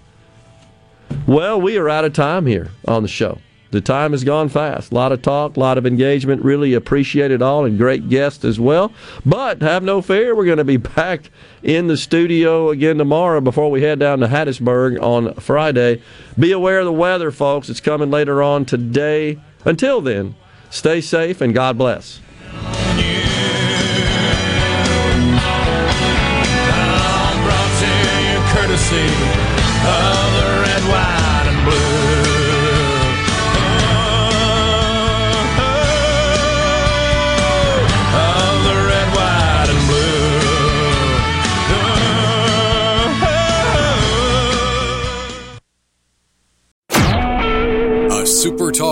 [1.27, 3.39] Well, we are out of time here on the show.
[3.73, 4.91] The time has gone fast.
[4.91, 6.43] A lot of talk, a lot of engagement.
[6.43, 8.93] Really appreciate it all and great guests as well.
[9.25, 11.31] But have no fear, we're going to be back
[11.63, 16.03] in the studio again tomorrow before we head down to Hattiesburg on Friday.
[16.37, 17.67] Be aware of the weather, folks.
[17.67, 19.39] It's coming later on today.
[19.65, 20.35] Until then,
[20.69, 22.21] stay safe and God bless.
[28.53, 29.07] courtesy